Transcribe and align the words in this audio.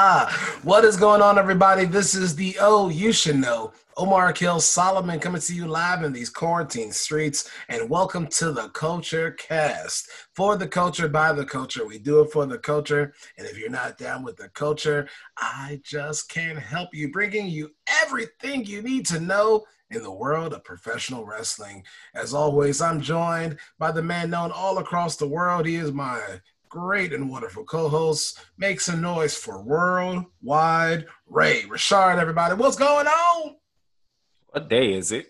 Ah, 0.00 0.60
what 0.62 0.84
is 0.84 0.96
going 0.96 1.20
on, 1.20 1.40
everybody? 1.40 1.84
This 1.84 2.14
is 2.14 2.36
the 2.36 2.56
Oh 2.60 2.88
You 2.88 3.10
Should 3.10 3.34
Know. 3.34 3.72
Omar 3.96 4.32
Kill 4.32 4.60
Solomon 4.60 5.18
coming 5.18 5.40
to 5.40 5.52
you 5.52 5.66
live 5.66 6.04
in 6.04 6.12
these 6.12 6.30
quarantine 6.30 6.92
streets, 6.92 7.50
and 7.68 7.90
welcome 7.90 8.28
to 8.28 8.52
the 8.52 8.68
Culture 8.68 9.32
Cast. 9.32 10.08
For 10.36 10.56
the 10.56 10.68
culture, 10.68 11.08
by 11.08 11.32
the 11.32 11.44
culture. 11.44 11.84
We 11.84 11.98
do 11.98 12.20
it 12.20 12.30
for 12.30 12.46
the 12.46 12.58
culture. 12.58 13.12
And 13.36 13.44
if 13.48 13.58
you're 13.58 13.70
not 13.70 13.98
down 13.98 14.22
with 14.22 14.36
the 14.36 14.50
culture, 14.50 15.08
I 15.36 15.80
just 15.82 16.30
can't 16.30 16.60
help 16.60 16.90
you, 16.92 17.10
bringing 17.10 17.48
you 17.48 17.70
everything 18.04 18.64
you 18.64 18.82
need 18.82 19.04
to 19.06 19.18
know 19.18 19.64
in 19.90 20.04
the 20.04 20.12
world 20.12 20.52
of 20.52 20.62
professional 20.62 21.26
wrestling. 21.26 21.82
As 22.14 22.32
always, 22.34 22.80
I'm 22.80 23.00
joined 23.00 23.58
by 23.80 23.90
the 23.90 24.02
man 24.02 24.30
known 24.30 24.52
all 24.52 24.78
across 24.78 25.16
the 25.16 25.26
world. 25.26 25.66
He 25.66 25.74
is 25.74 25.90
my 25.90 26.40
great 26.68 27.12
and 27.12 27.30
wonderful 27.30 27.64
co-host. 27.64 28.40
Make 28.56 28.80
some 28.80 29.00
noise 29.00 29.34
for 29.34 29.62
Worldwide 29.62 31.06
Ray. 31.26 31.62
Rashard, 31.62 32.18
everybody. 32.18 32.54
What's 32.54 32.76
going 32.76 33.06
on? 33.06 33.56
What 34.48 34.68
day 34.68 34.92
is 34.92 35.12
it? 35.12 35.28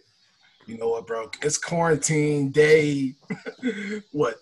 You 0.67 0.79
know 0.79 0.89
what, 0.89 1.07
bro? 1.07 1.31
It's 1.43 1.57
quarantine 1.57 2.51
day, 2.51 3.15
what, 4.13 4.37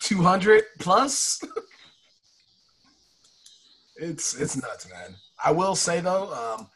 200 0.00 0.64
plus? 0.80 1.40
it's 3.96 4.34
it's 4.34 4.56
nuts, 4.56 4.88
man. 4.90 5.14
I 5.44 5.52
will 5.52 5.76
say 5.76 6.00
though, 6.00 6.32
um, 6.32 6.68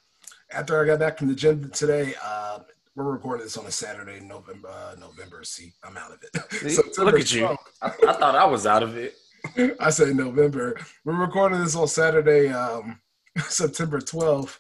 after 0.53 0.81
I 0.81 0.87
got 0.87 1.01
back 1.01 1.19
from 1.19 1.29
the 1.29 1.35
gym 1.35 1.71
today, 1.71 2.15
uh, 2.25 2.61
we're 2.95 3.05
recording 3.05 3.45
this 3.45 3.57
on 3.57 3.67
a 3.67 3.71
Saturday, 3.71 4.21
November. 4.21 4.69
Uh, 4.69 4.95
November. 4.99 5.43
See, 5.45 5.73
I'm 5.83 5.97
out 5.97 6.13
of 6.13 6.23
it. 6.23 6.71
so 6.95 7.05
look 7.05 7.19
at 7.19 7.33
you. 7.33 7.47
I, 7.83 7.87
I, 7.87 8.13
thought 8.13 8.35
I 8.35 8.45
was 8.45 8.67
out 8.67 8.83
of 8.83 8.97
it. 8.97 9.15
I 9.81 9.91
say 9.91 10.13
November. 10.13 10.77
We're 11.05 11.21
recording 11.21 11.61
this 11.61 11.77
on 11.77 11.89
Saturday, 11.89 12.49
um, 12.49 13.01
September 13.39 14.01
12th, 14.01 14.59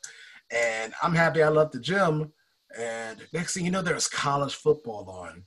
and 0.51 0.93
I'm 1.03 1.15
happy 1.15 1.43
I 1.43 1.48
left 1.48 1.73
the 1.73 1.81
gym. 1.81 2.33
And 2.79 3.27
next 3.33 3.55
thing 3.55 3.65
you 3.65 3.71
know, 3.71 3.83
there's 3.83 4.09
college 4.09 4.55
football 4.55 5.09
on. 5.09 5.45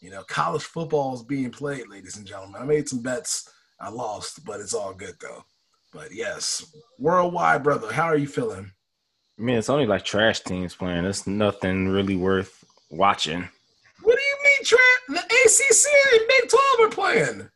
You 0.00 0.10
know, 0.10 0.22
college 0.24 0.64
football 0.64 1.14
is 1.14 1.22
being 1.22 1.50
played, 1.50 1.88
ladies 1.88 2.16
and 2.16 2.26
gentlemen. 2.26 2.60
I 2.60 2.64
made 2.64 2.88
some 2.88 3.02
bets. 3.02 3.48
I 3.78 3.88
lost, 3.88 4.44
but 4.44 4.60
it's 4.60 4.74
all 4.74 4.94
good 4.94 5.14
though. 5.20 5.44
But 5.92 6.12
yes, 6.12 6.74
worldwide, 6.98 7.62
brother. 7.62 7.92
How 7.92 8.04
are 8.04 8.16
you 8.16 8.26
feeling? 8.26 8.72
I 9.38 9.42
mean, 9.42 9.56
it's 9.56 9.70
only 9.70 9.86
like 9.86 10.04
trash 10.04 10.40
teams 10.40 10.74
playing. 10.74 11.04
It's 11.04 11.26
nothing 11.26 11.88
really 11.88 12.16
worth 12.16 12.64
watching. 12.90 13.48
What 14.02 14.16
do 14.16 14.22
you 14.22 14.36
mean, 14.44 14.64
trash? 14.64 14.80
The 15.08 15.18
ACC 15.18 16.20
and 16.20 16.28
Big 16.28 16.50
12 16.50 16.62
are 16.80 16.94
playing. 16.94 17.48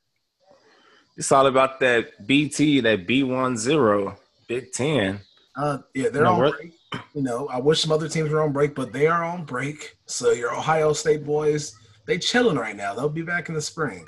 It's 1.17 1.33
all 1.33 1.47
about 1.47 1.81
that 1.81 2.27
BT, 2.27 2.81
that 2.81 3.07
B10, 3.07 4.17
Big 4.49 4.73
10. 4.73 5.21
Uh, 5.57 5.79
yeah, 5.95 6.11
they're 6.11 6.27
on 6.27 6.51
break. 6.51 6.75
You 7.15 7.23
know, 7.23 7.49
I 7.49 7.59
wish 7.59 7.81
some 7.81 7.91
other 7.91 8.09
teams 8.09 8.31
were 8.31 8.43
on 8.43 8.53
break, 8.53 8.75
but 8.75 8.93
they 8.93 9.07
are 9.07 9.25
on 9.25 9.45
break. 9.45 9.97
So 10.05 10.33
your 10.33 10.55
Ohio 10.55 10.93
State 10.93 11.25
boys, 11.25 11.75
they 12.05 12.19
chilling 12.19 12.57
right 12.59 12.77
now. 12.77 12.95
They'll 12.95 13.09
be 13.09 13.23
back 13.23 13.49
in 13.49 13.55
the 13.55 13.63
spring. 13.63 14.07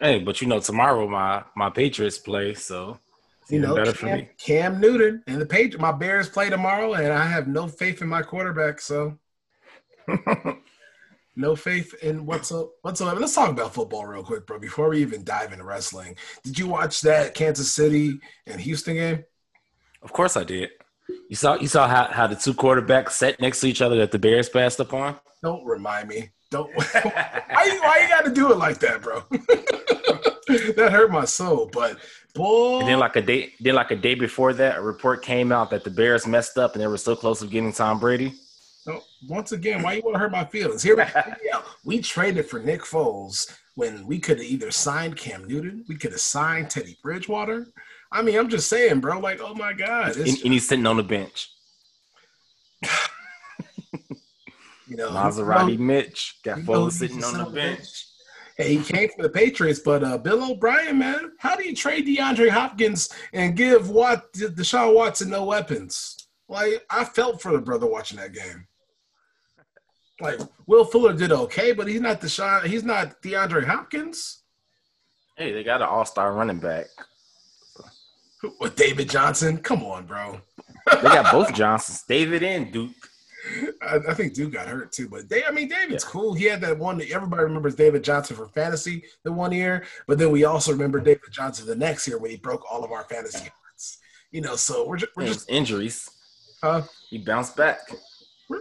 Hey, 0.00 0.20
but 0.20 0.40
you 0.40 0.46
know, 0.46 0.60
tomorrow 0.60 1.06
my 1.06 1.44
my 1.54 1.70
Patriots 1.70 2.18
play, 2.18 2.54
so 2.54 2.98
you 3.48 3.60
know, 3.60 3.74
better 3.74 3.92
Cam, 3.92 3.94
for 3.94 4.16
me. 4.16 4.28
Cam 4.38 4.80
Newton 4.80 5.22
and 5.26 5.40
the 5.40 5.46
Patriots. 5.46 5.80
My 5.80 5.92
Bears 5.92 6.28
play 6.28 6.48
tomorrow, 6.48 6.94
and 6.94 7.12
I 7.12 7.24
have 7.24 7.48
no 7.48 7.66
faith 7.66 8.00
in 8.00 8.08
my 8.08 8.22
quarterback. 8.22 8.80
So, 8.80 9.18
no 11.38 11.54
faith 11.54 11.94
in 12.02 12.26
whatsoever. 12.26 12.68
whatsoever. 12.82 13.20
Let's 13.20 13.34
talk 13.34 13.50
about 13.50 13.72
football 13.72 14.04
real 14.04 14.24
quick, 14.24 14.46
bro. 14.46 14.58
Before 14.58 14.88
we 14.88 15.00
even 15.00 15.24
dive 15.24 15.52
into 15.52 15.64
wrestling, 15.64 16.16
did 16.42 16.58
you 16.58 16.66
watch 16.66 17.00
that 17.02 17.34
Kansas 17.34 17.72
City 17.72 18.18
and 18.46 18.60
Houston 18.60 18.94
game? 18.94 19.24
Of 20.02 20.12
course, 20.12 20.36
I 20.36 20.44
did. 20.44 20.70
You 21.28 21.36
saw 21.36 21.54
you 21.54 21.68
saw 21.68 21.88
how, 21.88 22.04
how 22.06 22.26
the 22.26 22.36
two 22.36 22.52
quarterbacks 22.52 23.12
sat 23.12 23.40
next 23.40 23.60
to 23.60 23.68
each 23.68 23.80
other 23.80 23.96
that 23.96 24.10
the 24.10 24.18
Bears 24.18 24.48
passed 24.48 24.80
upon. 24.80 25.16
Don't 25.42 25.64
remind 25.64 26.08
me. 26.08 26.30
Don't. 26.50 26.74
why, 26.74 27.64
you, 27.66 27.80
why 27.80 28.00
you 28.02 28.08
got 28.08 28.24
to 28.24 28.32
do 28.32 28.52
it 28.52 28.58
like 28.58 28.78
that, 28.80 29.00
bro? 29.00 29.22
that 30.74 30.92
hurt 30.92 31.10
my 31.10 31.24
soul. 31.24 31.70
But 31.72 31.98
boy, 32.34 32.80
and 32.80 32.88
then 32.88 32.98
like 32.98 33.16
a 33.16 33.22
day, 33.22 33.52
then 33.60 33.74
like 33.74 33.90
a 33.90 33.96
day 33.96 34.14
before 34.14 34.52
that, 34.54 34.78
a 34.78 34.82
report 34.82 35.22
came 35.22 35.52
out 35.52 35.70
that 35.70 35.84
the 35.84 35.90
Bears 35.90 36.26
messed 36.26 36.58
up 36.58 36.74
and 36.74 36.82
they 36.82 36.86
were 36.88 36.98
so 36.98 37.14
close 37.14 37.40
to 37.40 37.46
getting 37.46 37.72
Tom 37.72 38.00
Brady. 38.00 38.34
No, 38.88 39.02
once 39.28 39.52
again, 39.52 39.82
why 39.82 39.92
you 39.92 40.02
want 40.02 40.14
to 40.14 40.18
hurt 40.18 40.32
my 40.32 40.46
feelings? 40.46 40.82
Here, 40.82 40.96
we 41.84 42.00
traded 42.00 42.46
for 42.46 42.58
Nick 42.58 42.80
Foles 42.80 43.54
when 43.74 44.06
we 44.06 44.18
could 44.18 44.38
have 44.38 44.46
either 44.46 44.70
signed 44.70 45.14
Cam 45.16 45.46
Newton, 45.46 45.84
we 45.88 45.96
could 45.96 46.12
have 46.12 46.20
signed 46.20 46.70
Teddy 46.70 46.96
Bridgewater. 47.02 47.66
I 48.10 48.22
mean, 48.22 48.38
I'm 48.38 48.48
just 48.48 48.68
saying, 48.68 49.00
bro. 49.00 49.20
Like, 49.20 49.40
oh 49.42 49.54
my 49.54 49.74
god, 49.74 50.16
and, 50.16 50.26
and 50.26 50.52
he's 50.52 50.66
sitting 50.66 50.86
on 50.86 50.96
the 50.96 51.02
bench. 51.02 51.50
you 54.88 54.96
know, 54.96 55.10
Maserati 55.10 55.72
you 55.72 55.78
know, 55.78 55.84
Mitch 55.84 56.40
got 56.42 56.60
Foles 56.60 56.92
sitting 56.92 57.22
on 57.22 57.34
the 57.34 57.44
bench. 57.44 57.78
bench. 57.78 58.06
Hey, 58.56 58.76
he 58.76 58.82
came 58.82 59.10
from 59.10 59.22
the 59.22 59.28
Patriots, 59.28 59.80
but 59.80 60.02
uh, 60.02 60.16
Bill 60.16 60.50
O'Brien, 60.50 60.98
man, 60.98 61.32
how 61.38 61.54
do 61.54 61.62
you 61.62 61.76
trade 61.76 62.06
DeAndre 62.06 62.48
Hopkins 62.48 63.10
and 63.34 63.54
give 63.54 63.90
Watt 63.90 64.32
Deshaun 64.32 64.94
Watson 64.94 65.28
no 65.28 65.44
weapons? 65.44 66.26
Like, 66.48 66.84
I 66.90 67.04
felt 67.04 67.42
for 67.42 67.52
the 67.52 67.60
brother 67.60 67.86
watching 67.86 68.18
that 68.18 68.32
game. 68.32 68.66
Like, 70.20 70.40
Will 70.66 70.84
Fuller 70.84 71.12
did 71.12 71.32
okay, 71.32 71.72
but 71.72 71.86
he's 71.86 72.00
not 72.00 72.20
Deshaun. 72.20 72.64
He's 72.64 72.84
not 72.84 73.22
DeAndre 73.22 73.64
Hopkins. 73.64 74.42
Hey, 75.36 75.52
they 75.52 75.62
got 75.62 75.80
an 75.80 75.88
all-star 75.88 76.32
running 76.32 76.58
back. 76.58 76.86
With 78.60 78.76
David 78.76 79.08
Johnson? 79.08 79.58
Come 79.58 79.84
on, 79.84 80.06
bro. 80.06 80.40
they 80.86 81.02
got 81.02 81.32
both 81.32 81.54
Johnsons, 81.54 82.02
David 82.08 82.42
and 82.42 82.72
Duke. 82.72 82.90
I, 83.82 83.98
I, 84.08 84.14
think 84.14 84.34
Duke 84.34 84.52
got 84.52 84.68
hurt 84.68 84.92
too, 84.92 85.08
but 85.08 85.28
they, 85.28 85.44
I 85.44 85.50
mean, 85.50 85.68
David's 85.68 86.04
yeah. 86.04 86.10
cool. 86.10 86.34
He 86.34 86.44
had 86.44 86.60
that 86.60 86.78
one. 86.78 87.00
Everybody 87.00 87.44
remembers 87.44 87.74
David 87.74 88.04
Johnson 88.04 88.36
for 88.36 88.48
fantasy 88.48 89.04
the 89.22 89.32
one 89.32 89.52
year, 89.52 89.86
but 90.06 90.18
then 90.18 90.30
we 90.30 90.44
also 90.44 90.72
remember 90.72 91.00
David 91.00 91.30
Johnson 91.30 91.66
the 91.66 91.74
next 91.74 92.06
year 92.06 92.18
when 92.18 92.30
he 92.30 92.36
broke 92.36 92.70
all 92.70 92.84
of 92.84 92.92
our 92.92 93.04
fantasy 93.04 93.44
records. 93.44 93.98
You 94.32 94.40
know, 94.40 94.56
so 94.56 94.86
we're 94.86 94.98
just, 94.98 95.16
we're 95.16 95.26
just 95.26 95.48
injuries. 95.48 96.10
Huh? 96.62 96.82
He 97.08 97.18
bounced 97.18 97.56
back. 97.56 97.78
Well, 98.50 98.60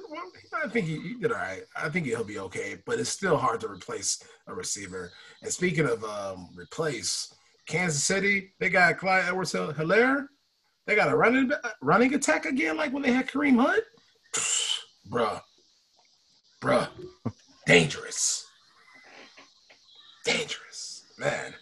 I 0.63 0.68
think 0.68 0.88
he, 0.88 1.00
he, 1.00 1.13
did 1.16 1.31
all 1.31 1.38
right. 1.38 1.63
I 1.75 1.90
think 1.90 2.06
he'll 2.06 2.23
be 2.23 2.40
okay, 2.40 2.78
but 2.85 3.00
it's 3.00 3.09
still 3.09 3.38
hard 3.38 3.59
to 3.62 3.68
replace 3.68 4.23
a 4.47 4.53
receiver. 4.53 5.12
And 5.41 5.51
speaking 5.51 5.85
of 5.85 6.03
um, 6.03 6.50
replace, 6.56 7.34
Kansas 7.68 8.03
City, 8.03 8.53
they 8.59 8.69
got 8.69 8.97
Clyde 8.97 9.25
Edwards 9.28 9.53
Helaire. 9.53 10.28
They 10.85 10.95
got 10.95 11.12
a 11.12 11.18
running 11.18 11.51
running 11.81 12.13
attack 12.13 12.45
again, 12.45 12.78
like 12.78 12.94
when 12.94 13.03
they 13.03 13.12
had 13.12 13.28
Kareem 13.28 13.59
Hunt. 13.59 13.84
bruh, 15.12 15.41
bruh, 16.62 16.88
dangerous, 17.66 18.45
dangerous, 20.24 21.03
man. 21.19 21.53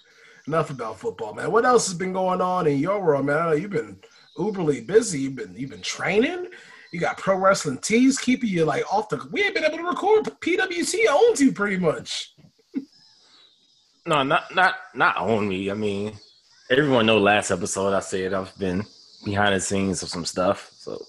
Enough 0.48 0.70
about 0.70 1.00
football, 1.00 1.34
man. 1.34 1.52
What 1.52 1.66
else 1.66 1.88
has 1.88 1.98
been 1.98 2.14
going 2.14 2.40
on 2.40 2.68
in 2.68 2.78
your 2.78 3.02
world, 3.02 3.26
man? 3.26 3.60
You've 3.60 3.72
been 3.72 3.98
uberly 4.38 4.86
busy. 4.86 5.22
You've 5.22 5.36
been 5.36 5.56
you've 5.58 5.72
been 5.72 5.82
training. 5.82 6.48
You 6.92 7.00
got 7.00 7.18
pro 7.18 7.36
wrestling 7.38 7.80
tees 7.80 8.18
keeping 8.20 8.50
you 8.50 8.66
like 8.66 8.84
off 8.92 9.10
the. 9.10 9.28
We 9.32 9.44
ain't 9.44 9.56
been 9.56 9.66
able 9.66 9.78
to 9.78 9.84
record. 9.84 10.26
PWC 10.26 11.06
owns 11.10 11.42
you 11.42 11.52
pretty 11.52 11.78
much. 11.78 12.34
no, 14.06 14.24
not 14.24 14.54
not 14.56 14.76
not 14.94 15.18
own 15.18 15.48
me. 15.48 15.72
I 15.72 15.74
mean, 15.74 16.14
everyone 16.70 17.06
know 17.06 17.18
last 17.18 17.52
episode 17.52 17.94
I 17.94 18.00
said 18.00 18.34
I've 18.34 18.58
been 18.58 18.86
behind 19.24 19.56
the 19.56 19.60
scenes 19.60 20.04
of 20.04 20.10
some 20.10 20.26
stuff. 20.26 20.72
So 20.78 21.06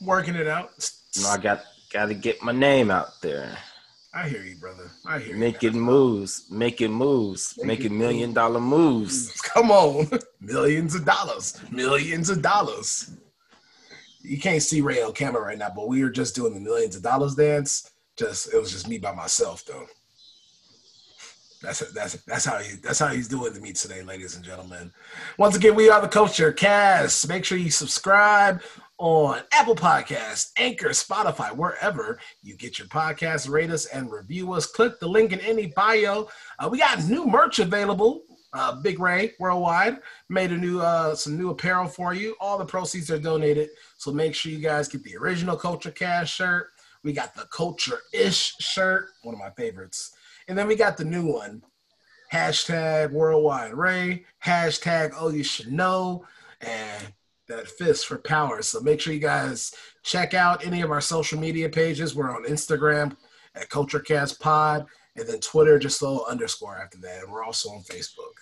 working 0.00 0.34
it 0.34 0.46
out. 0.46 0.70
You 1.14 1.24
know, 1.24 1.30
I 1.30 1.38
got 1.38 1.64
got 1.92 2.06
to 2.06 2.14
get 2.14 2.42
my 2.42 2.52
name 2.52 2.90
out 2.90 3.20
there. 3.20 3.56
I 4.12 4.28
hear 4.28 4.42
you, 4.42 4.56
brother. 4.56 4.90
I 5.06 5.20
hear 5.20 5.36
making 5.36 5.74
you. 5.74 5.80
moves, 5.80 6.46
making 6.50 6.90
moves, 6.92 7.54
making, 7.58 7.58
moves, 7.58 7.58
making 7.62 7.96
million 7.96 8.32
dollar 8.32 8.60
moves. 8.60 9.40
Come 9.42 9.70
on, 9.70 10.08
millions 10.40 10.96
of 10.96 11.04
dollars, 11.04 11.60
millions 11.70 12.28
of 12.28 12.42
dollars. 12.42 13.12
You 14.22 14.38
can't 14.38 14.62
see 14.62 14.80
Ray 14.80 15.02
on 15.02 15.12
camera 15.12 15.42
right 15.42 15.56
now, 15.56 15.70
but 15.74 15.88
we 15.88 16.02
were 16.02 16.10
just 16.10 16.34
doing 16.34 16.54
the 16.54 16.60
millions 16.60 16.96
of 16.96 17.02
dollars 17.02 17.36
dance. 17.36 17.90
Just 18.16 18.52
it 18.52 18.58
was 18.58 18.72
just 18.72 18.88
me 18.88 18.98
by 18.98 19.14
myself, 19.14 19.64
though. 19.64 19.86
That's 21.62 21.80
that's 21.92 22.14
that's 22.24 22.44
how 22.44 22.58
he 22.58 22.76
that's 22.76 22.98
how 22.98 23.08
he's 23.08 23.28
doing 23.28 23.52
to 23.54 23.60
me 23.60 23.72
today, 23.72 24.02
ladies 24.02 24.34
and 24.34 24.44
gentlemen. 24.44 24.92
Once 25.38 25.56
again, 25.56 25.76
we 25.76 25.88
are 25.88 26.00
the 26.00 26.08
Culture 26.08 26.52
Cast. 26.52 27.28
Make 27.28 27.44
sure 27.44 27.58
you 27.58 27.70
subscribe 27.70 28.60
on 29.00 29.40
Apple 29.50 29.74
Podcasts, 29.74 30.52
Anchor, 30.58 30.90
Spotify, 30.90 31.56
wherever 31.56 32.20
you 32.42 32.54
get 32.54 32.78
your 32.78 32.86
podcasts. 32.88 33.48
Rate 33.48 33.70
us 33.70 33.86
and 33.86 34.12
review 34.12 34.52
us. 34.52 34.66
Click 34.66 35.00
the 35.00 35.08
link 35.08 35.32
in 35.32 35.40
any 35.40 35.66
bio. 35.68 36.28
Uh, 36.58 36.68
we 36.70 36.78
got 36.78 37.02
new 37.08 37.26
merch 37.26 37.58
available. 37.60 38.22
Uh, 38.52 38.74
Big 38.82 39.00
Ray 39.00 39.32
Worldwide 39.38 40.00
made 40.28 40.52
a 40.52 40.56
new 40.56 40.80
uh, 40.80 41.14
some 41.14 41.38
new 41.38 41.50
apparel 41.50 41.88
for 41.88 42.12
you. 42.12 42.36
All 42.40 42.58
the 42.58 42.64
proceeds 42.64 43.10
are 43.10 43.18
donated, 43.18 43.70
so 43.96 44.12
make 44.12 44.34
sure 44.34 44.52
you 44.52 44.58
guys 44.58 44.86
get 44.86 45.02
the 45.02 45.16
original 45.16 45.56
Culture 45.56 45.92
Cast 45.92 46.34
shirt. 46.34 46.68
We 47.02 47.12
got 47.14 47.34
the 47.34 47.46
Culture 47.46 48.00
Ish 48.12 48.56
shirt, 48.58 49.08
one 49.22 49.34
of 49.34 49.38
my 49.40 49.50
favorites, 49.50 50.12
and 50.46 50.58
then 50.58 50.66
we 50.66 50.76
got 50.76 50.96
the 50.98 51.04
new 51.04 51.32
one. 51.32 51.62
hashtag 52.32 53.12
Worldwide 53.12 53.72
Ray, 53.72 54.26
hashtag 54.44 55.14
Oh 55.16 55.28
You 55.30 55.42
Should 55.44 55.72
Know, 55.72 56.26
and 56.60 57.12
that 57.50 57.68
fist 57.68 58.06
for 58.06 58.18
power. 58.18 58.62
So 58.62 58.80
make 58.80 59.00
sure 59.00 59.12
you 59.12 59.20
guys 59.20 59.74
check 60.02 60.34
out 60.34 60.64
any 60.64 60.80
of 60.82 60.90
our 60.90 61.00
social 61.00 61.38
media 61.38 61.68
pages. 61.68 62.14
We're 62.14 62.34
on 62.34 62.44
Instagram 62.44 63.16
at 63.54 63.68
CultureCast 63.68 64.40
Pod, 64.40 64.86
and 65.16 65.28
then 65.28 65.40
Twitter, 65.40 65.78
just 65.78 66.00
a 66.00 66.08
little 66.08 66.24
underscore 66.26 66.76
after 66.76 66.98
that. 66.98 67.24
And 67.24 67.32
we're 67.32 67.44
also 67.44 67.70
on 67.70 67.82
Facebook. 67.82 68.32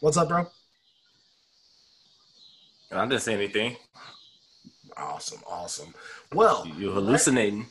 What's 0.00 0.16
up, 0.16 0.28
bro? 0.28 0.46
I 2.90 3.06
didn't 3.06 3.22
say 3.22 3.34
anything. 3.34 3.76
Awesome, 4.96 5.40
awesome. 5.46 5.92
Well, 6.32 6.66
you're 6.78 6.92
hallucinating. 6.92 7.66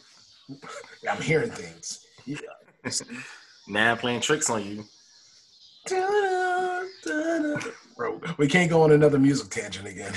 I'm 1.10 1.22
hearing 1.22 1.52
things. 1.52 2.06
Yeah. 2.26 2.38
now 3.68 3.92
I'm 3.92 3.98
playing 3.98 4.22
tricks 4.22 4.50
on 4.50 4.64
you. 4.66 4.84
Bro, 7.96 8.22
we 8.38 8.48
can't 8.48 8.70
go 8.70 8.82
on 8.84 8.92
another 8.92 9.20
music 9.20 9.50
tangent 9.50 9.88
again. 9.88 10.14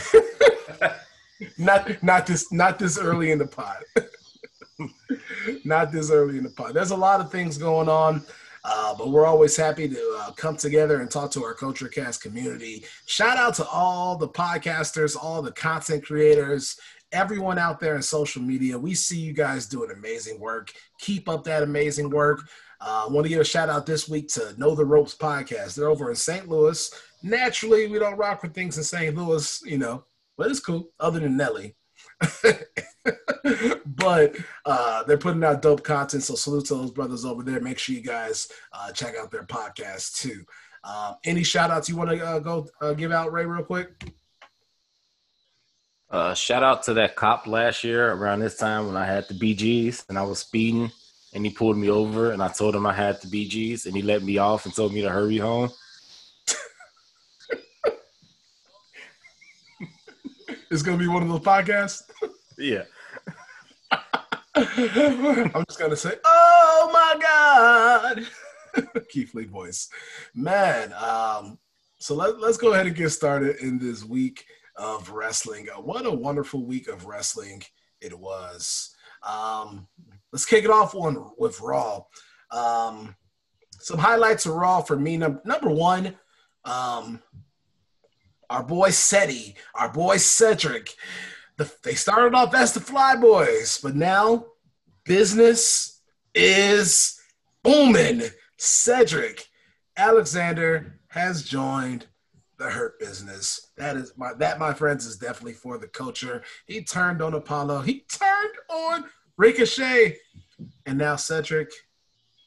not 1.59 2.03
not 2.03 2.27
this 2.27 2.51
not 2.53 2.79
this 2.79 2.99
early 2.99 3.33
in 3.33 3.39
the 3.39 3.47
pod. 3.47 3.83
not 5.65 5.93
this 5.93 6.11
early 6.11 6.39
in 6.39 6.45
the 6.45 6.51
pod. 6.51 6.75
There's 6.75 6.91
a 6.91 6.97
lot 6.97 7.21
of 7.21 7.31
things 7.31 7.59
going 7.59 7.89
on. 7.89 8.23
Uh, 8.69 8.93
but 8.99 9.11
we're 9.11 9.27
always 9.27 9.57
happy 9.57 9.89
to 9.89 10.19
uh, 10.21 10.33
come 10.33 10.57
together 10.57 11.01
and 11.01 11.09
talk 11.09 11.31
to 11.31 11.45
our 11.45 11.55
Culture 11.55 11.87
Cast 11.87 12.21
community. 12.21 12.85
Shout 13.07 13.37
out 13.37 13.55
to 13.55 13.67
all 13.69 14.17
the 14.17 14.27
podcasters, 14.27 15.17
all 15.17 15.41
the 15.41 15.53
content 15.53 16.05
creators, 16.05 16.77
everyone 17.13 17.59
out 17.59 17.79
there 17.79 17.95
in 17.95 18.03
social 18.03 18.43
media. 18.43 18.77
We 18.77 18.95
see 18.95 19.21
you 19.21 19.33
guys 19.33 19.67
doing 19.67 19.93
amazing 19.93 20.41
work. 20.41 20.73
Keep 20.99 21.29
up 21.29 21.45
that 21.45 21.63
amazing 21.63 22.11
work. 22.11 22.49
Uh, 22.81 23.07
I 23.09 23.13
want 23.13 23.25
to 23.25 23.29
give 23.29 23.41
a 23.41 23.45
shout 23.45 23.69
out 23.69 23.87
this 23.87 24.09
week 24.09 24.29
to 24.29 24.55
Know 24.59 24.75
the 24.75 24.85
Ropes 24.85 25.17
podcast. 25.17 25.75
They're 25.75 25.89
over 25.89 26.11
in 26.11 26.17
St. 26.17 26.49
Louis. 26.49 26.93
Naturally, 27.23 27.87
we 27.87 27.99
don't 27.99 28.19
rock 28.19 28.43
with 28.43 28.55
things 28.55 28.77
in 28.77 28.85
St. 28.85 29.17
Louis, 29.17 29.63
you 29.65 29.79
know, 29.79 30.05
but 30.37 30.51
it's 30.51 30.61
cool, 30.61 30.91
other 31.01 31.21
than 31.21 31.37
Nelly. 31.37 31.75
but 33.87 34.37
uh, 34.65 35.03
they're 35.05 35.17
putting 35.19 35.45
out 35.45 35.63
dope 35.63 35.83
content. 35.83 36.23
So 36.23 36.35
salute 36.35 36.67
to 36.67 36.75
those 36.75 36.91
brothers 36.91 37.25
over 37.25 37.43
there. 37.43 37.61
Make 37.61 37.79
sure 37.79 37.95
you 37.95 38.03
guys 38.03 38.49
uh, 38.73 38.93
check 38.93 39.17
out 39.17 39.31
their 39.31 39.45
podcast 39.45 40.21
too. 40.21 40.45
Um, 40.85 41.17
any 41.25 41.43
shout 41.43 41.71
outs 41.71 41.89
you 41.89 41.97
want 41.97 42.11
to 42.11 42.25
uh, 42.25 42.39
go 42.39 42.69
uh, 42.81 42.93
give 42.93 43.11
out, 43.13 43.33
Ray, 43.33 43.47
real 43.47 43.65
quick? 43.65 44.13
Shout 46.35 46.63
out 46.63 46.85
to 46.85 46.95
that 46.95 47.17
cop 47.17 47.47
last 47.47 47.85
year 47.85 48.13
around 48.13 48.41
this 48.41 48.57
time 48.57 48.87
when 48.87 48.97
I 48.97 49.05
had 49.05 49.29
the 49.29 49.35
BGs 49.35 50.05
and 50.09 50.17
I 50.17 50.23
was 50.23 50.39
speeding 50.39 50.91
and 51.37 51.45
he 51.45 51.53
pulled 51.53 51.77
me 51.77 51.91
over 51.91 52.33
and 52.33 52.43
I 52.43 52.49
told 52.49 52.75
him 52.75 52.87
I 52.87 52.95
had 52.95 53.21
the 53.21 53.29
BGs 53.29 53.85
and 53.85 53.95
he 53.95 54.01
let 54.01 54.23
me 54.23 54.39
off 54.39 54.65
and 54.65 54.75
told 54.75 54.95
me 54.95 55.03
to 55.03 55.11
hurry 55.11 55.37
home. 55.37 55.69
it's 60.71 60.81
gonna 60.81 60.97
be 60.97 61.07
one 61.07 61.23
of 61.23 61.29
those 61.29 61.41
podcasts. 61.41 62.05
Yeah. 62.59 62.85
I'm 64.55 65.65
just 65.69 65.79
gonna 65.79 65.95
say, 65.95 66.15
"Oh 66.25 66.91
my 66.91 67.21
God," 67.21 68.27
Keith 69.11 69.35
Lee 69.35 69.45
voice, 69.45 69.91
man. 70.35 70.95
Um, 70.95 71.59
so 71.99 72.15
let, 72.15 72.41
let's 72.41 72.57
go 72.57 72.73
ahead 72.73 72.87
and 72.87 72.97
get 72.97 73.11
started 73.11 73.57
in 73.57 73.79
this 73.79 74.03
week 74.03 74.47
of 74.77 75.11
wrestling. 75.11 75.69
Uh, 75.69 75.83
what 75.83 76.07
a 76.07 76.11
wonderful 76.11 76.65
week 76.65 76.89
of 76.89 77.05
wrestling 77.05 77.63
it 78.01 78.19
was. 78.19 78.95
Um, 79.23 79.87
let's 80.37 80.45
kick 80.45 80.65
it 80.65 80.71
off 80.71 80.93
one 80.93 81.31
with 81.39 81.59
Raw. 81.63 82.03
Um, 82.51 83.17
some 83.81 83.97
highlights 83.97 84.45
of 84.45 84.53
Raw 84.53 84.83
for 84.83 84.95
me. 84.95 85.17
Number, 85.17 85.41
number 85.47 85.71
one, 85.71 86.15
um, 86.67 87.23
our 88.51 88.63
boy 88.63 88.91
Seti, 88.91 89.57
our 89.75 89.91
boy 89.91 90.19
Cedric 90.19 90.95
the, 91.57 91.73
they 91.83 91.95
started 91.95 92.35
off 92.35 92.55
as 92.55 92.75
the 92.75 92.81
Fly 92.81 93.17
Boys, 93.17 93.81
but 93.83 93.97
now 93.97 94.45
business 95.07 96.03
is 96.35 97.19
booming. 97.63 98.21
Cedric 98.59 99.47
Alexander 99.97 101.01
has 101.09 101.45
joined 101.45 102.09
the 102.59 102.69
Hurt 102.69 103.01
Business. 103.01 103.71
That 103.79 103.97
is 103.97 104.13
my 104.19 104.35
that, 104.35 104.59
my 104.59 104.75
friends, 104.75 105.07
is 105.07 105.17
definitely 105.17 105.55
for 105.55 105.79
the 105.79 105.89
culture. 105.89 106.43
He 106.67 106.85
turned 106.85 107.23
on 107.23 107.33
Apollo. 107.33 107.81
He 107.81 108.01
turned 108.01 108.55
on 108.69 109.05
Ricochet, 109.39 110.17
and 110.87 110.97
now 110.97 111.17
Cedric 111.17 111.71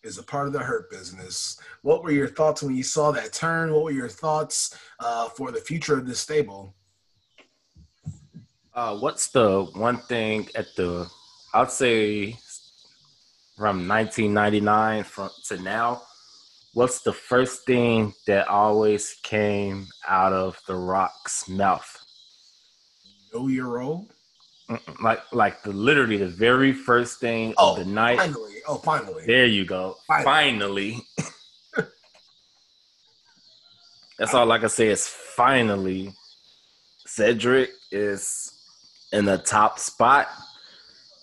is 0.03 0.17
a 0.17 0.23
part 0.23 0.47
of 0.47 0.53
the 0.53 0.59
Hurt 0.59 0.89
Business. 0.89 1.59
What 1.83 2.03
were 2.03 2.11
your 2.11 2.27
thoughts 2.27 2.63
when 2.63 2.75
you 2.75 2.81
saw 2.81 3.11
that 3.11 3.31
turn? 3.31 3.71
What 3.71 3.83
were 3.83 3.91
your 3.91 4.09
thoughts 4.09 4.75
uh, 4.99 5.29
for 5.29 5.51
the 5.51 5.59
future 5.59 5.97
of 5.97 6.07
this 6.07 6.19
stable? 6.19 6.73
Uh, 8.73 8.97
what's 8.97 9.27
the 9.27 9.65
one 9.73 9.97
thing 9.97 10.47
at 10.55 10.67
the? 10.77 11.07
I'd 11.53 11.69
say 11.69 12.37
from 13.55 13.87
1999 13.87 15.03
from 15.03 15.29
to 15.45 15.61
now. 15.61 16.01
What's 16.73 17.01
the 17.01 17.13
first 17.13 17.65
thing 17.65 18.13
that 18.25 18.47
always 18.47 19.15
came 19.23 19.87
out 20.07 20.33
of 20.33 20.59
the 20.67 20.75
Rock's 20.75 21.47
mouth? 21.49 21.97
Know 23.33 23.47
your 23.47 23.67
role. 23.67 24.07
Like, 25.01 25.21
like 25.31 25.63
the 25.63 25.71
literally 25.71 26.17
the 26.17 26.27
very 26.27 26.73
first 26.73 27.19
thing 27.19 27.53
oh, 27.57 27.71
of 27.71 27.79
the 27.79 27.85
night. 27.85 28.19
Finally, 28.19 28.55
oh, 28.67 28.75
finally. 28.77 29.25
There 29.25 29.45
you 29.45 29.65
go. 29.65 29.97
Finally. 30.07 30.25
finally. 30.25 31.87
That's 34.19 34.33
all 34.33 34.45
Like 34.45 34.59
I 34.59 34.61
can 34.61 34.69
say 34.69 34.87
is 34.89 35.07
finally. 35.07 36.13
Cedric 37.05 37.71
is 37.91 38.51
in 39.11 39.25
the 39.25 39.37
top 39.37 39.79
spot. 39.79 40.27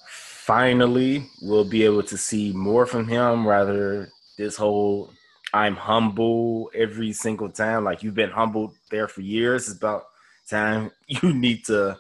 Finally, 0.09 1.27
we'll 1.43 1.65
be 1.65 1.85
able 1.85 2.03
to 2.05 2.17
see 2.17 2.53
more 2.53 2.87
from 2.87 3.07
him 3.07 3.47
rather 3.47 4.11
this 4.39 4.57
whole 4.57 5.11
I'm 5.53 5.77
humble 5.77 6.71
every 6.75 7.13
single 7.13 7.49
time. 7.49 7.85
Like 7.85 8.03
you've 8.03 8.15
been 8.15 8.31
humbled 8.31 8.75
there 8.91 9.09
for 9.09 9.21
years. 9.21 9.69
It's 9.69 9.77
about 9.79 10.05
time 10.49 10.91
you 11.07 11.33
need 11.33 11.65
to, 11.67 11.97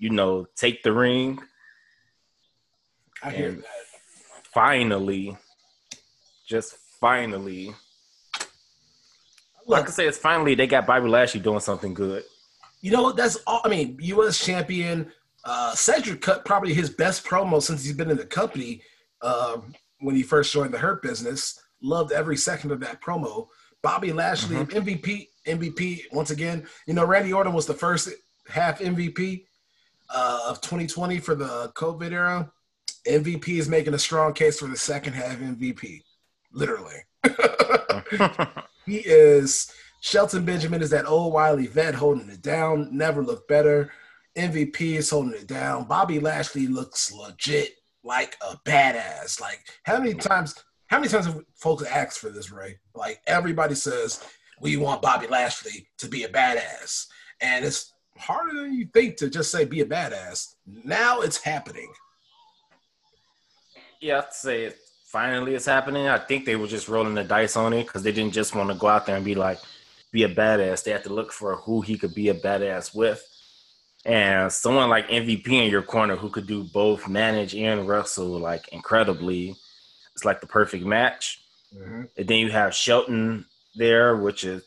you 0.00 0.10
know, 0.10 0.46
take 0.56 0.82
the 0.82 0.92
ring. 0.92 1.38
I 3.22 3.30
hear 3.30 3.52
that. 3.52 3.64
Finally, 4.52 5.36
just 6.48 6.74
finally. 7.00 7.72
Like 9.66 9.86
I 9.86 9.90
say, 9.90 10.08
it's 10.08 10.18
finally 10.18 10.56
they 10.56 10.66
got 10.66 10.86
Bobby 10.86 11.08
Lashley 11.08 11.40
doing 11.40 11.60
something 11.60 11.94
good. 11.94 12.24
You 12.80 12.90
know, 12.90 13.12
that's 13.12 13.36
all. 13.46 13.60
I 13.62 13.68
mean, 13.68 13.98
U.S. 14.00 14.42
champion 14.44 15.12
uh, 15.44 15.74
Cedric 15.74 16.22
cut 16.22 16.46
probably 16.46 16.72
his 16.72 16.90
best 16.90 17.24
promo 17.24 17.62
since 17.62 17.84
he's 17.84 17.92
been 17.92 18.10
in 18.10 18.16
the 18.16 18.26
company 18.26 18.82
uh, 19.20 19.58
when 20.00 20.16
he 20.16 20.22
first 20.22 20.52
joined 20.52 20.72
the 20.72 20.78
Hurt 20.78 21.02
business. 21.02 21.60
Loved 21.82 22.10
every 22.10 22.38
second 22.38 22.72
of 22.72 22.80
that 22.80 23.02
promo. 23.02 23.48
Bobby 23.82 24.12
Lashley, 24.12 24.56
mm-hmm. 24.56 24.78
MVP, 24.78 25.28
MVP 25.46 26.04
once 26.12 26.30
again. 26.30 26.66
You 26.86 26.94
know, 26.94 27.04
Randy 27.04 27.32
Orton 27.32 27.52
was 27.52 27.66
the 27.66 27.74
first 27.74 28.08
half 28.48 28.80
MVP 28.80 29.44
uh, 30.14 30.40
of 30.48 30.60
2020 30.60 31.18
for 31.18 31.34
the 31.34 31.70
COVID 31.74 32.12
era. 32.12 32.50
MVP 33.06 33.48
is 33.58 33.68
making 33.68 33.94
a 33.94 33.98
strong 33.98 34.32
case 34.32 34.58
for 34.58 34.66
the 34.66 34.76
second 34.76 35.14
half 35.14 35.38
MVP, 35.38 36.02
literally. 36.52 36.96
he 38.86 38.98
is 38.98 39.72
Shelton 40.00 40.44
Benjamin 40.44 40.82
is 40.82 40.90
that 40.90 41.06
old 41.06 41.32
wily 41.32 41.66
vet 41.66 41.94
holding 41.94 42.28
it 42.30 42.42
down, 42.42 42.88
never 42.96 43.22
looked 43.22 43.48
better. 43.48 43.92
MVP 44.36 44.96
is 44.96 45.10
holding 45.10 45.34
it 45.34 45.46
down. 45.46 45.84
Bobby 45.84 46.20
Lashley 46.20 46.66
looks 46.66 47.12
legit 47.12 47.74
like 48.02 48.36
a 48.40 48.56
badass. 48.66 49.40
Like 49.40 49.60
how 49.84 49.98
many 49.98 50.14
times 50.14 50.54
how 50.86 50.98
many 50.98 51.08
times 51.08 51.26
have 51.26 51.42
folks 51.54 51.84
asked 51.84 52.18
for 52.18 52.30
this, 52.30 52.50
Ray? 52.50 52.78
Like 52.94 53.20
everybody 53.26 53.74
says 53.74 54.24
we 54.60 54.76
want 54.76 55.02
Bobby 55.02 55.26
Lashley 55.26 55.88
to 55.98 56.08
be 56.08 56.24
a 56.24 56.28
badass. 56.28 57.06
And 57.40 57.64
it's 57.64 57.92
harder 58.20 58.62
than 58.62 58.74
you 58.74 58.86
think 58.92 59.16
to 59.16 59.30
just 59.30 59.50
say 59.50 59.64
be 59.64 59.80
a 59.80 59.86
badass. 59.86 60.54
Now 60.66 61.20
it's 61.20 61.38
happening. 61.38 61.92
Yeah, 64.00 64.18
I'd 64.18 64.32
say 64.32 64.64
it. 64.64 64.78
finally 65.10 65.54
it's 65.54 65.66
happening. 65.66 66.06
I 66.06 66.18
think 66.18 66.44
they 66.44 66.56
were 66.56 66.68
just 66.68 66.88
rolling 66.88 67.14
the 67.14 67.24
dice 67.24 67.56
on 67.56 67.72
it 67.72 67.86
because 67.86 68.02
they 68.02 68.12
didn't 68.12 68.32
just 68.32 68.54
want 68.54 68.70
to 68.70 68.76
go 68.76 68.86
out 68.86 69.06
there 69.06 69.16
and 69.16 69.24
be 69.24 69.34
like, 69.34 69.58
be 70.12 70.22
a 70.22 70.28
badass. 70.28 70.84
They 70.84 70.92
had 70.92 71.04
to 71.04 71.12
look 71.12 71.32
for 71.32 71.56
who 71.56 71.80
he 71.80 71.98
could 71.98 72.14
be 72.14 72.28
a 72.28 72.34
badass 72.34 72.94
with. 72.94 73.22
And 74.04 74.50
someone 74.50 74.88
like 74.88 75.08
MVP 75.08 75.48
in 75.48 75.70
your 75.70 75.82
corner 75.82 76.16
who 76.16 76.30
could 76.30 76.46
do 76.46 76.64
both 76.64 77.08
manage 77.08 77.54
and 77.54 77.86
wrestle 77.86 78.38
like 78.38 78.68
incredibly. 78.68 79.54
It's 80.14 80.24
like 80.24 80.40
the 80.40 80.46
perfect 80.46 80.84
match. 80.84 81.42
Mm-hmm. 81.76 82.02
And 82.16 82.28
then 82.28 82.38
you 82.38 82.50
have 82.50 82.74
Shelton 82.74 83.44
there, 83.76 84.16
which 84.16 84.44
is 84.44 84.62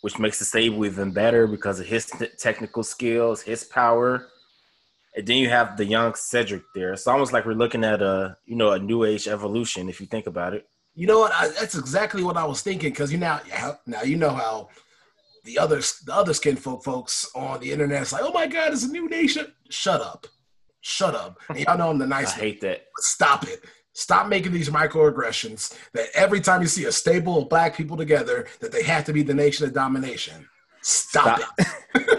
which 0.00 0.18
makes 0.18 0.38
the 0.38 0.44
stable 0.44 0.84
even 0.84 1.10
better 1.12 1.46
because 1.46 1.80
of 1.80 1.86
his 1.86 2.06
t- 2.06 2.28
technical 2.38 2.82
skills, 2.82 3.42
his 3.42 3.64
power. 3.64 4.28
And 5.16 5.26
then 5.26 5.38
you 5.38 5.48
have 5.48 5.76
the 5.76 5.84
young 5.84 6.14
Cedric 6.14 6.62
there. 6.74 6.92
It's 6.92 7.06
almost 7.06 7.32
like 7.32 7.46
we're 7.46 7.54
looking 7.54 7.84
at 7.84 8.02
a 8.02 8.36
you 8.44 8.56
know 8.56 8.72
a 8.72 8.78
new 8.78 9.04
age 9.04 9.28
evolution 9.28 9.88
if 9.88 10.00
you 10.00 10.06
think 10.06 10.26
about 10.26 10.54
it. 10.54 10.68
You 10.94 11.06
know 11.06 11.20
what? 11.20 11.32
I, 11.32 11.48
that's 11.48 11.76
exactly 11.76 12.22
what 12.22 12.36
I 12.36 12.44
was 12.44 12.62
thinking 12.62 12.90
because 12.90 13.12
you 13.12 13.18
now 13.18 13.40
now 13.86 14.02
you 14.02 14.16
know 14.16 14.30
how 14.30 14.68
the 15.44 15.58
other 15.58 15.80
the 16.04 16.14
other 16.14 16.34
skin 16.34 16.56
folk 16.56 16.84
folks 16.84 17.30
on 17.34 17.60
the 17.60 17.72
internet 17.72 18.02
is 18.02 18.12
like, 18.12 18.22
oh 18.24 18.32
my 18.32 18.46
god, 18.46 18.72
it's 18.72 18.84
a 18.84 18.88
new 18.88 19.08
nation. 19.08 19.52
Shut 19.70 20.02
up, 20.02 20.26
shut 20.80 21.14
up. 21.14 21.38
And 21.48 21.60
y'all 21.60 21.78
know 21.78 21.90
I'm 21.90 21.98
the 21.98 22.06
nice. 22.06 22.34
I 22.34 22.40
hate 22.40 22.60
that. 22.60 22.86
Stop 22.98 23.48
it. 23.48 23.64
Stop 23.96 24.28
making 24.28 24.52
these 24.52 24.68
microaggressions 24.68 25.74
that 25.94 26.08
every 26.12 26.38
time 26.38 26.60
you 26.60 26.68
see 26.68 26.84
a 26.84 26.92
stable 26.92 27.38
of 27.38 27.48
black 27.48 27.74
people 27.74 27.96
together, 27.96 28.46
that 28.60 28.70
they 28.70 28.82
have 28.82 29.06
to 29.06 29.12
be 29.14 29.22
the 29.22 29.32
nation 29.32 29.64
of 29.64 29.72
domination. 29.72 30.46
Stop, 30.82 31.40
stop. 31.40 31.54
it. 31.58 31.66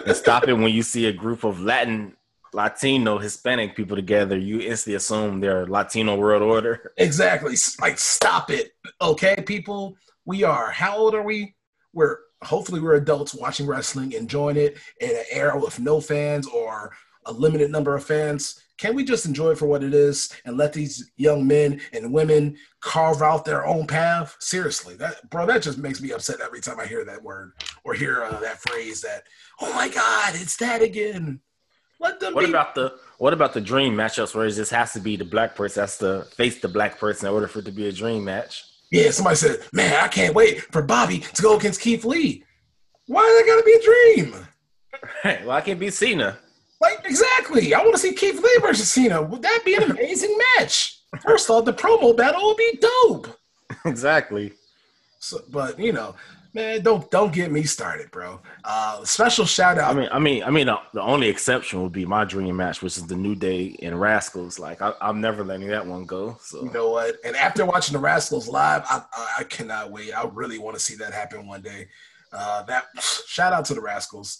and 0.07 0.17
stop 0.17 0.47
it 0.47 0.53
when 0.53 0.73
you 0.73 0.81
see 0.81 1.05
a 1.05 1.13
group 1.13 1.43
of 1.43 1.61
Latin, 1.61 2.17
Latino, 2.51 3.19
Hispanic 3.19 3.75
people 3.75 3.95
together. 3.95 4.35
You 4.35 4.59
instantly 4.59 4.95
assume 4.95 5.39
they're 5.39 5.67
Latino 5.67 6.15
world 6.15 6.41
order. 6.41 6.93
Exactly. 6.97 7.53
Like, 7.79 7.99
stop 7.99 8.49
it. 8.49 8.71
Okay, 8.99 9.35
people. 9.45 9.97
We 10.25 10.43
are, 10.43 10.71
how 10.71 10.97
old 10.97 11.13
are 11.13 11.21
we? 11.21 11.53
We're 11.93 12.17
hopefully 12.41 12.81
we're 12.81 12.95
adults 12.95 13.35
watching 13.35 13.67
wrestling, 13.67 14.13
enjoying 14.13 14.57
it 14.57 14.77
in 14.99 15.11
an 15.11 15.25
era 15.31 15.59
with 15.59 15.79
no 15.79 16.01
fans 16.01 16.47
or 16.47 16.91
a 17.27 17.31
limited 17.31 17.71
number 17.71 17.95
of 17.95 18.03
fans 18.03 18.61
can 18.77 18.93
we 18.93 19.03
just 19.03 19.25
enjoy 19.25 19.51
it 19.51 19.57
for 19.57 19.65
what 19.65 19.83
it 19.83 19.93
is 19.93 20.31
and 20.45 20.55
let 20.55 20.71
these 20.71 21.11
young 21.17 21.47
men 21.47 21.81
and 21.93 22.13
women 22.13 22.57
carve 22.79 23.23
out 23.23 23.43
their 23.43 23.65
own 23.65 23.87
path? 23.87 24.35
Seriously, 24.39 24.95
that 24.97 25.27
bro, 25.29 25.45
that 25.47 25.63
just 25.63 25.79
makes 25.79 25.99
me 25.99 26.11
upset 26.11 26.41
every 26.41 26.61
time 26.61 26.79
I 26.79 26.85
hear 26.85 27.03
that 27.05 27.23
word 27.23 27.53
or 27.83 27.95
hear 27.95 28.23
uh, 28.23 28.39
that 28.39 28.59
phrase. 28.59 29.01
That 29.01 29.23
oh 29.61 29.73
my 29.73 29.89
god, 29.89 30.33
it's 30.35 30.57
that 30.57 30.81
again. 30.81 31.39
Let 31.99 32.19
them. 32.19 32.35
What 32.35 32.45
be- 32.45 32.51
about 32.51 32.75
the 32.75 32.93
what 33.17 33.33
about 33.33 33.53
the 33.53 33.61
dream 33.61 33.95
matchups 33.95 34.35
where 34.35 34.45
it 34.45 34.51
just 34.51 34.71
has 34.71 34.93
to 34.93 34.99
be 34.99 35.15
the 35.15 35.25
black 35.25 35.55
person 35.55 35.81
has 35.81 35.97
to 35.97 36.25
face 36.35 36.61
the 36.61 36.67
black 36.67 36.99
person 36.99 37.27
in 37.27 37.33
order 37.33 37.47
for 37.47 37.59
it 37.59 37.65
to 37.65 37.71
be 37.71 37.87
a 37.87 37.91
dream 37.91 38.23
match? 38.23 38.63
Yeah, 38.91 39.09
somebody 39.09 39.37
said, 39.37 39.61
"Man, 39.73 40.03
I 40.03 40.07
can't 40.07 40.35
wait 40.35 40.61
for 40.71 40.83
Bobby 40.83 41.19
to 41.19 41.41
go 41.41 41.57
against 41.57 41.81
Keith 41.81 42.05
Lee." 42.05 42.43
Why 43.07 43.23
is 43.23 43.39
that 43.39 43.47
gotta 43.47 43.63
be 43.63 43.73
a 43.73 43.83
dream? 43.83 44.45
Right. 45.23 45.41
Well, 45.45 45.55
I 45.55 45.61
can't 45.61 45.79
be 45.79 45.89
Cena. 45.89 46.39
Like 46.79 46.99
exactly. 47.05 47.73
I 47.73 47.79
want 47.81 47.93
to 47.93 47.99
see 47.99 48.13
Keith 48.13 48.41
Lee 48.41 48.59
versus 48.61 48.89
Cena. 48.89 49.21
Would 49.21 49.41
that 49.41 49.61
be 49.65 49.75
an 49.75 49.83
amazing 49.91 50.37
match? 50.57 50.99
First 51.21 51.49
off, 51.49 51.65
the 51.65 51.73
promo 51.73 52.15
battle 52.15 52.45
would 52.45 52.57
be 52.57 52.79
dope. 52.81 53.27
Exactly. 53.85 54.53
So, 55.19 55.41
but 55.49 55.79
you 55.79 55.91
know, 55.91 56.15
man, 56.53 56.81
don't 56.81 57.09
don't 57.11 57.33
get 57.33 57.51
me 57.51 57.63
started, 57.63 58.09
bro. 58.11 58.39
Uh, 58.63 59.03
special 59.03 59.45
shout 59.45 59.77
out. 59.77 59.95
I 59.95 59.99
mean, 59.99 60.09
I 60.11 60.19
mean, 60.19 60.43
I 60.43 60.49
mean, 60.49 60.69
uh, 60.69 60.77
the 60.93 61.01
only 61.01 61.27
exception 61.27 61.81
would 61.83 61.91
be 61.91 62.05
my 62.05 62.23
dream 62.23 62.55
match, 62.55 62.81
which 62.81 62.97
is 62.97 63.07
the 63.07 63.15
New 63.15 63.35
Day 63.35 63.75
and 63.81 63.95
Rascalz. 63.95 64.59
Like, 64.59 64.81
I, 64.81 64.93
am 65.01 65.21
never 65.21 65.43
letting 65.43 65.67
that 65.67 65.85
one 65.85 66.05
go. 66.05 66.37
So 66.41 66.63
you 66.63 66.71
know 66.71 66.89
what? 66.89 67.15
And 67.25 67.35
after 67.35 67.65
watching 67.65 67.93
the 67.93 68.05
Rascalz 68.05 68.47
live, 68.47 68.83
I, 68.89 69.01
I 69.39 69.43
cannot 69.43 69.91
wait. 69.91 70.13
I 70.13 70.29
really 70.33 70.59
want 70.59 70.75
to 70.75 70.81
see 70.81 70.95
that 70.95 71.13
happen 71.13 71.47
one 71.47 71.61
day. 71.61 71.87
Uh, 72.31 72.63
that 72.63 72.85
shout 73.27 73.53
out 73.53 73.65
to 73.65 73.73
the 73.73 73.81
Rascalz. 73.81 74.37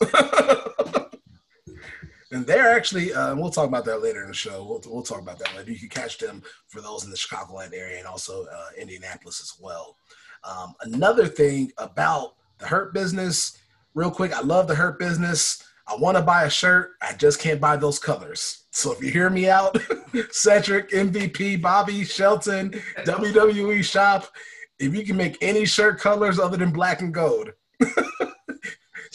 and 2.32 2.46
they're 2.46 2.76
actually 2.76 3.14
uh, 3.14 3.36
we'll 3.36 3.52
talk 3.52 3.68
about 3.68 3.86
that 3.86 4.02
later 4.02 4.22
in 4.22 4.28
the 4.28 4.34
show. 4.34 4.64
We'll, 4.64 4.82
we'll 4.94 5.04
talk 5.04 5.22
about 5.22 5.40
that 5.40 5.56
later 5.56 5.72
you 5.72 5.80
can 5.80 5.90
catch 5.90 6.18
them 6.18 6.44
for 6.68 6.82
those 6.82 7.04
in 7.04 7.12
the 7.12 7.18
chicagoland 7.18 7.74
area 7.74 7.98
and 7.98 8.08
also 8.08 8.46
uh, 8.46 8.70
indianapolis 8.78 9.42
as 9.42 9.54
well. 9.62 9.98
Um, 10.44 10.74
another 10.82 11.28
thing 11.28 11.72
about 11.78 12.36
the 12.58 12.68
hurt 12.68 12.94
business 12.94 13.58
real 13.94 14.12
quick 14.12 14.34
i 14.34 14.42
love 14.42 14.68
the 14.68 14.76
hurt 14.76 15.00
business. 15.00 15.64
I 15.90 15.96
want 15.96 16.18
to 16.18 16.24
buy 16.24 16.44
a 16.44 16.50
shirt 16.50 16.92
i 17.02 17.14
just 17.14 17.40
can't 17.40 17.62
buy 17.62 17.78
those 17.78 18.00
colors. 18.00 18.66
So 18.72 18.92
if 18.92 19.02
you 19.02 19.10
hear 19.10 19.30
me 19.30 19.50
out 19.50 19.78
cedric 20.32 20.90
mvp 20.92 21.62
bobby 21.62 22.04
shelton 22.04 22.72
wwe 23.06 23.84
shop 23.84 24.28
if 24.80 24.94
you 24.94 25.04
can 25.04 25.18
make 25.18 25.38
any 25.42 25.66
shirt 25.66 26.00
colors 26.00 26.40
other 26.40 26.58
than 26.58 26.72
black 26.72 27.02
and 27.02 27.14
gold 27.14 27.52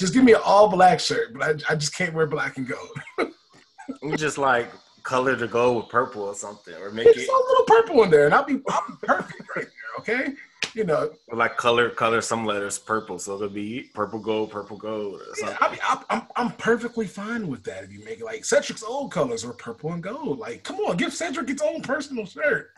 just 0.02 0.12
give 0.12 0.24
me 0.24 0.32
an 0.32 0.40
all 0.44 0.68
black 0.68 0.98
shirt, 0.98 1.32
but 1.32 1.42
I, 1.42 1.72
I 1.72 1.76
just 1.76 1.96
can't 1.96 2.12
wear 2.12 2.26
black 2.26 2.58
and 2.58 2.66
gold. 2.66 3.32
you 4.02 4.16
just 4.16 4.36
like 4.36 4.68
color 5.04 5.36
the 5.36 5.46
gold 5.46 5.76
with 5.76 5.88
purple 5.88 6.22
or 6.22 6.34
something, 6.34 6.74
or 6.74 6.90
make 6.90 7.06
it's 7.06 7.20
it 7.20 7.28
a 7.28 7.32
little 7.32 7.64
purple 7.66 8.02
in 8.02 8.10
there, 8.10 8.26
and 8.26 8.34
I'll 8.34 8.44
be 8.44 8.60
I'll 8.68 8.84
be 8.88 9.06
perfect 9.06 9.42
right 9.56 9.64
there. 9.64 10.00
Okay, 10.00 10.34
you 10.74 10.82
know, 10.82 11.12
or 11.28 11.36
like 11.36 11.56
color 11.56 11.88
color 11.90 12.20
some 12.20 12.44
letters 12.44 12.80
purple, 12.80 13.20
so 13.20 13.36
it'll 13.36 13.48
be 13.48 13.90
purple 13.94 14.18
gold, 14.18 14.50
purple 14.50 14.76
gold. 14.76 15.20
Or 15.20 15.36
something. 15.36 15.56
Yeah, 15.60 15.66
I 15.66 15.70
mean, 15.70 16.04
I'm 16.10 16.22
I'm 16.34 16.50
perfectly 16.52 17.06
fine 17.06 17.46
with 17.46 17.62
that. 17.62 17.84
If 17.84 17.92
you 17.92 18.04
make 18.04 18.18
it 18.18 18.24
like 18.24 18.44
Cedric's 18.44 18.82
old 18.82 19.12
colors 19.12 19.44
are 19.44 19.52
purple 19.52 19.92
and 19.92 20.02
gold, 20.02 20.40
like 20.40 20.64
come 20.64 20.80
on, 20.80 20.96
give 20.96 21.14
Cedric 21.14 21.48
its 21.48 21.62
own 21.62 21.80
personal 21.80 22.26
shirt. 22.26 22.76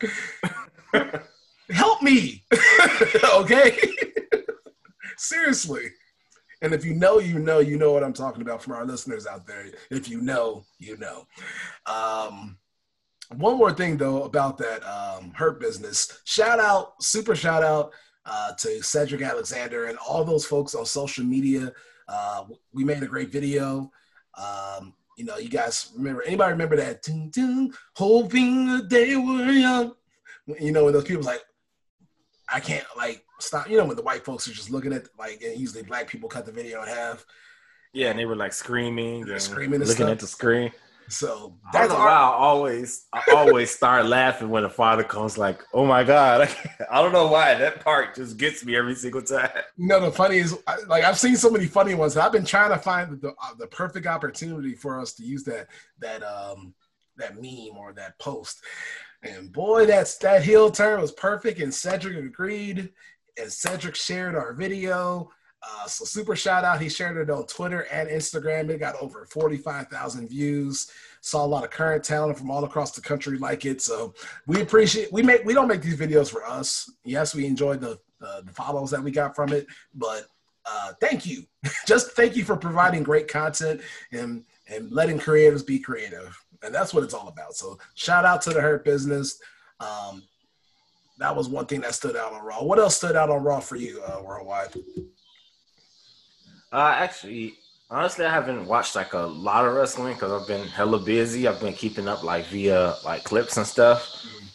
Help 1.71 2.03
me, 2.03 2.43
okay? 3.33 3.75
Seriously. 5.17 5.89
And 6.65 6.73
if 6.73 6.83
you 6.83 6.95
know, 6.95 7.19
you 7.19 7.37
know, 7.37 7.59
you 7.59 7.77
know 7.77 7.91
what 7.91 8.03
I'm 8.03 8.11
talking 8.11 8.41
about 8.41 8.59
from 8.59 8.73
our 8.73 8.85
listeners 8.85 9.27
out 9.27 9.45
there. 9.45 9.67
If 9.91 10.09
you 10.09 10.19
know, 10.19 10.65
you 10.79 10.97
know. 10.97 11.27
Um, 11.85 12.57
one 13.37 13.59
more 13.59 13.71
thing 13.71 13.97
though 13.97 14.23
about 14.23 14.57
that 14.57 14.83
um, 14.83 15.31
hurt 15.35 15.59
business. 15.59 16.21
Shout 16.25 16.59
out, 16.59 17.03
super 17.03 17.35
shout 17.35 17.61
out 17.61 17.93
uh, 18.25 18.53
to 18.53 18.81
Cedric 18.81 19.21
Alexander 19.21 19.85
and 19.85 19.97
all 19.99 20.25
those 20.25 20.43
folks 20.43 20.73
on 20.73 20.87
social 20.87 21.23
media. 21.23 21.71
Uh, 22.07 22.45
we 22.73 22.83
made 22.83 23.03
a 23.03 23.07
great 23.07 23.31
video. 23.31 23.91
Um, 24.35 24.95
you 25.19 25.25
know, 25.25 25.37
you 25.37 25.49
guys 25.49 25.91
remember 25.95 26.23
anybody 26.23 26.51
remember 26.51 26.77
that 26.77 27.03
ding, 27.03 27.29
ding, 27.29 27.73
hoping 27.95 28.65
the 28.65 28.83
day 28.83 29.15
we're 29.15 29.51
young? 29.51 29.93
You 30.59 30.71
know, 30.71 30.85
when 30.85 30.93
those 30.93 31.03
people 31.03 31.23
like, 31.23 31.43
I 32.51 32.59
can't 32.59 32.85
like 32.97 33.23
stop. 33.39 33.69
You 33.69 33.77
know, 33.77 33.85
when 33.85 33.95
the 33.95 34.03
white 34.03 34.23
folks 34.23 34.47
are 34.47 34.53
just 34.53 34.71
looking 34.71 34.93
at 34.93 35.07
like, 35.17 35.41
and 35.41 35.59
usually 35.59 35.83
black 35.83 36.07
people 36.07 36.29
cut 36.29 36.45
the 36.45 36.51
video 36.51 36.81
in 36.81 36.87
half. 36.87 37.25
Yeah, 37.93 38.09
and 38.09 38.19
they 38.19 38.25
were 38.25 38.35
like 38.35 38.53
screaming, 38.53 39.29
and 39.29 39.41
screaming, 39.41 39.79
looking 39.79 39.95
stuff. 39.95 40.09
at 40.09 40.19
the 40.19 40.27
screen. 40.27 40.71
So 41.07 41.55
that's 41.71 41.93
why 41.93 42.09
I 42.09 42.31
always, 42.33 43.05
I 43.13 43.23
always 43.35 43.69
start 43.69 44.07
laughing 44.07 44.49
when 44.49 44.63
the 44.63 44.69
father 44.69 45.03
comes. 45.03 45.37
Like, 45.37 45.61
oh 45.73 45.85
my 45.85 46.03
god, 46.03 46.49
I 46.91 47.01
don't 47.01 47.11
know 47.11 47.27
why 47.27 47.53
that 47.55 47.83
part 47.83 48.15
just 48.15 48.37
gets 48.37 48.65
me 48.65 48.75
every 48.75 48.95
single 48.95 49.21
time. 49.21 49.49
You 49.77 49.87
know, 49.87 49.99
the 49.99 50.11
funny 50.11 50.37
is, 50.37 50.57
like, 50.87 51.03
I've 51.03 51.19
seen 51.19 51.35
so 51.35 51.49
many 51.49 51.67
funny 51.67 51.93
ones. 51.93 52.17
I've 52.17 52.31
been 52.31 52.45
trying 52.45 52.71
to 52.71 52.77
find 52.77 53.21
the 53.21 53.29
uh, 53.29 53.53
the 53.57 53.67
perfect 53.67 54.07
opportunity 54.07 54.73
for 54.73 54.99
us 54.99 55.13
to 55.13 55.23
use 55.23 55.43
that 55.43 55.67
that 55.99 56.23
um 56.23 56.73
that 57.17 57.35
meme 57.35 57.77
or 57.77 57.93
that 57.93 58.17
post. 58.19 58.61
And 59.21 59.51
boy, 59.51 59.85
that's 59.85 60.17
that 60.17 60.43
heel 60.43 60.71
turn 60.71 61.01
was 61.01 61.11
perfect. 61.11 61.59
And 61.59 61.73
Cedric 61.73 62.17
agreed 62.17 62.91
and 63.37 63.51
Cedric 63.51 63.95
shared 63.95 64.35
our 64.35 64.53
video. 64.53 65.31
Uh, 65.63 65.87
so 65.87 66.05
super 66.05 66.35
shout 66.35 66.63
out. 66.63 66.81
He 66.81 66.89
shared 66.89 67.17
it 67.17 67.29
on 67.29 67.47
Twitter 67.47 67.81
and 67.91 68.07
Instagram. 68.09 68.69
It 68.69 68.79
got 68.79 68.95
over 69.01 69.25
45,000 69.25 70.29
views. 70.29 70.91
Saw 71.21 71.43
a 71.43 71.47
lot 71.47 71.63
of 71.63 71.71
current 71.71 72.03
talent 72.03 72.37
from 72.37 72.51
all 72.51 72.63
across 72.65 72.91
the 72.91 73.01
country 73.01 73.37
like 73.39 73.65
it. 73.65 73.81
So 73.81 74.13
we 74.45 74.61
appreciate 74.61 75.11
we 75.11 75.23
make 75.23 75.43
we 75.43 75.55
don't 75.55 75.67
make 75.67 75.81
these 75.81 75.97
videos 75.97 76.29
for 76.29 76.45
us. 76.45 76.91
Yes, 77.03 77.33
we 77.33 77.47
enjoyed 77.47 77.81
the 77.81 77.99
the 78.19 78.51
follows 78.53 78.91
that 78.91 79.03
we 79.03 79.11
got 79.11 79.35
from 79.35 79.53
it, 79.53 79.67
but 79.93 80.27
uh, 80.65 80.93
thank 80.99 81.25
you. 81.25 81.43
Just 81.85 82.11
thank 82.11 82.35
you 82.35 82.43
for 82.43 82.57
providing 82.57 83.03
great 83.03 83.27
content 83.27 83.81
and 84.11 84.43
and 84.67 84.91
letting 84.91 85.19
creators 85.19 85.63
be 85.63 85.79
creative. 85.79 86.37
And 86.63 86.73
that's 86.73 86.93
what 86.93 87.03
it's 87.03 87.13
all 87.13 87.27
about. 87.27 87.55
So 87.55 87.77
shout 87.93 88.25
out 88.25 88.41
to 88.43 88.49
the 88.51 88.61
Hurt 88.61 88.83
Business. 88.83 89.39
Um, 89.79 90.23
that 91.17 91.35
was 91.35 91.47
one 91.47 91.65
thing 91.65 91.81
that 91.81 91.95
stood 91.95 92.15
out 92.15 92.33
on 92.33 92.43
Raw. 92.43 92.63
What 92.63 92.79
else 92.79 92.97
stood 92.97 93.15
out 93.15 93.29
on 93.29 93.43
Raw 93.43 93.59
for 93.59 93.75
you, 93.75 94.01
uh, 94.03 94.21
Worldwide? 94.23 94.73
Uh, 96.71 96.93
actually, 96.97 97.53
honestly, 97.89 98.25
I 98.25 98.33
haven't 98.33 98.65
watched 98.65 98.95
like 98.95 99.13
a 99.13 99.19
lot 99.19 99.65
of 99.65 99.73
wrestling 99.73 100.15
because 100.15 100.31
I've 100.31 100.47
been 100.47 100.67
hella 100.67 100.99
busy. 100.99 101.47
I've 101.47 101.61
been 101.61 101.73
keeping 101.73 102.07
up 102.07 102.23
like 102.23 102.45
via 102.47 102.95
like 103.05 103.23
clips 103.23 103.57
and 103.57 103.65
stuff. 103.65 104.03
Mm-hmm. 104.03 104.45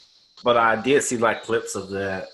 But 0.45 0.57
I 0.57 0.77
did 0.77 1.03
see 1.03 1.17
like 1.17 1.43
clips 1.43 1.75
of 1.75 1.91
that 1.91 2.29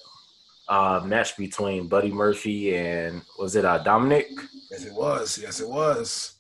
uh, 0.69 1.03
match 1.05 1.37
between 1.37 1.89
Buddy 1.89 2.11
Murphy 2.11 2.77
and 2.77 3.23
was 3.39 3.57
it 3.57 3.65
uh, 3.65 3.79
Dominic? 3.79 4.29
Yes, 4.71 4.85
it 4.85 4.95
was. 4.95 5.39
Yes, 5.41 5.61
it 5.61 5.69
was. 5.69 6.33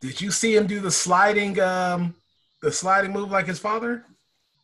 Did 0.00 0.20
you 0.20 0.30
see 0.30 0.54
him 0.54 0.66
do 0.66 0.80
the 0.80 0.90
sliding, 0.90 1.58
um, 1.60 2.14
the 2.60 2.70
sliding 2.70 3.12
move 3.12 3.30
like 3.30 3.46
his 3.46 3.58
father? 3.58 4.04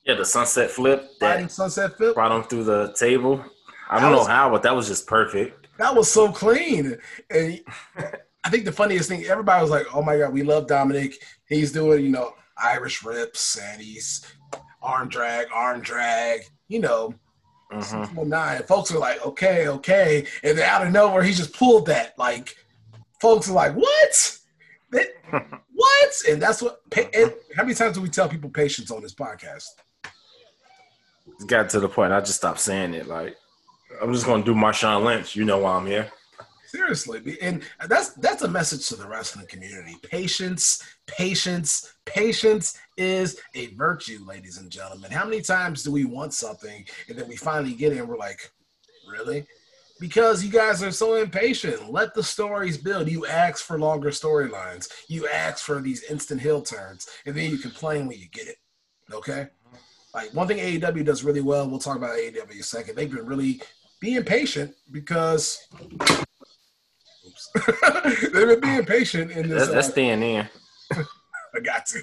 Yeah, 0.04 0.14
the 0.14 0.24
sunset 0.24 0.70
flip. 0.70 1.18
That 1.20 1.50
sunset 1.50 1.96
flip 1.96 2.14
brought 2.14 2.32
him 2.32 2.42
through 2.42 2.64
the 2.64 2.92
table. 2.98 3.44
I 3.88 4.00
don't 4.00 4.12
was, 4.12 4.26
know 4.26 4.32
how, 4.32 4.50
but 4.50 4.62
that 4.62 4.74
was 4.74 4.88
just 4.88 5.06
perfect. 5.06 5.68
That 5.78 5.94
was 5.94 6.10
so 6.10 6.32
clean. 6.32 6.98
And 7.30 7.60
I 8.44 8.50
think 8.50 8.64
the 8.64 8.72
funniest 8.72 9.08
thing, 9.08 9.24
everybody 9.24 9.62
was 9.62 9.70
like, 9.70 9.86
"Oh 9.94 10.02
my 10.02 10.18
god, 10.18 10.32
we 10.32 10.42
love 10.42 10.66
Dominic. 10.66 11.22
He's 11.46 11.72
doing, 11.72 12.04
you 12.04 12.10
know, 12.10 12.34
Irish 12.56 13.04
rips 13.04 13.56
and 13.58 13.80
he's 13.80 14.26
arm 14.80 15.08
drag, 15.08 15.46
arm 15.52 15.80
drag, 15.80 16.42
you 16.68 16.80
know." 16.80 17.14
Mm-hmm. 17.72 18.28
Nine. 18.28 18.62
Folks 18.64 18.92
are 18.92 18.98
like, 18.98 19.24
okay, 19.24 19.66
okay, 19.66 20.26
and 20.42 20.58
then 20.58 20.68
out 20.68 20.86
of 20.86 20.92
nowhere, 20.92 21.22
he 21.22 21.32
just 21.32 21.54
pulled 21.54 21.86
that. 21.86 22.12
Like, 22.18 22.54
folks 23.18 23.48
are 23.48 23.54
like, 23.54 23.72
what? 23.74 24.38
what? 25.72 26.14
And 26.28 26.42
that's 26.42 26.60
what. 26.60 26.82
how 27.56 27.62
many 27.62 27.74
times 27.74 27.96
do 27.96 28.02
we 28.02 28.10
tell 28.10 28.28
people 28.28 28.50
patience 28.50 28.90
on 28.90 29.00
this 29.00 29.14
podcast? 29.14 29.68
It 31.26 31.46
got 31.46 31.70
to 31.70 31.80
the 31.80 31.88
point 31.88 32.12
I 32.12 32.20
just 32.20 32.36
stopped 32.36 32.60
saying 32.60 32.94
it. 32.94 33.06
Like 33.06 33.36
I'm 34.00 34.12
just 34.12 34.26
gonna 34.26 34.44
do 34.44 34.54
Marshawn 34.54 35.04
Lynch. 35.04 35.36
You 35.36 35.44
know 35.44 35.58
why 35.58 35.76
I'm 35.76 35.86
here. 35.86 36.10
Seriously, 36.66 37.36
and 37.42 37.62
that's 37.86 38.14
that's 38.14 38.42
a 38.42 38.48
message 38.48 38.88
to 38.88 38.96
the 38.96 39.06
wrestling 39.06 39.46
community. 39.46 39.94
Patience, 40.04 40.82
patience, 41.06 41.92
patience 42.06 42.78
is 42.96 43.38
a 43.54 43.66
virtue, 43.74 44.20
ladies 44.26 44.56
and 44.56 44.70
gentlemen. 44.70 45.10
How 45.10 45.26
many 45.26 45.42
times 45.42 45.82
do 45.82 45.92
we 45.92 46.06
want 46.06 46.32
something 46.32 46.86
and 47.08 47.18
then 47.18 47.28
we 47.28 47.36
finally 47.36 47.74
get 47.74 47.92
it 47.92 47.98
and 47.98 48.08
we're 48.08 48.16
like, 48.16 48.50
really? 49.06 49.46
Because 50.00 50.42
you 50.42 50.50
guys 50.50 50.82
are 50.82 50.90
so 50.90 51.16
impatient. 51.16 51.92
Let 51.92 52.14
the 52.14 52.22
stories 52.22 52.78
build. 52.78 53.10
You 53.10 53.26
ask 53.26 53.62
for 53.62 53.78
longer 53.78 54.08
storylines. 54.08 54.88
You 55.08 55.28
ask 55.28 55.62
for 55.62 55.80
these 55.82 56.04
instant 56.04 56.40
heel 56.40 56.62
turns, 56.62 57.06
and 57.26 57.36
then 57.36 57.50
you 57.50 57.58
complain 57.58 58.06
when 58.06 58.18
you 58.18 58.28
get 58.30 58.48
it. 58.48 58.56
Okay? 59.12 59.48
Like 60.14 60.34
one 60.34 60.46
thing 60.46 60.58
AEW 60.58 61.04
does 61.04 61.24
really 61.24 61.40
well, 61.40 61.68
we'll 61.68 61.78
talk 61.78 61.96
about 61.96 62.16
AEW 62.18 62.50
in 62.50 62.58
a 62.58 62.62
second. 62.62 62.96
They've 62.96 63.10
been 63.10 63.26
really 63.26 63.62
being 64.00 64.24
patient 64.24 64.74
because 64.90 65.58
They've 67.54 68.32
been 68.32 68.60
being 68.60 68.84
patient 68.84 69.30
in 69.30 69.48
this. 69.48 69.66
That's, 69.66 69.72
that's 69.72 69.88
uh, 69.88 69.92
staying 69.92 70.22
in. 70.22 70.48
I 71.54 71.60
got 71.62 71.86
to. 71.86 72.02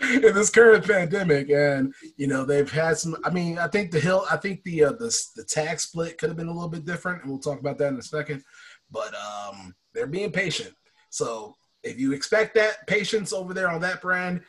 in 0.26 0.34
this 0.34 0.50
current 0.50 0.86
pandemic, 0.86 1.50
and 1.50 1.94
you 2.16 2.26
know 2.26 2.44
they've 2.44 2.70
had 2.70 2.98
some. 2.98 3.16
I 3.24 3.30
mean, 3.30 3.58
I 3.58 3.68
think 3.68 3.90
the 3.90 4.00
hill. 4.00 4.24
I 4.30 4.36
think 4.36 4.62
the 4.64 4.84
uh, 4.84 4.92
the 4.92 5.16
the 5.36 5.44
tag 5.44 5.80
split 5.80 6.18
could 6.18 6.28
have 6.28 6.36
been 6.36 6.48
a 6.48 6.52
little 6.52 6.68
bit 6.68 6.84
different, 6.84 7.22
and 7.22 7.30
we'll 7.30 7.40
talk 7.40 7.60
about 7.60 7.78
that 7.78 7.92
in 7.92 7.98
a 7.98 8.02
second. 8.02 8.42
But 8.90 9.14
um, 9.14 9.74
they're 9.94 10.06
being 10.06 10.32
patient. 10.32 10.74
So 11.10 11.54
if 11.82 11.98
you 11.98 12.12
expect 12.12 12.54
that 12.54 12.86
patience 12.86 13.32
over 13.32 13.54
there 13.54 13.68
on 13.68 13.80
that 13.82 14.00
brand, 14.00 14.42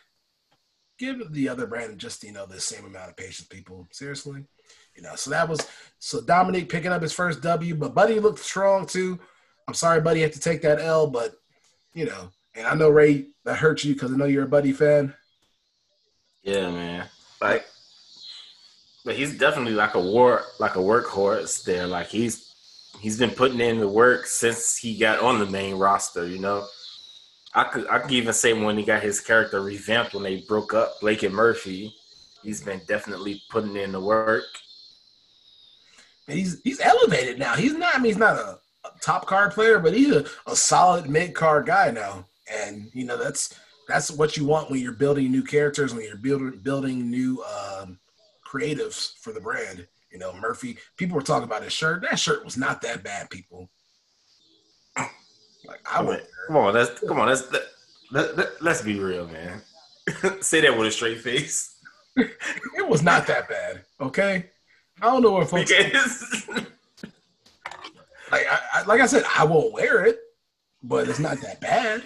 give 1.00 1.34
the 1.34 1.50
other 1.50 1.66
brand 1.66 1.98
just 1.98 2.24
you 2.24 2.32
know 2.32 2.46
the 2.46 2.60
same 2.60 2.86
amount 2.86 3.10
of 3.10 3.18
patience. 3.18 3.48
People, 3.48 3.88
seriously, 3.92 4.44
you 4.96 5.02
know. 5.02 5.16
So 5.16 5.32
that 5.32 5.50
was 5.50 5.68
so 5.98 6.22
Dominic 6.22 6.70
picking 6.70 6.92
up 6.92 7.02
his 7.02 7.14
first 7.14 7.42
W, 7.42 7.74
but 7.74 7.96
Buddy 7.96 8.20
looked 8.20 8.40
strong 8.40 8.86
too. 8.86 9.20
I'm 9.68 9.74
sorry, 9.74 10.02
buddy, 10.02 10.22
have 10.22 10.32
to 10.32 10.40
take 10.40 10.62
that 10.64 10.80
L, 10.80 11.08
but 11.08 11.36
you 11.94 12.06
know, 12.06 12.30
and 12.54 12.68
I 12.68 12.76
know 12.76 12.90
Ray 12.90 13.28
that 13.46 13.58
hurts 13.58 13.84
you 13.86 13.94
because 13.94 14.12
I 14.12 14.18
know 14.18 14.26
you're 14.26 14.44
a 14.44 14.48
Buddy 14.48 14.74
fan. 14.74 15.16
Yeah, 16.44 16.70
man. 16.70 17.06
Like, 17.42 17.66
but 19.06 19.16
he's 19.16 19.38
definitely 19.38 19.74
like 19.74 19.96
a 19.96 20.00
war, 20.00 20.44
like 20.60 20.76
a 20.76 20.80
workhorse 20.80 21.64
there. 21.64 21.88
Like 21.88 22.08
he's 22.08 22.54
he's 23.00 23.18
been 23.18 23.32
putting 23.32 23.60
in 23.60 23.80
the 23.80 23.88
work 23.88 24.26
since 24.26 24.78
he 24.78 24.98
got 24.98 25.20
on 25.20 25.40
the 25.40 25.46
main 25.46 25.76
roster. 25.76 26.28
You 26.28 26.40
know, 26.40 26.66
I 27.54 27.64
could 27.64 27.88
I 27.88 28.00
could 28.00 28.12
even 28.12 28.34
say 28.34 28.54
when 28.54 28.78
he 28.78 28.84
got 28.84 29.02
his 29.02 29.22
character 29.22 29.62
revamped 29.62 30.14
when 30.14 30.24
they 30.24 30.42
broke 30.48 30.74
up 30.74 31.00
Blake 31.02 31.24
and 31.24 31.34
Murphy, 31.34 31.94
he's 32.44 32.62
been 32.62 32.82
definitely 32.88 33.42
putting 33.50 33.76
in 33.76 33.92
the 33.92 34.00
work. 34.00 34.44
he's 36.28 36.62
he's 36.64 36.80
elevated 36.80 37.40
now. 37.40 37.56
He's 37.56 37.74
not. 37.74 37.96
I 37.96 37.98
mean, 37.98 38.06
he's 38.06 38.18
not 38.18 38.38
a 38.38 38.60
top 39.02 39.26
card 39.26 39.52
player, 39.52 39.80
but 39.80 39.94
he's 39.94 40.16
a, 40.16 40.26
a 40.48 40.56
solid 40.56 41.10
mid 41.10 41.34
card 41.34 41.66
guy 41.66 41.92
now. 41.92 42.26
And 42.66 42.90
you 42.94 43.06
know 43.06 43.18
that's 43.18 43.56
that's 43.88 44.12
what 44.12 44.38
you 44.38 44.46
want 44.46 44.70
when 44.70 44.80
you're 44.80 44.92
building 44.92 45.32
new 45.32 45.44
characters, 45.44 45.94
when 45.94 46.06
you're 46.06 46.18
building 46.18 46.60
building 46.62 47.10
new 47.10 47.44
um, 47.44 48.00
creatives 48.48 49.18
for 49.22 49.34
the 49.34 49.42
brand. 49.42 49.88
You 50.12 50.20
know, 50.20 50.34
Murphy. 50.34 50.78
People 50.98 51.16
were 51.16 51.24
talking 51.24 51.44
about 51.46 51.64
his 51.64 51.74
shirt. 51.74 52.04
That 52.04 52.20
shirt 52.20 52.46
was 52.46 52.58
not 52.58 52.82
that 52.84 53.04
bad, 53.04 53.30
people. 53.30 53.70
Like 55.70 55.82
I 55.92 56.02
went. 56.02 56.24
Come 56.48 56.58
on, 56.58 56.74
that's 56.74 57.00
come 57.02 57.20
on. 57.20 57.28
That's 57.28 57.44
that, 57.50 57.62
let, 58.12 58.36
let, 58.36 58.62
let's 58.62 58.82
be 58.82 59.00
real, 59.00 59.28
man. 59.28 59.62
Say 60.42 60.62
that 60.62 60.76
with 60.76 60.88
a 60.88 60.92
straight 60.92 61.22
face. 61.22 61.78
it 62.16 62.88
was 62.88 63.04
not 63.04 63.28
that 63.28 63.48
bad. 63.48 63.84
Okay, 64.02 64.50
I 65.02 65.06
don't 65.06 65.22
know 65.22 65.40
if 65.42 65.50
folks. 65.52 65.72
Like 68.32 68.46
I, 68.52 68.60
I, 68.74 68.84
like 68.84 69.02
I 69.02 69.06
said, 69.06 69.24
I 69.38 69.44
won't 69.44 69.74
wear 69.74 70.06
it, 70.06 70.20
but 70.84 71.08
it's 71.08 71.20
not 71.20 71.40
that 71.42 71.62
bad. 71.62 72.04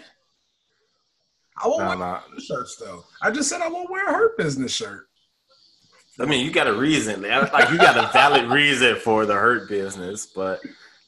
I 1.62 1.68
won't 1.68 1.80
nah, 1.80 1.90
wear 1.90 1.98
nah. 1.98 2.20
shirts 2.40 2.76
though. 2.76 3.04
I 3.22 3.32
just 3.32 3.50
said 3.50 3.62
I 3.62 3.70
won't 3.70 3.90
wear 3.90 4.12
her 4.12 4.36
Business 4.38 4.74
shirt. 4.74 5.08
I 6.20 6.26
mean, 6.26 6.46
you 6.46 6.52
got 6.52 6.68
a 6.68 6.74
reason. 6.74 7.22
Like 7.24 7.72
you 7.72 7.78
got 7.78 7.98
a 7.98 8.12
valid 8.14 8.46
reason 8.46 8.98
for 8.98 9.26
the 9.26 9.34
Hurt 9.34 9.68
Business, 9.68 10.26
but 10.26 10.62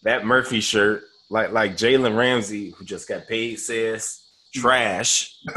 that 0.04 0.26
Murphy 0.26 0.62
shirt, 0.62 1.04
like 1.36 1.52
like 1.52 1.74
Jalen 1.74 2.18
Ramsey, 2.18 2.72
who 2.72 2.86
just 2.86 3.10
got 3.10 3.28
paid, 3.28 3.60
says 3.60 4.22
trash. 4.54 5.38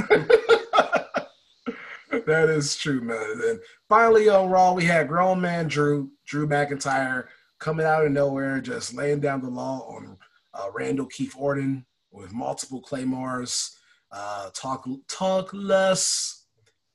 that 2.26 2.48
is 2.50 2.74
true, 2.74 3.00
man. 3.00 3.40
And 3.46 3.60
finally 3.88 4.28
on 4.28 4.50
Raw, 4.50 4.72
we 4.72 4.84
had 4.84 5.06
grown 5.06 5.40
man 5.40 5.68
Drew, 5.68 6.10
Drew 6.26 6.48
McIntyre 6.48 7.26
coming 7.60 7.86
out 7.86 8.04
of 8.04 8.10
nowhere, 8.10 8.60
just 8.60 8.92
laying 8.92 9.20
down 9.20 9.40
the 9.40 9.48
law 9.48 9.86
on 9.88 10.16
uh, 10.52 10.66
Randall 10.74 11.06
Keith 11.06 11.34
Orton 11.38 11.86
with 12.10 12.32
multiple 12.32 12.80
claymores. 12.80 13.76
Uh, 14.10 14.50
talk 14.54 14.84
talk 15.06 15.50
less, 15.52 16.46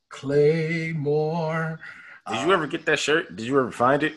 Claymore. 0.10 1.80
Did 2.30 2.46
you 2.46 2.52
ever 2.52 2.68
get 2.68 2.86
that 2.86 3.00
shirt? 3.00 3.34
Did 3.38 3.48
you 3.48 3.58
ever 3.60 3.72
find 3.72 4.04
it? 4.04 4.16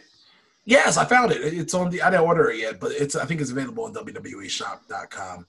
Yes, 0.66 0.98
I 0.98 1.06
found 1.06 1.32
it. 1.32 1.38
It's 1.42 1.72
on 1.72 1.90
the. 1.90 2.02
I 2.02 2.10
didn't 2.10 2.26
order 2.26 2.50
it 2.50 2.58
yet, 2.58 2.80
but 2.80 2.92
it's. 2.92 3.16
I 3.16 3.24
think 3.24 3.40
it's 3.40 3.50
available 3.52 3.84
on 3.84 3.94
WWEShop.com. 3.94 5.46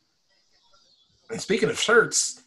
And 1.30 1.42
speaking 1.42 1.70
of 1.70 1.80
shirts, 1.80 2.42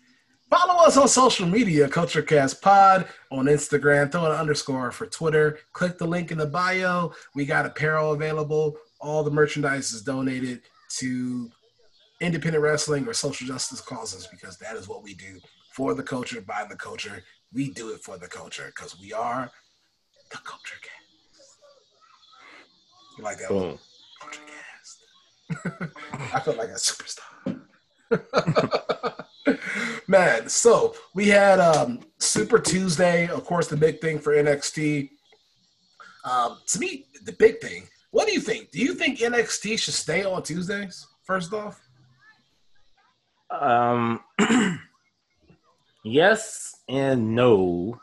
Follow 0.51 0.85
us 0.85 0.97
on 0.97 1.07
social 1.07 1.47
media, 1.47 1.89
CultureCast 1.89 2.61
Pod 2.61 3.07
on 3.31 3.45
Instagram. 3.45 4.11
Throw 4.11 4.27
an 4.27 4.33
underscore 4.33 4.91
for 4.91 5.07
Twitter. 5.07 5.61
Click 5.73 5.97
the 5.97 6.07
link 6.09 6.33
in 6.33 6.39
the 6.39 6.47
bio. 6.47 7.13
We 7.37 7.47
got 7.47 7.67
apparel 7.67 8.15
available. 8.15 8.77
All 9.01 9.23
the 9.23 9.31
merchandise 9.31 9.93
is 9.93 10.03
donated 10.03 10.63
to 10.99 11.49
independent 12.21 12.65
wrestling 12.65 13.07
or 13.07 13.15
social 13.15 13.47
justice 13.47 13.81
causes 13.81 14.27
because 14.27 14.59
that 14.59 14.75
is 14.75 14.89
what 14.89 15.05
we 15.05 15.15
do 15.15 15.39
for 15.73 15.95
the 15.95 16.03
culture, 16.03 16.41
by 16.41 16.67
the 16.69 16.75
culture. 16.75 17.23
We 17.53 17.71
do 17.71 17.91
it 17.91 18.03
for 18.03 18.19
the 18.19 18.27
culture 18.27 18.73
because 18.75 18.99
we 18.99 19.13
are 19.13 19.53
the 20.33 20.39
Culture 20.39 20.77
Cast. 20.83 21.00
You 23.21 23.25
like 23.25 23.39
that 23.39 23.49
Boom. 23.51 23.79
one? 25.51 25.91
I 26.33 26.41
feel 26.41 26.55
like 26.55 26.71
a 26.71 26.77
superstar. 26.77 27.61
Man, 30.09 30.49
so 30.49 30.95
we 31.15 31.29
had 31.29 31.61
um, 31.61 32.01
Super 32.17 32.59
Tuesday, 32.59 33.29
of 33.29 33.45
course, 33.45 33.69
the 33.69 33.77
big 33.77 34.01
thing 34.01 34.19
for 34.19 34.33
NXT. 34.33 35.11
Um, 36.25 36.61
to 36.69 36.79
me, 36.79 37.05
the 37.27 37.33
big 37.33 37.61
thing. 37.61 37.89
What 38.11 38.27
do 38.27 38.33
you 38.33 38.41
think? 38.41 38.71
Do 38.71 38.79
you 38.79 38.95
think 38.95 39.19
NXT 39.19 39.79
should 39.79 39.93
stay 39.93 40.25
on 40.25 40.43
Tuesdays? 40.43 41.07
First 41.25 41.53
off, 41.53 41.79
um, 43.51 44.21
yes 46.05 46.75
and 46.89 47.35
no. 47.35 48.01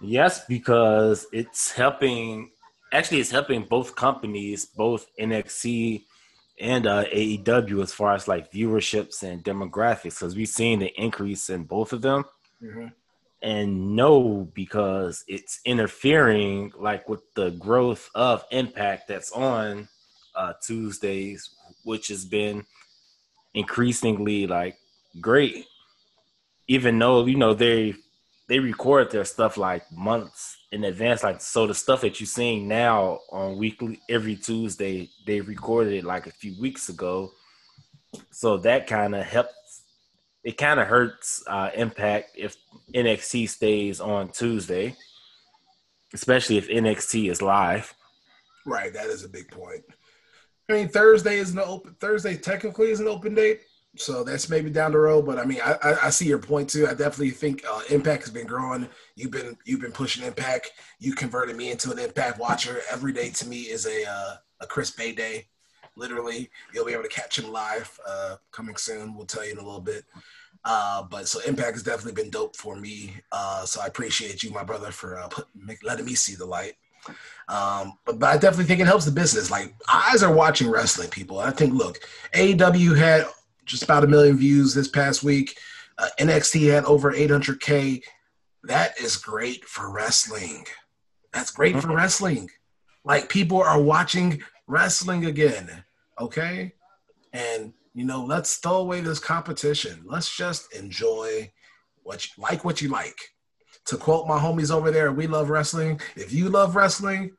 Yes, 0.00 0.46
because 0.46 1.26
it's 1.30 1.72
helping. 1.72 2.51
Actually, 2.92 3.20
it's 3.20 3.30
helping 3.30 3.64
both 3.64 3.96
companies, 3.96 4.66
both 4.66 5.06
NXT 5.18 6.04
and 6.60 6.86
uh, 6.86 7.04
AEW 7.04 7.82
as 7.82 7.92
far 7.92 8.14
as 8.14 8.28
like 8.28 8.52
viewerships 8.52 9.22
and 9.22 9.42
demographics 9.42 10.20
because 10.20 10.36
we've 10.36 10.46
seen 10.48 10.78
the 10.78 10.92
increase 11.00 11.48
in 11.48 11.64
both 11.64 11.94
of 11.94 12.02
them. 12.02 12.24
Mm-hmm. 12.62 12.88
And 13.42 13.96
no, 13.96 14.48
because 14.54 15.24
it's 15.26 15.60
interfering 15.64 16.72
like 16.78 17.08
with 17.08 17.22
the 17.34 17.50
growth 17.50 18.10
of 18.14 18.44
Impact 18.52 19.08
that's 19.08 19.32
on 19.32 19.88
uh, 20.36 20.52
Tuesdays, 20.62 21.50
which 21.84 22.08
has 22.08 22.26
been 22.26 22.64
increasingly 23.54 24.46
like 24.46 24.76
great. 25.20 25.64
Even 26.68 26.98
though 26.98 27.24
you 27.24 27.36
know 27.36 27.54
they 27.54 27.94
they 28.48 28.60
record 28.60 29.10
their 29.10 29.24
stuff 29.24 29.56
like 29.56 29.90
months 29.90 30.58
in 30.72 30.84
advance. 30.84 31.22
Like 31.22 31.40
so, 31.40 31.66
the 31.66 31.74
stuff 31.74 32.00
that 32.00 32.18
you're 32.18 32.26
seeing 32.26 32.66
now 32.66 33.20
on 33.30 33.58
weekly 33.58 34.00
every 34.08 34.34
Tuesday, 34.34 35.08
they 35.26 35.40
recorded 35.40 35.92
it 35.92 36.04
like 36.04 36.26
a 36.26 36.32
few 36.32 36.60
weeks 36.60 36.88
ago. 36.88 37.30
So 38.30 38.56
that 38.58 38.86
kind 38.86 39.14
of 39.14 39.24
helps. 39.24 39.52
It 40.42 40.58
kind 40.58 40.80
of 40.80 40.88
hurts 40.88 41.44
uh, 41.46 41.70
Impact 41.74 42.32
if 42.36 42.56
NXT 42.92 43.48
stays 43.48 44.00
on 44.00 44.30
Tuesday, 44.30 44.96
especially 46.12 46.56
if 46.56 46.68
NXT 46.68 47.30
is 47.30 47.40
live. 47.40 47.94
Right, 48.66 48.92
that 48.92 49.06
is 49.06 49.24
a 49.24 49.28
big 49.28 49.48
point. 49.50 49.82
I 50.68 50.72
mean, 50.72 50.88
Thursday 50.88 51.38
is 51.38 51.52
an 51.52 51.60
open. 51.60 51.94
Thursday 52.00 52.36
technically 52.36 52.90
is 52.90 53.00
an 53.00 53.08
open 53.08 53.34
date, 53.34 53.60
so 53.96 54.24
that's 54.24 54.48
maybe 54.48 54.70
down 54.70 54.92
the 54.92 54.98
road. 54.98 55.26
But 55.26 55.38
I 55.38 55.44
mean, 55.44 55.60
I, 55.64 55.76
I, 55.82 56.06
I 56.06 56.10
see 56.10 56.26
your 56.26 56.38
point 56.38 56.70
too. 56.70 56.86
I 56.86 56.94
definitely 56.94 57.30
think 57.30 57.62
uh, 57.68 57.82
Impact 57.90 58.22
has 58.22 58.30
been 58.30 58.46
growing. 58.46 58.88
You've 59.16 59.30
been 59.30 59.56
you've 59.64 59.80
been 59.80 59.92
pushing 59.92 60.24
Impact. 60.24 60.72
You 60.98 61.14
converted 61.14 61.56
me 61.56 61.70
into 61.70 61.90
an 61.90 61.98
Impact 61.98 62.38
watcher. 62.38 62.80
Every 62.90 63.12
day 63.12 63.30
to 63.30 63.46
me 63.46 63.62
is 63.62 63.86
a 63.86 64.08
uh, 64.08 64.34
a 64.60 64.66
Chris 64.66 64.90
Bey 64.90 65.12
day. 65.12 65.46
Literally, 65.94 66.50
you'll 66.72 66.86
be 66.86 66.92
able 66.92 67.02
to 67.02 67.08
catch 67.08 67.38
him 67.38 67.52
live 67.52 67.98
uh, 68.08 68.36
coming 68.50 68.76
soon. 68.76 69.14
We'll 69.14 69.26
tell 69.26 69.44
you 69.44 69.52
in 69.52 69.58
a 69.58 69.62
little 69.62 69.80
bit. 69.80 70.04
Uh, 70.64 71.02
but 71.02 71.28
so 71.28 71.40
Impact 71.46 71.72
has 71.72 71.82
definitely 71.82 72.20
been 72.22 72.30
dope 72.30 72.56
for 72.56 72.76
me. 72.76 73.14
Uh, 73.30 73.64
so 73.66 73.80
I 73.82 73.86
appreciate 73.86 74.42
you, 74.42 74.52
my 74.52 74.62
brother, 74.62 74.90
for 74.90 75.18
uh, 75.18 75.28
put, 75.28 75.48
make, 75.54 75.84
letting 75.84 76.06
me 76.06 76.14
see 76.14 76.34
the 76.34 76.46
light. 76.46 76.74
Um, 77.48 77.98
but, 78.04 78.18
but 78.18 78.26
I 78.30 78.38
definitely 78.38 78.66
think 78.66 78.80
it 78.80 78.86
helps 78.86 79.04
the 79.04 79.10
business. 79.10 79.50
Like 79.50 79.74
eyes 79.92 80.22
are 80.22 80.32
watching 80.32 80.70
wrestling, 80.70 81.10
people. 81.10 81.40
I 81.40 81.50
think, 81.50 81.74
look, 81.74 81.98
AEW 82.34 82.96
had 82.96 83.26
just 83.72 83.82
about 83.82 84.04
a 84.04 84.06
million 84.06 84.36
views 84.36 84.74
this 84.74 84.86
past 84.86 85.24
week. 85.24 85.58
Uh, 85.98 86.08
NXT 86.20 86.70
had 86.70 86.84
over 86.84 87.12
800k. 87.12 88.02
That 88.64 89.00
is 89.00 89.16
great 89.16 89.64
for 89.64 89.90
wrestling. 89.90 90.66
That's 91.32 91.50
great 91.50 91.74
for 91.76 91.88
mm-hmm. 91.88 91.96
wrestling. 91.96 92.50
Like 93.04 93.28
people 93.28 93.60
are 93.60 93.80
watching 93.80 94.42
wrestling 94.68 95.24
again. 95.24 95.84
Okay, 96.20 96.72
and 97.32 97.72
you 97.94 98.04
know, 98.04 98.24
let's 98.24 98.56
throw 98.58 98.76
away 98.76 99.00
this 99.00 99.18
competition. 99.18 100.04
Let's 100.04 100.34
just 100.34 100.72
enjoy 100.74 101.50
what 102.02 102.24
you 102.24 102.42
like. 102.42 102.64
What 102.64 102.80
you 102.80 102.88
like. 102.88 103.18
To 103.86 103.96
quote 103.96 104.28
my 104.28 104.38
homies 104.38 104.70
over 104.70 104.92
there, 104.92 105.10
we 105.10 105.26
love 105.26 105.50
wrestling. 105.50 106.00
If 106.14 106.32
you 106.32 106.48
love 106.50 106.76
wrestling, 106.76 107.32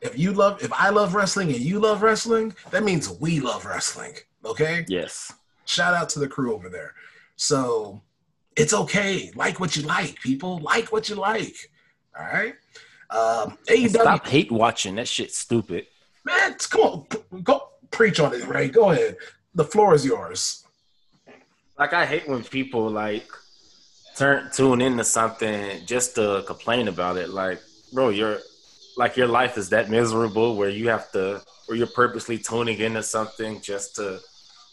if 0.00 0.16
you 0.18 0.32
love, 0.32 0.62
if 0.62 0.72
I 0.72 0.90
love 0.90 1.14
wrestling 1.14 1.48
and 1.48 1.60
you 1.60 1.80
love 1.80 2.02
wrestling, 2.02 2.54
that 2.70 2.84
means 2.84 3.08
we 3.08 3.40
love 3.40 3.64
wrestling. 3.64 4.12
Okay. 4.44 4.84
Yes. 4.88 5.32
Shout 5.66 5.94
out 5.94 6.08
to 6.10 6.18
the 6.18 6.28
crew 6.28 6.54
over 6.54 6.68
there. 6.68 6.94
So 7.36 8.00
it's 8.56 8.72
okay. 8.72 9.30
Like 9.34 9.60
what 9.60 9.76
you 9.76 9.82
like, 9.82 10.20
people. 10.20 10.58
Like 10.58 10.92
what 10.92 11.08
you 11.08 11.16
like. 11.16 11.56
All 12.18 12.26
right. 12.26 12.54
Um, 13.10 13.58
AEW. 13.68 13.90
Stop 13.90 14.26
hate 14.26 14.50
watching. 14.50 14.96
That 14.96 15.08
shit's 15.08 15.36
stupid. 15.36 15.86
Man, 16.24 16.56
come 16.70 16.80
on. 16.80 17.06
Go 17.42 17.68
preach 17.90 18.18
on 18.20 18.34
it, 18.34 18.46
Ray. 18.46 18.68
Go 18.68 18.90
ahead. 18.90 19.16
The 19.54 19.64
floor 19.64 19.94
is 19.94 20.04
yours. 20.04 20.64
Like 21.78 21.92
I 21.92 22.06
hate 22.06 22.28
when 22.28 22.42
people 22.42 22.88
like 22.90 23.28
turn 24.16 24.50
tune 24.52 24.80
into 24.80 25.04
something 25.04 25.84
just 25.84 26.14
to 26.14 26.42
complain 26.46 26.88
about 26.88 27.16
it. 27.16 27.28
Like, 27.30 27.60
bro, 27.92 28.08
you're 28.08 28.38
like 28.96 29.16
your 29.16 29.28
life 29.28 29.58
is 29.58 29.68
that 29.70 29.90
miserable 29.90 30.56
where 30.56 30.70
you 30.70 30.88
have 30.88 31.12
to 31.12 31.42
or 31.68 31.74
you're 31.74 31.86
purposely 31.86 32.38
tuning 32.38 32.78
into 32.78 33.02
something 33.02 33.60
just 33.60 33.96
to, 33.96 34.20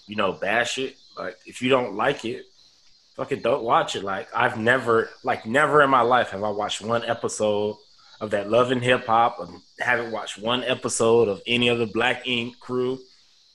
you 0.07 0.15
know, 0.15 0.33
bash 0.33 0.77
it. 0.77 0.95
Like 1.17 1.37
if 1.45 1.61
you 1.61 1.69
don't 1.69 1.95
like 1.95 2.25
it, 2.25 2.45
fucking 3.15 3.41
don't 3.41 3.63
watch 3.63 3.95
it. 3.95 4.03
Like 4.03 4.27
I've 4.35 4.57
never 4.57 5.09
like 5.23 5.45
never 5.45 5.81
in 5.81 5.89
my 5.89 6.01
life 6.01 6.29
have 6.29 6.43
I 6.43 6.49
watched 6.49 6.81
one 6.81 7.03
episode 7.05 7.75
of 8.21 8.31
that 8.31 8.49
Love 8.49 8.71
and 8.71 8.83
Hip 8.83 9.05
Hop. 9.05 9.37
I 9.39 9.83
haven't 9.83 10.11
watched 10.11 10.37
one 10.39 10.63
episode 10.63 11.27
of 11.27 11.41
any 11.45 11.67
of 11.67 11.79
the 11.79 11.87
Black 11.87 12.27
Ink 12.27 12.59
crew. 12.59 12.99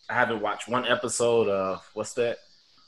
I 0.09 0.15
haven't 0.15 0.41
watched 0.41 0.69
one 0.69 0.87
episode 0.87 1.49
of 1.49 1.89
what's 1.95 2.15
that? 2.15 2.39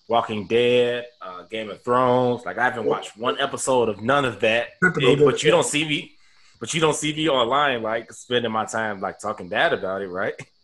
Walking 0.09 0.46
Dead, 0.46 1.07
uh, 1.23 1.44
Game 1.44 1.70
of 1.70 1.83
Thrones. 1.83 2.44
Like 2.44 2.59
I 2.59 2.64
haven't 2.64 2.85
watched 2.85 3.16
one 3.16 3.40
episode 3.40 3.88
of 3.88 4.01
none 4.03 4.25
of 4.25 4.40
that. 4.40 4.68
But 4.81 5.42
you 5.42 5.51
don't 5.51 5.66
see 5.66 5.87
me. 5.87 6.16
But 6.59 6.75
you 6.75 6.81
don't 6.81 6.94
see 6.94 7.14
me 7.14 7.29
online 7.29 7.83
like 7.83 8.12
spending 8.12 8.53
my 8.53 8.66
time 8.66 9.01
like 9.01 9.18
talking 9.18 9.49
bad 9.49 9.73
about 9.73 10.03
it, 10.03 10.09
right? 10.09 10.35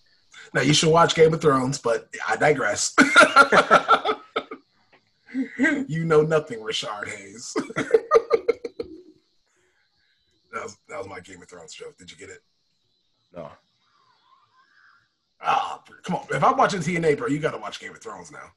Now 0.55 0.63
you 0.63 0.75
should 0.75 0.91
watch 0.91 1.15
Game 1.15 1.35
of 1.35 1.41
Thrones, 1.41 1.79
but 1.79 2.09
I 2.29 2.37
digress. 2.37 2.95
you 5.59 6.05
know 6.05 6.23
nothing, 6.23 6.63
Richard 6.63 7.09
Hayes. 7.09 7.55
that 7.77 7.91
was 10.53 10.79
that 10.89 10.99
was 10.99 11.09
my 11.09 11.21
Game 11.21 11.43
of 11.43 11.49
Thrones 11.49 11.75
joke. 11.75 11.97
Did 11.99 12.11
you 12.11 12.17
get 12.17 12.31
it? 12.31 12.43
No. 13.35 13.51
Ah, 15.41 15.83
come 16.03 16.17
on. 16.17 16.27
If 16.31 16.43
I'm 16.43 16.57
watching 16.57 16.81
TNA, 16.81 17.19
bro, 17.19 17.29
you 17.29 17.39
got 17.39 17.53
to 17.53 17.59
watch 17.59 17.79
Game 17.79 17.93
of 17.93 18.01
Thrones 18.01 18.33
now. 18.33 18.53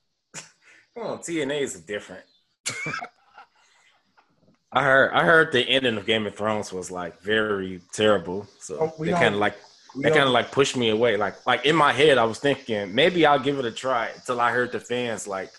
come 0.95 1.07
on, 1.07 1.19
TNA 1.19 1.61
is 1.61 1.79
different. 1.81 2.23
I 4.71 4.83
heard 4.83 5.11
I 5.13 5.25
heard 5.25 5.51
the 5.51 5.67
ending 5.67 5.97
of 5.97 6.05
Game 6.05 6.27
of 6.27 6.35
Thrones 6.35 6.71
was 6.71 6.91
like 6.91 7.19
very 7.21 7.81
terrible. 7.91 8.47
So 8.59 8.77
oh, 8.79 9.03
they 9.03 9.11
kind 9.11 9.33
of 9.33 9.41
like 9.41 9.57
they 9.95 10.09
kind 10.09 10.23
of 10.23 10.29
like 10.29 10.51
pushed 10.51 10.77
me 10.77 10.89
away. 10.89 11.17
Like 11.17 11.45
like 11.45 11.65
in 11.65 11.75
my 11.75 11.91
head, 11.91 12.17
I 12.17 12.25
was 12.25 12.39
thinking 12.39 12.93
maybe 12.93 13.25
I'll 13.25 13.39
give 13.39 13.59
it 13.59 13.65
a 13.65 13.71
try 13.71 14.09
until 14.15 14.39
I 14.39 14.51
heard 14.51 14.71
the 14.71 14.79
fans 14.79 15.27
like 15.27 15.51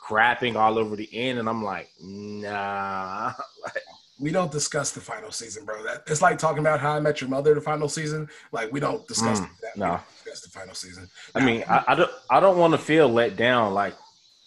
crapping 0.00 0.56
all 0.56 0.78
over 0.78 0.96
the 0.96 1.08
end, 1.12 1.38
and 1.38 1.48
I'm 1.48 1.62
like, 1.62 1.88
nah. 2.00 3.32
like, 3.62 3.82
we 4.20 4.30
don't 4.30 4.52
discuss 4.52 4.92
the 4.92 5.00
final 5.00 5.32
season, 5.32 5.64
bro. 5.64 5.82
That 5.82 6.04
it's 6.06 6.22
like 6.22 6.38
talking 6.38 6.60
about 6.60 6.80
How 6.80 6.92
I 6.92 7.00
Met 7.00 7.20
Your 7.20 7.30
Mother, 7.30 7.54
the 7.54 7.60
final 7.60 7.88
season. 7.88 8.28
Like 8.52 8.72
we 8.72 8.80
don't 8.80 9.06
discuss 9.08 9.40
mm, 9.40 9.48
that. 9.62 9.76
No, 9.76 10.00
discuss 10.24 10.42
the 10.42 10.50
final 10.50 10.74
season. 10.74 11.08
I 11.34 11.44
mean, 11.44 11.64
I, 11.68 11.84
I 11.88 11.94
don't 11.94 12.10
I 12.30 12.40
don't 12.40 12.58
want 12.58 12.72
to 12.72 12.78
feel 12.78 13.08
let 13.08 13.36
down, 13.36 13.74
like 13.74 13.94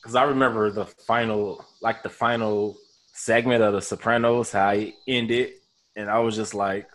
because 0.01 0.15
I 0.15 0.23
remember 0.23 0.71
the 0.71 0.85
final, 0.85 1.65
like 1.81 2.01
the 2.01 2.09
final 2.09 2.77
segment 3.13 3.61
of 3.61 3.73
The 3.73 3.81
Sopranos, 3.81 4.51
how 4.53 4.69
it 4.69 4.93
ended, 5.05 5.51
and 5.97 6.09
I 6.09 6.19
was 6.19 6.35
just 6.35 6.53
like, 6.53 6.87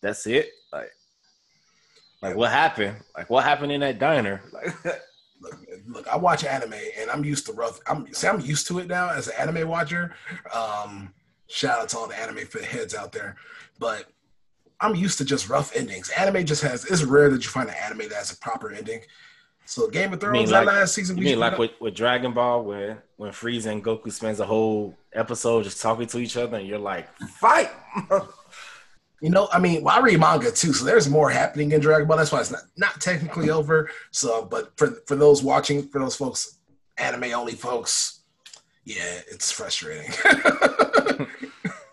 "That's 0.00 0.26
it." 0.26 0.50
Like, 2.24 2.36
what 2.36 2.50
happened? 2.50 2.96
Like 3.16 3.30
what 3.30 3.44
happened 3.44 3.72
in 3.72 3.80
that 3.80 3.98
diner? 3.98 4.42
Like. 4.52 4.74
look, 5.40 5.58
look, 5.86 6.08
I 6.08 6.16
watch 6.16 6.44
anime 6.44 6.74
and 6.98 7.10
I'm 7.10 7.24
used 7.24 7.46
to 7.46 7.52
rough. 7.52 7.80
I'm 7.86 8.12
see, 8.12 8.26
I'm 8.26 8.40
used 8.40 8.66
to 8.68 8.78
it 8.78 8.88
now 8.88 9.10
as 9.10 9.28
an 9.28 9.34
anime 9.38 9.68
watcher. 9.68 10.14
Um, 10.52 11.12
shout 11.48 11.80
out 11.80 11.88
to 11.90 11.98
all 11.98 12.08
the 12.08 12.18
anime 12.18 12.46
heads 12.64 12.94
out 12.94 13.12
there, 13.12 13.36
but 13.78 14.06
I'm 14.80 14.94
used 14.94 15.18
to 15.18 15.24
just 15.24 15.48
rough 15.48 15.74
endings. 15.76 16.10
Anime 16.10 16.44
just 16.44 16.62
has. 16.62 16.84
It's 16.86 17.04
rare 17.04 17.30
that 17.30 17.44
you 17.44 17.50
find 17.50 17.68
an 17.68 17.76
anime 17.76 18.08
that 18.08 18.14
has 18.14 18.32
a 18.32 18.36
proper 18.38 18.72
ending. 18.72 19.00
So 19.66 19.88
Game 19.88 20.12
of 20.12 20.20
Thrones 20.20 20.50
that 20.50 20.66
like, 20.66 20.74
last 20.74 20.94
season. 20.94 21.16
You 21.16 21.24
mean 21.24 21.38
like 21.38 21.58
with, 21.58 21.70
with 21.80 21.94
Dragon 21.94 22.32
Ball, 22.32 22.64
where 22.64 23.02
when 23.16 23.32
Frieza 23.32 23.72
and 23.72 23.82
Goku 23.82 24.12
spends 24.12 24.40
a 24.40 24.46
whole 24.46 24.94
episode 25.12 25.64
just 25.64 25.80
talking 25.80 26.06
to 26.06 26.18
each 26.18 26.36
other, 26.36 26.58
and 26.58 26.66
you're 26.66 26.78
like, 26.78 27.08
fight. 27.18 27.70
You 29.20 29.30
know, 29.30 29.48
I 29.52 29.58
mean, 29.58 29.84
well, 29.84 29.96
I 29.96 30.00
read 30.00 30.20
manga 30.20 30.50
too, 30.50 30.72
so 30.72 30.84
there's 30.84 31.08
more 31.08 31.30
happening 31.30 31.72
in 31.72 31.80
Dragon 31.80 32.06
Ball. 32.06 32.18
That's 32.18 32.32
why 32.32 32.40
it's 32.40 32.50
not, 32.50 32.62
not 32.76 33.00
technically 33.00 33.50
over. 33.50 33.88
So, 34.10 34.44
but 34.44 34.76
for 34.76 34.88
for 35.06 35.16
those 35.16 35.42
watching, 35.42 35.88
for 35.88 35.98
those 35.98 36.16
folks, 36.16 36.58
anime 36.98 37.32
only 37.32 37.54
folks, 37.54 38.20
yeah, 38.84 39.20
it's 39.30 39.50
frustrating. 39.50 40.12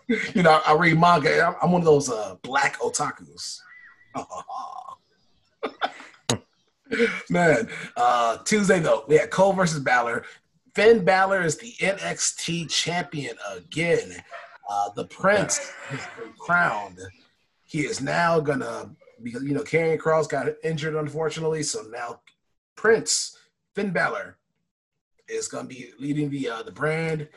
you 0.34 0.42
know, 0.42 0.60
I 0.66 0.74
read 0.74 0.98
manga. 0.98 1.56
I'm 1.62 1.72
one 1.72 1.80
of 1.80 1.86
those 1.86 2.10
uh, 2.10 2.36
black 2.42 2.78
otakus. 2.80 3.60
Man, 7.30 7.68
uh, 7.96 8.36
Tuesday 8.44 8.80
though, 8.80 9.04
we 9.08 9.16
had 9.16 9.30
Cole 9.30 9.54
versus 9.54 9.80
Balor. 9.80 10.24
Finn 10.74 11.04
Balor 11.04 11.42
is 11.42 11.58
the 11.58 11.72
NXT 11.80 12.70
champion 12.70 13.36
again. 13.54 14.22
Uh, 14.68 14.90
the 14.94 15.06
Prince 15.06 15.58
has 15.88 16.00
been 16.18 16.32
crowned 16.38 16.98
he 17.72 17.86
is 17.86 18.02
now 18.02 18.38
gonna 18.38 18.90
because 19.22 19.42
you 19.42 19.54
know 19.54 19.62
Karrion 19.62 19.98
Kross 19.98 20.28
got 20.28 20.46
injured 20.62 20.94
unfortunately, 20.94 21.62
so 21.62 21.80
now 21.90 22.20
Prince 22.76 23.38
Finn 23.74 23.92
Balor 23.92 24.36
is 25.26 25.48
gonna 25.48 25.68
be 25.68 25.90
leading 25.98 26.28
the 26.28 26.50
uh, 26.50 26.62
the 26.62 26.70
brand. 26.70 27.28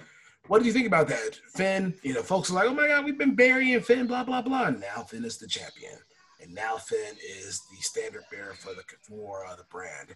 What 0.47 0.59
do 0.59 0.65
you 0.65 0.73
think 0.73 0.87
about 0.87 1.07
that, 1.07 1.39
Finn? 1.55 1.93
You 2.03 2.15
know, 2.15 2.21
folks 2.21 2.51
are 2.51 2.55
like, 2.55 2.65
"Oh 2.65 2.73
my 2.73 2.87
God, 2.87 3.05
we've 3.05 3.17
been 3.17 3.33
burying 3.33 3.79
Finn," 3.79 4.07
blah 4.07 4.25
blah 4.25 4.41
blah. 4.41 4.71
Now 4.71 5.03
Finn 5.07 5.23
is 5.23 5.37
the 5.37 5.47
champion, 5.47 5.97
and 6.41 6.53
now 6.53 6.75
Finn 6.75 7.15
is 7.25 7.61
the 7.71 7.81
standard 7.81 8.23
bearer 8.29 8.55
for 8.55 8.73
the 8.73 8.83
for 9.03 9.45
uh, 9.45 9.55
the 9.55 9.63
brand. 9.63 10.15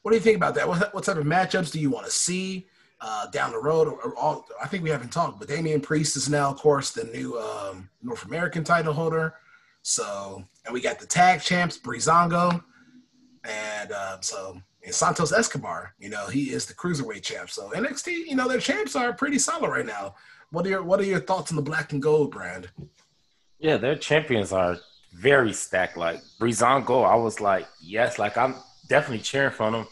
What 0.00 0.12
do 0.12 0.16
you 0.16 0.22
think 0.22 0.38
about 0.38 0.54
that? 0.54 0.66
What, 0.66 0.94
what 0.94 1.04
type 1.04 1.18
of 1.18 1.26
matchups 1.26 1.72
do 1.72 1.78
you 1.78 1.90
want 1.90 2.06
to 2.06 2.12
see? 2.12 2.68
Uh, 3.00 3.26
down 3.30 3.52
the 3.52 3.58
road. 3.58 3.88
Or, 3.88 4.00
or 4.02 4.16
all, 4.16 4.46
I 4.62 4.66
think 4.66 4.82
we 4.82 4.90
haven't 4.90 5.12
talked, 5.12 5.38
but 5.38 5.48
Damian 5.48 5.80
Priest 5.80 6.16
is 6.16 6.28
now, 6.28 6.50
of 6.50 6.58
course, 6.58 6.90
the 6.90 7.04
new 7.04 7.38
um, 7.38 7.88
North 8.02 8.24
American 8.24 8.64
title 8.64 8.92
holder. 8.92 9.34
So, 9.82 10.44
and 10.64 10.74
we 10.74 10.80
got 10.80 10.98
the 10.98 11.06
tag 11.06 11.40
champs, 11.40 11.78
Breezango, 11.78 12.62
and 13.44 13.92
uh, 13.92 14.18
so 14.20 14.60
and 14.84 14.94
Santos 14.94 15.32
Escobar. 15.32 15.94
You 15.98 16.10
know, 16.10 16.26
he 16.26 16.50
is 16.50 16.66
the 16.66 16.74
cruiserweight 16.74 17.22
champ. 17.22 17.50
So 17.50 17.70
NXT, 17.70 18.26
you 18.26 18.36
know, 18.36 18.48
their 18.48 18.60
champs 18.60 18.96
are 18.96 19.12
pretty 19.12 19.38
solid 19.38 19.68
right 19.68 19.86
now. 19.86 20.14
What 20.50 20.66
are 20.66 20.70
your 20.70 20.82
What 20.82 21.00
are 21.00 21.04
your 21.04 21.20
thoughts 21.20 21.50
on 21.52 21.56
the 21.56 21.62
black 21.62 21.92
and 21.92 22.02
gold 22.02 22.30
brand? 22.30 22.70
Yeah, 23.58 23.76
their 23.76 23.96
champions 23.96 24.52
are 24.52 24.78
very 25.12 25.52
stacked. 25.52 25.96
Like 25.96 26.20
Breezango, 26.40 27.08
I 27.08 27.16
was 27.16 27.40
like, 27.40 27.66
yes, 27.80 28.18
like 28.18 28.36
I'm 28.36 28.54
definitely 28.88 29.22
cheering 29.22 29.52
for 29.52 29.70
them. 29.70 29.86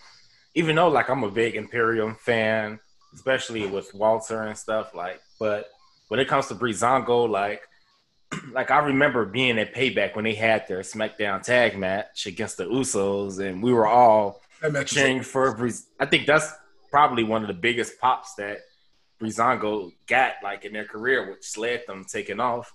Even 0.55 0.77
though 0.77 0.89
like 0.89 1.11
I'm 1.11 1.25
a 1.25 1.31
big 1.31 1.55
Imperium 1.55 2.15
fan, 2.15 2.81
especially 3.17 3.67
with 3.67 3.93
Walter 3.95 4.43
and 4.43 4.57
stuff. 4.57 4.95
Like, 4.95 5.21
but 5.41 5.71
when 6.09 6.21
it 6.21 6.29
comes 6.29 6.47
to 6.49 6.55
Breezango, 6.55 7.29
like 7.29 7.63
like 8.53 8.71
I 8.71 8.79
remember 8.79 9.25
being 9.25 9.59
at 9.59 9.75
Payback 9.75 10.15
when 10.15 10.25
they 10.25 10.35
had 10.35 10.69
their 10.69 10.81
SmackDown 10.81 11.43
tag 11.43 11.77
match 11.77 12.27
against 12.27 12.59
the 12.59 12.65
Usos, 12.65 13.41
and 13.41 13.63
we 13.63 13.73
were 13.73 13.87
all 13.87 14.41
cheering 14.85 15.23
for 15.23 15.55
Breeze. 15.57 15.87
I 15.99 16.07
think 16.07 16.27
that's 16.27 16.53
probably 16.91 17.25
one 17.25 17.43
of 17.43 17.49
the 17.49 17.55
biggest 17.55 17.99
pops 18.01 18.35
that 18.35 18.59
Breezango 19.21 19.93
got 20.07 20.35
like 20.43 20.65
in 20.65 20.75
their 20.75 20.85
career, 20.85 21.31
which 21.31 21.57
led 21.57 21.83
them 21.87 22.05
taking 22.05 22.39
off. 22.39 22.73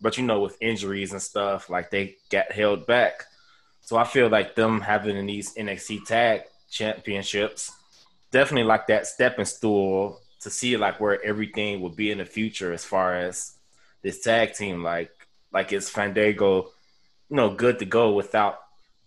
But 0.00 0.18
you 0.18 0.24
know, 0.24 0.40
with 0.40 0.56
injuries 0.60 1.12
and 1.12 1.22
stuff, 1.22 1.70
like 1.70 1.90
they 1.90 2.16
got 2.30 2.52
held 2.52 2.86
back. 2.86 3.24
So 3.80 3.96
I 3.96 4.04
feel 4.04 4.28
like 4.28 4.54
them 4.54 4.82
having 4.82 5.26
these 5.26 5.54
NXT 5.54 6.04
tag 6.04 6.42
championships 6.70 7.72
definitely 8.30 8.64
like 8.68 8.86
that 8.88 9.06
stepping 9.06 9.44
stool 9.44 10.20
to 10.40 10.50
see 10.50 10.76
like 10.76 11.00
where 11.00 11.22
everything 11.24 11.80
will 11.80 11.90
be 11.90 12.10
in 12.10 12.18
the 12.18 12.24
future 12.24 12.72
as 12.72 12.84
far 12.84 13.16
as 13.16 13.54
this 14.02 14.20
tag 14.20 14.54
team. 14.54 14.82
Like 14.82 15.10
like 15.52 15.72
is 15.72 15.88
Fandango, 15.88 16.70
you 17.28 17.36
know, 17.36 17.54
good 17.54 17.78
to 17.78 17.84
go 17.84 18.12
without 18.12 18.60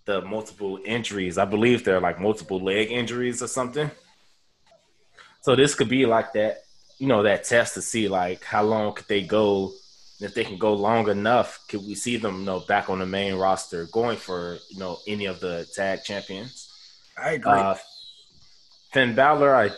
the 0.06 0.22
multiple 0.22 0.80
injuries. 0.84 1.38
I 1.38 1.46
believe 1.46 1.84
there 1.84 1.98
are 1.98 2.02
like 2.02 2.20
multiple 2.20 2.60
leg 2.60 2.92
injuries 2.92 3.42
or 3.42 3.48
something. 3.48 3.92
So 5.42 5.56
this 5.56 5.76
could 5.76 5.90
be 5.90 6.06
like 6.06 6.34
that, 6.34 6.64
you 7.00 7.08
know, 7.08 7.24
that 7.24 7.44
test 7.44 7.76
to 7.76 7.82
see 7.82 8.08
like 8.08 8.44
how 8.44 8.64
long 8.64 8.94
could 8.94 9.08
they 9.08 9.22
go. 9.22 9.72
If 10.20 10.36
they 10.36 10.44
can 10.44 10.60
go 10.60 10.74
long 10.74 11.10
enough, 11.10 11.66
could 11.68 11.80
we 11.80 11.96
see 11.96 12.18
them, 12.18 12.42
you 12.42 12.46
know, 12.46 12.60
back 12.60 12.92
on 12.92 13.00
the 13.00 13.08
main 13.08 13.34
roster, 13.36 13.88
going 13.88 14.18
for 14.18 14.60
you 14.70 14.78
know 14.78 15.00
any 15.08 15.26
of 15.26 15.40
the 15.40 15.68
tag 15.74 16.04
champions? 16.04 16.72
I 17.18 17.32
agree. 17.32 17.52
Uh, 17.52 17.76
Finn 18.92 19.16
Balor, 19.16 19.56
I 19.56 19.70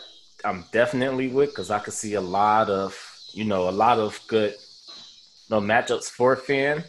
I'm 0.44 0.64
definitely 0.72 1.28
with 1.28 1.50
because 1.50 1.70
I 1.70 1.78
could 1.78 1.94
see 1.94 2.14
a 2.14 2.20
lot 2.20 2.68
of 2.68 2.98
you 3.32 3.44
know 3.44 3.68
a 3.68 3.70
lot 3.70 3.98
of 3.98 4.20
good 4.26 4.52
you 4.52 5.50
know, 5.50 5.60
matchups 5.60 6.10
for 6.10 6.36
Finn. 6.36 6.84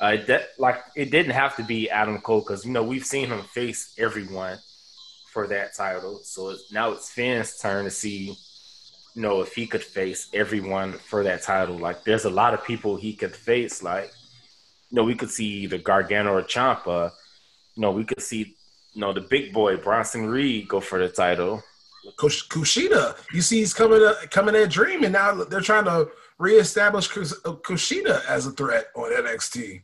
Uh, 0.00 0.16
that 0.26 0.48
like 0.58 0.82
it 0.96 1.10
didn't 1.10 1.32
have 1.32 1.56
to 1.56 1.62
be 1.64 1.90
Adam 1.90 2.20
Cole 2.20 2.40
because 2.40 2.64
you 2.64 2.72
know 2.72 2.82
we've 2.82 3.04
seen 3.04 3.28
him 3.28 3.42
face 3.42 3.94
everyone 3.98 4.58
for 5.32 5.48
that 5.48 5.74
title, 5.74 6.20
so 6.22 6.50
it's, 6.50 6.72
now 6.72 6.92
it's 6.92 7.10
Finn's 7.10 7.58
turn 7.58 7.84
to 7.84 7.90
see 7.90 8.36
you 9.14 9.22
know 9.22 9.40
if 9.40 9.54
he 9.54 9.66
could 9.66 9.82
face 9.82 10.28
everyone 10.32 10.92
for 10.92 11.24
that 11.24 11.42
title. 11.42 11.76
Like 11.76 12.04
there's 12.04 12.24
a 12.24 12.30
lot 12.30 12.54
of 12.54 12.64
people 12.64 12.96
he 12.96 13.14
could 13.14 13.34
face. 13.34 13.82
Like 13.82 14.12
you 14.90 14.96
know 14.96 15.04
we 15.04 15.16
could 15.16 15.30
see 15.30 15.64
either 15.64 15.78
Gargano 15.78 16.34
or 16.34 16.42
Ciampa. 16.42 17.10
You 17.74 17.80
know 17.80 17.90
we 17.90 18.04
could 18.04 18.22
see 18.22 18.54
know 18.94 19.12
the 19.12 19.20
big 19.20 19.52
boy 19.52 19.76
Bronson 19.76 20.26
Reed 20.26 20.68
go 20.68 20.80
for 20.80 20.98
the 20.98 21.08
title. 21.08 21.62
Kushida, 22.18 23.16
you 23.32 23.40
see, 23.40 23.60
he's 23.60 23.72
coming 23.72 23.98
to, 23.98 24.14
coming 24.30 24.54
at 24.54 24.70
Dream, 24.70 25.04
and 25.04 25.12
now 25.12 25.44
they're 25.44 25.60
trying 25.60 25.86
to 25.86 26.10
reestablish 26.38 27.08
uh, 27.16 27.52
Kushida 27.62 28.24
as 28.26 28.46
a 28.46 28.50
threat 28.50 28.88
on 28.94 29.10
NXT. 29.10 29.82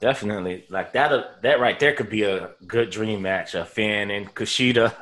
Definitely, 0.00 0.64
like 0.70 0.94
that. 0.94 1.12
Uh, 1.12 1.24
that 1.42 1.60
right 1.60 1.78
there 1.78 1.92
could 1.92 2.08
be 2.08 2.22
a 2.22 2.50
good 2.66 2.90
dream 2.90 3.22
match. 3.22 3.54
A 3.54 3.64
Finn 3.64 4.10
and 4.10 4.34
Kushida, 4.34 4.94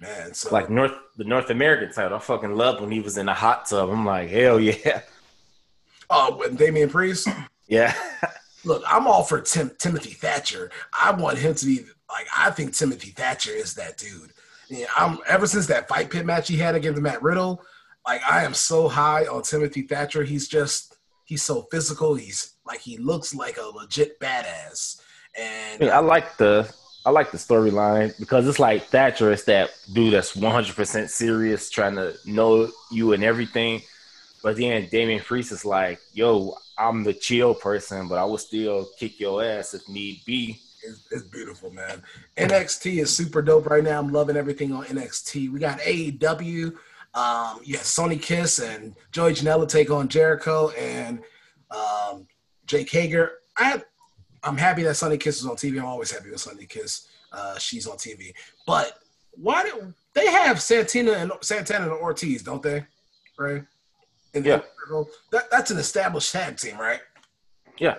Man, 0.00 0.32
so 0.32 0.48
like 0.50 0.70
North 0.70 0.94
the 1.16 1.24
North 1.24 1.50
American 1.50 1.92
title. 1.92 2.16
I 2.16 2.20
fucking 2.20 2.54
loved 2.54 2.80
when 2.80 2.90
he 2.90 3.00
was 3.00 3.18
in 3.18 3.26
the 3.26 3.34
hot 3.34 3.66
tub. 3.66 3.90
I'm 3.90 4.06
like, 4.06 4.30
hell 4.30 4.58
yeah, 4.58 5.02
oh, 6.08 6.36
with 6.36 6.56
Damian 6.56 6.88
Priest. 6.88 7.28
yeah. 7.68 7.94
Look, 8.64 8.82
I'm 8.86 9.06
all 9.06 9.22
for 9.22 9.40
Tim- 9.40 9.72
Timothy 9.78 10.10
Thatcher. 10.10 10.70
I 10.98 11.12
want 11.12 11.38
him 11.38 11.54
to 11.54 11.66
be 11.66 11.84
like 12.10 12.26
I 12.36 12.50
think 12.50 12.74
Timothy 12.74 13.10
Thatcher 13.10 13.52
is 13.52 13.74
that 13.74 13.96
dude. 13.96 14.32
Yeah, 14.68 14.86
I'm 14.96 15.18
ever 15.26 15.46
since 15.46 15.66
that 15.66 15.88
fight 15.88 16.10
pit 16.10 16.26
match 16.26 16.48
he 16.48 16.56
had 16.56 16.74
against 16.74 17.00
Matt 17.00 17.22
Riddle, 17.22 17.62
like 18.06 18.22
I 18.28 18.44
am 18.44 18.54
so 18.54 18.88
high 18.88 19.26
on 19.26 19.42
Timothy 19.42 19.82
Thatcher. 19.82 20.22
He's 20.22 20.48
just 20.48 20.96
he's 21.24 21.42
so 21.42 21.62
physical. 21.70 22.14
He's 22.14 22.54
like 22.66 22.80
he 22.80 22.98
looks 22.98 23.34
like 23.34 23.56
a 23.56 23.62
legit 23.62 24.18
badass. 24.20 25.00
And 25.38 25.84
I 25.84 25.98
like 25.98 26.36
the 26.36 26.72
I 27.06 27.10
like 27.10 27.30
the 27.30 27.38
storyline 27.38 28.18
because 28.18 28.46
it's 28.46 28.58
like 28.58 28.84
Thatcher 28.84 29.32
is 29.32 29.44
that 29.44 29.70
dude 29.92 30.12
that's 30.12 30.36
100 30.36 30.76
percent 30.76 31.10
serious, 31.10 31.70
trying 31.70 31.96
to 31.96 32.14
know 32.26 32.70
you 32.90 33.12
and 33.12 33.24
everything. 33.24 33.82
But 34.42 34.56
then 34.56 34.88
Damian 34.90 35.22
Priest 35.22 35.52
is 35.52 35.64
like, 35.64 36.00
"Yo, 36.12 36.56
I'm 36.80 37.04
the 37.04 37.14
chill 37.14 37.54
person, 37.54 38.08
but 38.08 38.18
I 38.18 38.24
will 38.24 38.38
still 38.38 38.88
kick 38.98 39.20
your 39.20 39.44
ass 39.44 39.74
if 39.74 39.88
need 39.88 40.22
be." 40.24 40.58
It's, 40.82 41.06
it's 41.10 41.24
beautiful, 41.24 41.70
man. 41.70 42.02
NXT 42.38 43.02
is 43.02 43.14
super 43.14 43.42
dope 43.42 43.66
right 43.66 43.84
now. 43.84 43.98
I'm 43.98 44.12
loving 44.12 44.36
everything 44.36 44.72
on 44.72 44.84
NXT. 44.84 45.52
We 45.52 45.60
got 45.60 45.78
AEW. 45.80 46.74
Um, 47.12 47.60
yeah, 47.64 47.80
Sonny 47.80 48.16
Kiss 48.16 48.60
and 48.60 48.94
Joey 49.12 49.32
Janela 49.32 49.68
take 49.68 49.90
on 49.90 50.08
Jericho 50.08 50.70
and 50.70 51.20
um, 51.70 52.26
Jake 52.66 52.90
Hager. 52.90 53.32
I 53.56 53.82
I'm 54.42 54.56
happy 54.56 54.82
that 54.84 54.94
Sonny 54.94 55.18
Kiss 55.18 55.40
is 55.40 55.46
on 55.46 55.56
TV. 55.56 55.78
I'm 55.78 55.86
always 55.86 56.10
happy 56.10 56.30
with 56.30 56.40
Sonny 56.40 56.66
Kiss. 56.66 57.08
Uh, 57.32 57.58
she's 57.58 57.86
on 57.86 57.96
TV. 57.96 58.32
But 58.66 58.98
why 59.32 59.64
do 59.64 59.92
they 60.14 60.26
have 60.26 60.62
Santina 60.62 61.12
and 61.12 61.32
Santana 61.42 61.84
and 61.84 61.92
Ortiz, 61.92 62.42
don't 62.42 62.62
they? 62.62 62.84
Right? 63.38 63.64
In 64.34 64.42
the- 64.42 64.48
Yeah. 64.48 64.60
That, 65.32 65.50
that's 65.50 65.70
an 65.70 65.78
established 65.78 66.32
tag 66.32 66.56
team, 66.56 66.76
right? 66.78 67.00
Yeah, 67.78 67.98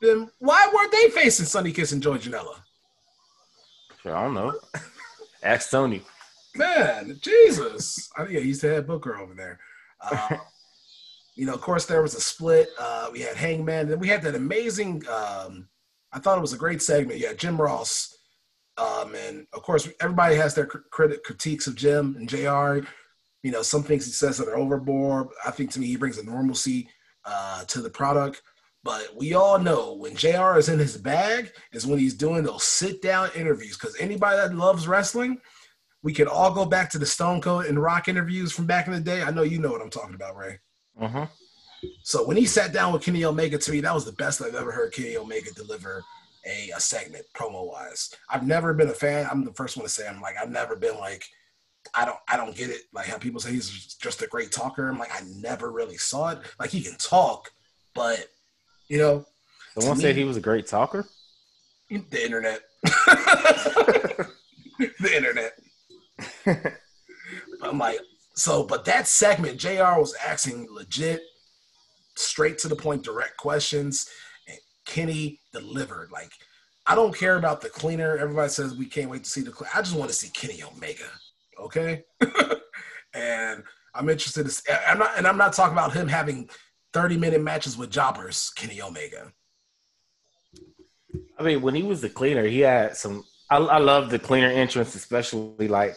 Then 0.00 0.30
why 0.38 0.70
weren't 0.72 0.92
they 0.92 1.08
facing 1.10 1.46
Sonny 1.46 1.72
Kiss 1.72 1.92
and 1.92 2.02
Joey 2.02 2.18
Janela? 2.18 2.56
sure, 4.02 4.14
I 4.16 4.22
don't 4.24 4.34
know. 4.34 4.54
Ask 5.42 5.70
Tony. 5.70 6.02
Man, 6.54 7.18
Jesus. 7.20 8.08
I 8.16 8.22
think 8.24 8.34
yeah, 8.34 8.40
he's 8.40 8.60
the 8.60 8.68
head 8.68 8.86
booker 8.86 9.16
over 9.16 9.34
there. 9.34 9.58
Uh, 10.00 10.36
you 11.34 11.46
know, 11.46 11.54
of 11.54 11.60
course, 11.60 11.84
there 11.86 12.02
was 12.02 12.14
a 12.14 12.20
split. 12.20 12.68
Uh, 12.78 13.08
we 13.12 13.20
had 13.20 13.36
Hangman. 13.36 13.88
Then 13.88 13.98
we 13.98 14.08
had 14.08 14.22
that 14.22 14.34
amazing, 14.36 15.02
um, 15.08 15.68
I 16.12 16.18
thought 16.20 16.38
it 16.38 16.42
was 16.42 16.52
a 16.52 16.58
great 16.58 16.82
segment. 16.82 17.18
Yeah, 17.20 17.32
Jim 17.32 17.60
Ross. 17.60 18.16
Um, 18.76 19.14
and 19.16 19.46
of 19.52 19.62
course, 19.62 19.88
everybody 20.00 20.36
has 20.36 20.54
their 20.54 20.66
cr- 20.66 20.78
critic 20.90 21.24
critiques 21.24 21.66
of 21.66 21.74
Jim 21.74 22.14
and 22.16 22.28
JR. 22.28 22.86
You 23.42 23.52
know, 23.52 23.62
some 23.62 23.82
things 23.82 24.04
he 24.04 24.12
says 24.12 24.38
that 24.38 24.48
are 24.48 24.56
overboard. 24.56 25.28
I 25.44 25.50
think 25.50 25.70
to 25.72 25.80
me, 25.80 25.86
he 25.86 25.96
brings 25.96 26.18
a 26.18 26.24
normalcy 26.24 26.88
uh, 27.24 27.64
to 27.64 27.80
the 27.80 27.90
product. 27.90 28.42
But 28.84 29.08
we 29.16 29.34
all 29.34 29.58
know 29.58 29.94
when 29.94 30.16
JR 30.16 30.56
is 30.56 30.68
in 30.68 30.78
his 30.78 30.96
bag 30.96 31.50
is 31.72 31.86
when 31.86 31.98
he's 31.98 32.14
doing 32.14 32.44
those 32.44 32.64
sit 32.64 33.02
down 33.02 33.30
interviews. 33.34 33.76
Because 33.76 33.96
anybody 34.00 34.36
that 34.36 34.54
loves 34.54 34.88
wrestling, 34.88 35.38
we 36.02 36.12
can 36.12 36.28
all 36.28 36.52
go 36.52 36.64
back 36.64 36.90
to 36.90 36.98
the 36.98 37.06
Stone 37.06 37.40
Cold 37.40 37.66
and 37.66 37.80
Rock 37.80 38.08
interviews 38.08 38.52
from 38.52 38.66
back 38.66 38.86
in 38.86 38.92
the 38.92 39.00
day. 39.00 39.22
I 39.22 39.30
know 39.30 39.42
you 39.42 39.58
know 39.58 39.70
what 39.70 39.82
I'm 39.82 39.90
talking 39.90 40.14
about, 40.14 40.36
Ray. 40.36 40.58
Mm-hmm. 41.00 41.24
So 42.02 42.26
when 42.26 42.36
he 42.36 42.46
sat 42.46 42.72
down 42.72 42.92
with 42.92 43.02
Kenny 43.02 43.24
Omega, 43.24 43.58
to 43.58 43.72
me, 43.72 43.80
that 43.80 43.94
was 43.94 44.04
the 44.04 44.12
best 44.12 44.42
I've 44.42 44.54
ever 44.54 44.72
heard 44.72 44.92
Kenny 44.92 45.16
Omega 45.16 45.52
deliver 45.52 46.02
a, 46.46 46.70
a 46.70 46.80
segment 46.80 47.24
promo 47.34 47.68
wise. 47.70 48.14
I've 48.30 48.46
never 48.46 48.74
been 48.74 48.88
a 48.88 48.94
fan. 48.94 49.28
I'm 49.30 49.44
the 49.44 49.52
first 49.52 49.76
one 49.76 49.84
to 49.84 49.90
say 49.90 50.08
I'm 50.08 50.20
like 50.20 50.36
I've 50.40 50.50
never 50.50 50.76
been 50.76 50.96
like 50.98 51.24
I 51.94 52.04
don't 52.04 52.18
I 52.28 52.36
don't 52.36 52.54
get 52.56 52.70
it. 52.70 52.82
Like 52.92 53.06
how 53.06 53.18
people 53.18 53.40
say 53.40 53.52
he's 53.52 53.94
just 53.94 54.22
a 54.22 54.26
great 54.26 54.52
talker. 54.52 54.88
I'm 54.88 54.98
like 54.98 55.14
I 55.14 55.24
never 55.36 55.70
really 55.70 55.96
saw 55.96 56.30
it. 56.30 56.38
Like 56.58 56.70
he 56.70 56.82
can 56.82 56.96
talk, 56.96 57.50
but 57.94 58.28
you 58.88 58.98
know 58.98 59.26
Someone 59.78 59.98
said 59.98 60.16
he 60.16 60.24
was 60.24 60.36
a 60.36 60.40
great 60.40 60.66
talker. 60.66 61.06
the 61.88 62.24
internet. 62.24 62.62
the 65.00 65.16
internet. 65.16 65.52
I'm 67.62 67.78
like, 67.78 67.98
so, 68.34 68.62
but 68.62 68.84
that 68.86 69.06
segment, 69.08 69.58
JR 69.58 69.98
was 69.98 70.14
asking 70.24 70.68
legit, 70.70 71.22
straight 72.16 72.58
to 72.58 72.68
the 72.68 72.76
point, 72.76 73.02
direct 73.02 73.36
questions, 73.36 74.08
and 74.48 74.58
Kenny 74.84 75.40
delivered. 75.52 76.10
Like, 76.12 76.30
I 76.86 76.94
don't 76.94 77.16
care 77.16 77.36
about 77.36 77.60
the 77.60 77.68
cleaner. 77.68 78.16
Everybody 78.16 78.48
says 78.48 78.74
we 78.76 78.86
can't 78.86 79.10
wait 79.10 79.24
to 79.24 79.30
see 79.30 79.42
the 79.42 79.50
cleaner. 79.50 79.72
I 79.74 79.82
just 79.82 79.96
want 79.96 80.10
to 80.10 80.16
see 80.16 80.30
Kenny 80.30 80.62
Omega. 80.62 81.04
Okay. 81.68 82.02
and 83.14 83.62
I'm 83.94 84.08
interested 84.08 84.48
to 84.48 84.90
I'm 84.90 84.98
not, 84.98 85.18
and 85.18 85.26
I'm 85.26 85.36
not 85.36 85.52
talking 85.52 85.74
about 85.74 85.92
him 85.92 86.08
having 86.08 86.48
30 86.94 87.18
minute 87.18 87.42
matches 87.42 87.76
with 87.76 87.90
jobbers, 87.90 88.50
Kenny 88.56 88.80
Omega. 88.80 89.32
I 91.38 91.42
mean, 91.42 91.60
when 91.60 91.74
he 91.74 91.82
was 91.82 92.00
the 92.00 92.08
cleaner, 92.08 92.44
he 92.44 92.60
had 92.60 92.96
some. 92.96 93.24
I, 93.50 93.58
I 93.58 93.78
love 93.78 94.08
the 94.08 94.18
cleaner 94.18 94.48
entrance, 94.48 94.94
especially 94.94 95.68
like. 95.68 95.96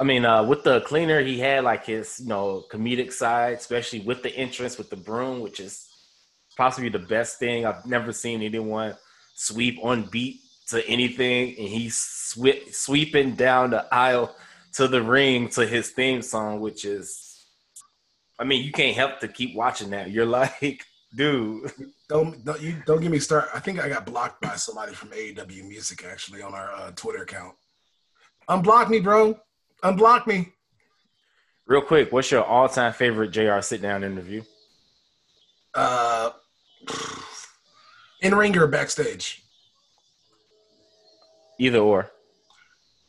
I 0.00 0.04
mean, 0.04 0.24
uh, 0.24 0.42
with 0.42 0.64
the 0.64 0.80
cleaner, 0.80 1.20
he 1.20 1.38
had 1.38 1.62
like 1.62 1.86
his 1.86 2.18
you 2.18 2.28
know 2.28 2.64
comedic 2.68 3.12
side, 3.12 3.58
especially 3.58 4.00
with 4.00 4.24
the 4.24 4.34
entrance 4.36 4.76
with 4.76 4.90
the 4.90 4.96
broom, 4.96 5.40
which 5.40 5.60
is 5.60 5.88
possibly 6.56 6.88
the 6.88 6.98
best 6.98 7.38
thing 7.38 7.64
I've 7.64 7.86
never 7.86 8.12
seen 8.12 8.42
anyone 8.42 8.96
sweep 9.34 9.78
on 9.84 10.02
beat 10.10 10.40
to 10.70 10.84
anything, 10.88 11.54
and 11.58 11.68
he's 11.68 11.94
sweep, 12.32 12.72
sweeping 12.74 13.34
down 13.34 13.70
the 13.70 13.86
aisle 13.92 14.34
to 14.74 14.88
the 14.88 15.02
ring 15.02 15.48
to 15.50 15.66
his 15.66 15.90
theme 15.90 16.22
song, 16.22 16.60
which 16.60 16.84
is. 16.84 17.28
I 18.38 18.44
mean, 18.44 18.64
you 18.64 18.72
can't 18.72 18.96
help 18.96 19.20
to 19.20 19.28
keep 19.28 19.54
watching 19.54 19.90
that. 19.90 20.10
You're 20.10 20.26
like, 20.26 20.84
dude. 21.14 21.70
Don't 22.08 22.44
don't 22.44 22.60
you 22.60 22.82
don't 22.86 23.00
get 23.00 23.10
me 23.10 23.18
started. 23.18 23.50
I 23.54 23.60
think 23.60 23.80
I 23.80 23.88
got 23.88 24.06
blocked 24.06 24.40
by 24.42 24.56
somebody 24.56 24.92
from 24.92 25.10
AEW 25.10 25.66
Music 25.66 26.04
actually 26.04 26.42
on 26.42 26.54
our 26.54 26.72
uh, 26.74 26.90
Twitter 26.92 27.22
account. 27.22 27.54
Unblock 28.48 28.88
me, 28.88 29.00
bro. 29.00 29.38
Unblock 29.82 30.26
me. 30.26 30.52
Real 31.66 31.80
quick, 31.80 32.12
what's 32.12 32.30
your 32.30 32.44
all-time 32.44 32.92
favorite 32.92 33.30
JR 33.30 33.60
sit-down 33.60 34.02
interview? 34.02 34.42
Uh, 35.74 36.30
in 38.20 38.34
ring 38.34 38.56
or 38.58 38.66
backstage. 38.66 39.42
Either 41.58 41.78
or. 41.78 42.10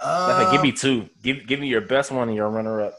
Uh, 0.03 0.51
give 0.51 0.61
me 0.61 0.71
two. 0.71 1.09
Give 1.21 1.47
give 1.47 1.59
me 1.59 1.67
your 1.67 1.81
best 1.81 2.11
one 2.11 2.27
and 2.27 2.35
your 2.35 2.49
runner-up. 2.49 2.93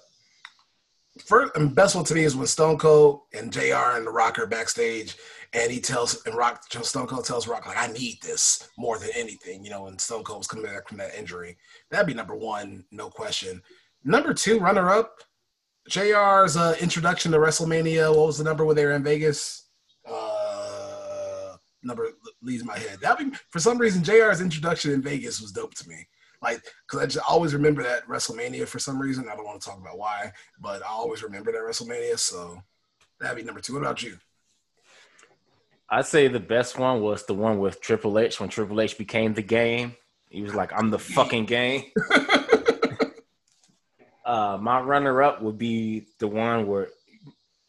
first 1.26 1.54
and 1.56 1.74
best 1.74 1.94
one 1.94 2.04
to 2.06 2.14
me 2.14 2.24
is 2.24 2.34
when 2.34 2.46
Stone 2.46 2.78
Cold 2.78 3.22
and 3.34 3.52
Jr. 3.52 3.92
and 3.96 4.06
the 4.06 4.10
Rock 4.10 4.38
are 4.38 4.46
backstage, 4.46 5.16
and 5.52 5.70
he 5.70 5.80
tells 5.80 6.24
and 6.24 6.34
Rock 6.34 6.62
Stone 6.82 7.06
Cold 7.06 7.26
tells 7.26 7.46
Rock 7.46 7.66
like 7.66 7.76
I 7.76 7.92
need 7.92 8.22
this 8.22 8.68
more 8.78 8.98
than 8.98 9.10
anything. 9.14 9.62
You 9.64 9.70
know, 9.70 9.86
And 9.86 10.00
Stone 10.00 10.24
Cold 10.24 10.38
was 10.38 10.46
coming 10.46 10.64
back 10.64 10.88
from 10.88 10.96
that 10.98 11.14
injury, 11.14 11.58
that'd 11.90 12.06
be 12.06 12.14
number 12.14 12.34
one, 12.34 12.84
no 12.90 13.10
question. 13.10 13.62
number 14.02 14.32
two, 14.32 14.58
runner 14.58 14.88
up, 14.90 15.18
JR's 15.90 16.56
uh, 16.56 16.74
introduction 16.80 17.32
to 17.32 17.38
WrestleMania. 17.38 18.16
What 18.16 18.28
was 18.28 18.38
the 18.38 18.44
number 18.44 18.64
when 18.64 18.76
they 18.76 18.84
were 18.86 18.92
in 18.92 19.02
Vegas? 19.04 19.68
Uh, 20.10 21.56
number 21.82 22.08
leaves 22.42 22.64
my 22.64 22.78
head. 22.78 22.98
That'd 23.02 23.30
be, 23.32 23.38
for 23.50 23.58
some 23.60 23.76
reason, 23.78 24.02
JR's 24.02 24.40
introduction 24.40 24.92
in 24.92 25.02
Vegas 25.02 25.40
was 25.40 25.52
dope 25.52 25.74
to 25.74 25.88
me. 25.88 26.06
Like, 26.44 26.62
because 26.86 27.02
I 27.02 27.06
just 27.06 27.24
always 27.26 27.54
remember 27.54 27.82
that 27.82 28.06
WrestleMania 28.06 28.68
for 28.68 28.78
some 28.78 29.00
reason. 29.00 29.28
I 29.30 29.34
don't 29.34 29.46
want 29.46 29.62
to 29.62 29.66
talk 29.66 29.80
about 29.80 29.96
why, 29.96 30.30
but 30.60 30.82
I 30.82 30.88
always 30.88 31.22
remember 31.22 31.50
that 31.50 31.62
WrestleMania. 31.62 32.18
So 32.18 32.62
that'd 33.18 33.36
be 33.36 33.42
number 33.42 33.62
two. 33.62 33.72
What 33.72 33.80
about 33.80 34.02
you? 34.02 34.18
I'd 35.88 36.04
say 36.04 36.28
the 36.28 36.40
best 36.40 36.78
one 36.78 37.00
was 37.00 37.24
the 37.24 37.32
one 37.32 37.58
with 37.60 37.80
Triple 37.80 38.18
H 38.18 38.40
when 38.40 38.50
Triple 38.50 38.80
H 38.82 38.98
became 38.98 39.32
the 39.32 39.42
game. 39.42 39.96
He 40.28 40.42
was 40.42 40.54
like, 40.54 40.70
"I'm 40.74 40.90
the 40.90 40.98
fucking 40.98 41.46
game." 41.46 41.84
uh, 44.26 44.58
my 44.60 44.80
runner-up 44.80 45.40
would 45.40 45.56
be 45.56 46.08
the 46.18 46.28
one 46.28 46.66
where 46.66 46.88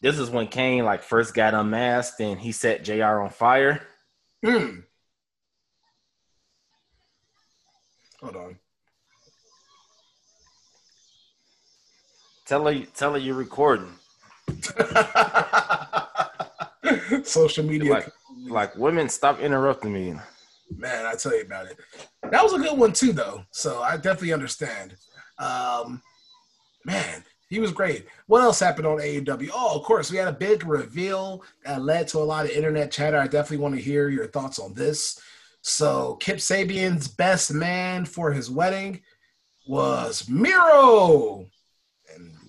this 0.02 0.18
is 0.18 0.28
when 0.28 0.48
Kane 0.48 0.84
like 0.84 1.02
first 1.02 1.32
got 1.32 1.54
unmasked 1.54 2.20
and 2.20 2.38
he 2.38 2.52
set 2.52 2.84
J.R. 2.84 3.22
on 3.22 3.30
fire. 3.30 3.86
Hmm. 4.44 4.80
Hold 8.20 8.36
on. 8.36 8.58
Tell 12.46 12.66
her, 12.66 12.84
tell 12.94 13.12
her 13.12 13.18
you're 13.18 13.34
recording. 13.34 13.92
Social 17.24 17.64
media. 17.64 17.90
Like, 17.90 18.08
like 18.48 18.76
women, 18.76 19.08
stop 19.08 19.40
interrupting 19.40 19.92
me. 19.92 20.14
Man, 20.76 21.06
I 21.06 21.14
tell 21.14 21.34
you 21.34 21.42
about 21.42 21.66
it. 21.66 21.78
That 22.30 22.42
was 22.42 22.52
a 22.52 22.58
good 22.58 22.78
one 22.78 22.92
too, 22.92 23.12
though. 23.12 23.44
So 23.50 23.82
I 23.82 23.96
definitely 23.96 24.32
understand. 24.32 24.96
Um, 25.38 26.02
man, 26.84 27.24
he 27.48 27.58
was 27.58 27.72
great. 27.72 28.06
What 28.26 28.42
else 28.42 28.60
happened 28.60 28.86
on 28.86 28.98
AEW? 28.98 29.50
Oh, 29.52 29.76
of 29.76 29.84
course, 29.84 30.10
we 30.10 30.16
had 30.16 30.28
a 30.28 30.32
big 30.32 30.66
reveal 30.66 31.42
that 31.64 31.82
led 31.82 32.08
to 32.08 32.18
a 32.18 32.20
lot 32.20 32.44
of 32.44 32.52
internet 32.52 32.92
chatter. 32.92 33.18
I 33.18 33.26
definitely 33.26 33.58
want 33.58 33.74
to 33.74 33.80
hear 33.80 34.08
your 34.08 34.28
thoughts 34.28 34.58
on 34.58 34.74
this. 34.74 35.20
So, 35.62 36.14
Kip 36.20 36.36
Sabian's 36.36 37.08
best 37.08 37.52
man 37.52 38.04
for 38.04 38.32
his 38.32 38.50
wedding 38.50 39.02
was 39.66 40.28
Miro. 40.28 41.46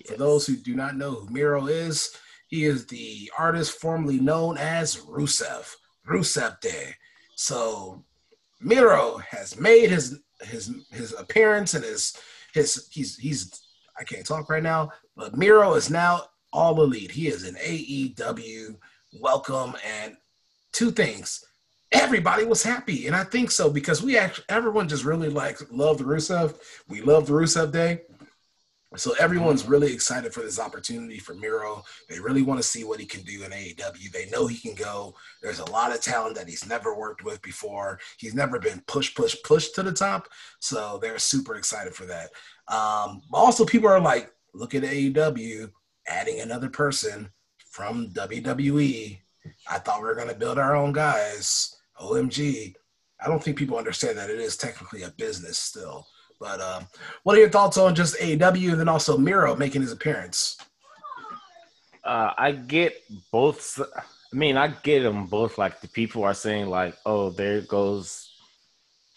For 0.08 0.16
those 0.16 0.46
who 0.46 0.56
do 0.56 0.74
not 0.74 0.96
know 0.96 1.10
who 1.10 1.28
Miro 1.28 1.66
is, 1.66 2.16
he 2.48 2.64
is 2.64 2.86
the 2.86 3.30
artist 3.38 3.78
formerly 3.78 4.18
known 4.18 4.56
as 4.56 4.96
Rusev, 4.96 5.70
Rusev 6.08 6.58
Day. 6.60 6.94
So 7.36 8.02
Miro 8.58 9.18
has 9.30 9.60
made 9.60 9.90
his 9.90 10.18
his 10.40 10.72
his 10.90 11.12
appearance 11.12 11.74
and 11.74 11.84
his 11.84 12.16
his 12.54 12.88
he's 12.90 13.18
he's 13.18 13.60
I 13.98 14.04
can't 14.04 14.24
talk 14.24 14.48
right 14.48 14.62
now, 14.62 14.92
but 15.14 15.36
Miro 15.36 15.74
is 15.74 15.90
now 15.90 16.22
all 16.54 16.80
elite. 16.82 17.10
He 17.10 17.28
is 17.28 17.46
an 17.46 17.56
AEW 17.56 18.76
welcome 19.20 19.74
and 19.84 20.16
two 20.72 20.90
things. 20.90 21.44
Everybody 21.92 22.46
was 22.46 22.62
happy, 22.62 23.08
and 23.08 23.14
I 23.14 23.24
think 23.24 23.50
so 23.50 23.68
because 23.68 24.02
we 24.02 24.16
actually 24.16 24.46
everyone 24.48 24.88
just 24.88 25.04
really 25.04 25.28
like 25.28 25.58
loved 25.70 26.00
Rusev. 26.00 26.56
We 26.88 27.02
loved 27.02 27.28
Rusev 27.28 27.72
Day. 27.72 28.00
So 28.96 29.14
everyone's 29.20 29.68
really 29.68 29.92
excited 29.92 30.32
for 30.32 30.40
this 30.40 30.58
opportunity 30.58 31.18
for 31.18 31.34
Miro. 31.34 31.84
They 32.08 32.18
really 32.20 32.40
want 32.40 32.58
to 32.58 32.66
see 32.66 32.84
what 32.84 32.98
he 32.98 33.04
can 33.04 33.22
do 33.22 33.44
in 33.44 33.50
AEW. 33.50 34.10
They 34.10 34.30
know 34.30 34.46
he 34.46 34.56
can 34.56 34.74
go. 34.74 35.14
There's 35.42 35.58
a 35.58 35.70
lot 35.70 35.94
of 35.94 36.00
talent 36.00 36.36
that 36.36 36.48
he's 36.48 36.66
never 36.66 36.96
worked 36.96 37.22
with 37.22 37.42
before. 37.42 38.00
He's 38.16 38.34
never 38.34 38.58
been 38.58 38.82
push, 38.86 39.14
push, 39.14 39.36
push 39.44 39.68
to 39.70 39.82
the 39.82 39.92
top. 39.92 40.28
So 40.60 40.98
they're 41.02 41.18
super 41.18 41.56
excited 41.56 41.94
for 41.94 42.06
that. 42.06 42.30
Um, 42.68 43.20
also, 43.30 43.66
people 43.66 43.90
are 43.90 44.00
like, 44.00 44.32
look 44.54 44.74
at 44.74 44.82
AEW 44.82 45.70
adding 46.06 46.40
another 46.40 46.70
person 46.70 47.28
from 47.70 48.08
WWE. 48.10 49.18
I 49.70 49.78
thought 49.78 50.00
we 50.00 50.08
were 50.08 50.14
going 50.14 50.28
to 50.28 50.34
build 50.34 50.58
our 50.58 50.74
own 50.74 50.92
guys. 50.94 51.76
OMG. 52.00 52.74
I 53.20 53.26
don't 53.26 53.42
think 53.42 53.58
people 53.58 53.76
understand 53.76 54.16
that 54.16 54.30
it 54.30 54.38
is 54.38 54.56
technically 54.56 55.02
a 55.02 55.10
business 55.10 55.58
still. 55.58 56.06
But 56.40 56.60
um, 56.60 56.86
what 57.24 57.36
are 57.36 57.40
your 57.40 57.50
thoughts 57.50 57.78
on 57.78 57.94
just 57.94 58.16
AEW 58.18 58.72
and 58.72 58.80
then 58.80 58.88
also 58.88 59.18
Miro 59.18 59.56
making 59.56 59.82
his 59.82 59.92
appearance? 59.92 60.56
Uh, 62.04 62.32
I 62.38 62.52
get 62.52 62.94
both. 63.32 63.80
I 63.80 64.36
mean, 64.36 64.56
I 64.56 64.68
get 64.68 65.02
them 65.02 65.26
both. 65.26 65.58
Like 65.58 65.80
the 65.80 65.88
people 65.88 66.24
are 66.24 66.34
saying, 66.34 66.68
like, 66.68 66.94
"Oh, 67.04 67.30
there 67.30 67.60
goes 67.62 68.32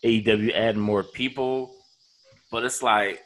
AEW 0.04 0.54
adding 0.56 0.82
more 0.82 1.04
people," 1.04 1.76
but 2.52 2.66
it's 2.66 2.82
like, 2.82 3.22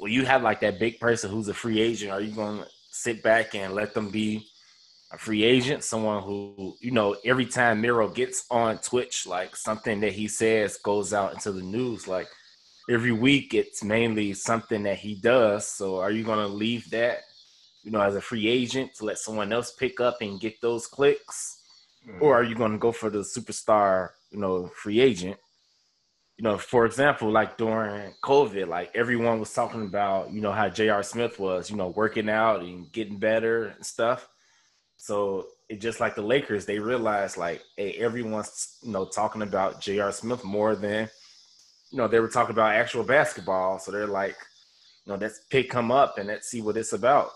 well, 0.00 0.10
you 0.10 0.24
have 0.24 0.42
like 0.42 0.60
that 0.60 0.78
big 0.78 0.98
person 1.00 1.30
who's 1.30 1.48
a 1.48 1.54
free 1.54 1.80
agent. 1.80 2.10
Are 2.10 2.20
you 2.20 2.34
going 2.34 2.58
to 2.58 2.68
sit 2.90 3.22
back 3.22 3.54
and 3.54 3.74
let 3.74 3.94
them 3.94 4.10
be 4.10 4.46
a 5.12 5.18
free 5.18 5.44
agent? 5.44 5.84
Someone 5.84 6.22
who, 6.22 6.76
you 6.80 6.90
know, 6.90 7.16
every 7.24 7.46
time 7.46 7.80
Miro 7.80 8.08
gets 8.08 8.44
on 8.50 8.78
Twitch, 8.78 9.26
like 9.26 9.56
something 9.56 10.00
that 10.00 10.12
he 10.12 10.28
says 10.28 10.78
goes 10.78 11.14
out 11.14 11.32
into 11.32 11.52
the 11.52 11.62
news, 11.62 12.08
like 12.08 12.28
every 12.88 13.12
week 13.12 13.54
it's 13.54 13.82
mainly 13.82 14.32
something 14.32 14.82
that 14.84 14.98
he 14.98 15.16
does. 15.16 15.66
So 15.66 15.98
are 15.98 16.10
you 16.10 16.24
going 16.24 16.38
to 16.38 16.52
leave 16.52 16.88
that, 16.90 17.20
you 17.82 17.90
know, 17.90 18.00
as 18.00 18.14
a 18.14 18.20
free 18.20 18.48
agent 18.48 18.94
to 18.94 19.04
let 19.04 19.18
someone 19.18 19.52
else 19.52 19.72
pick 19.72 20.00
up 20.00 20.18
and 20.20 20.40
get 20.40 20.60
those 20.60 20.86
clicks? 20.86 21.62
Mm-hmm. 22.08 22.22
Or 22.22 22.34
are 22.34 22.44
you 22.44 22.54
going 22.54 22.72
to 22.72 22.78
go 22.78 22.92
for 22.92 23.10
the 23.10 23.20
superstar, 23.20 24.10
you 24.30 24.38
know, 24.38 24.68
free 24.68 25.00
agent? 25.00 25.36
You 26.36 26.44
know, 26.44 26.58
for 26.58 26.84
example, 26.84 27.30
like 27.30 27.56
during 27.56 28.12
COVID, 28.22 28.68
like 28.68 28.90
everyone 28.94 29.40
was 29.40 29.52
talking 29.52 29.82
about, 29.82 30.30
you 30.32 30.40
know, 30.40 30.52
how 30.52 30.68
J.R. 30.68 31.02
Smith 31.02 31.40
was, 31.40 31.70
you 31.70 31.76
know, 31.76 31.88
working 31.88 32.28
out 32.28 32.60
and 32.60 32.92
getting 32.92 33.18
better 33.18 33.68
and 33.68 33.84
stuff. 33.84 34.28
So 34.98 35.46
it 35.68 35.80
just 35.80 35.98
like 35.98 36.14
the 36.14 36.22
Lakers, 36.22 36.66
they 36.66 36.78
realized 36.78 37.38
like, 37.38 37.62
hey, 37.76 37.92
everyone's, 37.92 38.76
you 38.82 38.92
know, 38.92 39.06
talking 39.06 39.42
about 39.42 39.80
J.R. 39.80 40.12
Smith 40.12 40.44
more 40.44 40.76
than– 40.76 41.08
you 41.90 41.98
know, 41.98 42.08
they 42.08 42.20
were 42.20 42.28
talking 42.28 42.52
about 42.52 42.74
actual 42.74 43.04
basketball. 43.04 43.78
So 43.78 43.92
they're 43.92 44.06
like, 44.06 44.36
you 45.04 45.12
know, 45.12 45.18
let's 45.18 45.40
pick 45.50 45.72
him 45.72 45.90
up 45.90 46.18
and 46.18 46.28
let's 46.28 46.48
see 46.48 46.60
what 46.60 46.76
it's 46.76 46.92
about. 46.92 47.30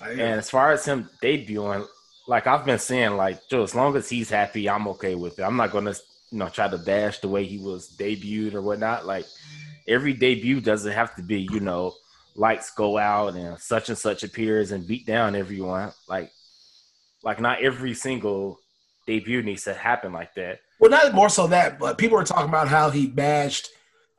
And 0.00 0.20
as 0.20 0.50
far 0.50 0.72
as 0.72 0.84
him 0.84 1.08
debuting, 1.22 1.86
like 2.26 2.46
I've 2.46 2.66
been 2.66 2.78
saying, 2.78 3.16
like 3.16 3.40
Joe, 3.48 3.62
as 3.62 3.74
long 3.74 3.96
as 3.96 4.08
he's 4.08 4.30
happy, 4.30 4.68
I'm 4.68 4.88
okay 4.88 5.14
with 5.14 5.38
it. 5.38 5.42
I'm 5.42 5.56
not 5.56 5.72
gonna, 5.72 5.94
you 6.30 6.38
know, 6.38 6.48
try 6.48 6.68
to 6.68 6.78
bash 6.78 7.20
the 7.20 7.28
way 7.28 7.44
he 7.44 7.58
was 7.58 7.94
debuted 7.96 8.54
or 8.54 8.62
whatnot. 8.62 9.06
Like 9.06 9.26
every 9.86 10.12
debut 10.12 10.60
doesn't 10.60 10.92
have 10.92 11.14
to 11.16 11.22
be, 11.22 11.48
you 11.50 11.60
know, 11.60 11.94
lights 12.34 12.70
go 12.72 12.98
out 12.98 13.34
and 13.34 13.58
such 13.58 13.88
and 13.88 13.96
such 13.96 14.22
appears 14.22 14.72
and 14.72 14.86
beat 14.86 15.06
down 15.06 15.34
everyone. 15.34 15.92
Like, 16.08 16.30
like 17.22 17.40
not 17.40 17.62
every 17.62 17.94
single 17.94 18.60
debut 19.06 19.42
needs 19.42 19.64
to 19.64 19.74
happen 19.74 20.12
like 20.12 20.34
that. 20.34 20.60
Well, 20.78 20.90
not 20.90 21.14
more 21.14 21.28
so 21.28 21.46
that, 21.48 21.78
but 21.78 21.98
people 21.98 22.18
were 22.18 22.24
talking 22.24 22.48
about 22.48 22.68
how 22.68 22.90
he 22.90 23.06
bashed 23.06 23.70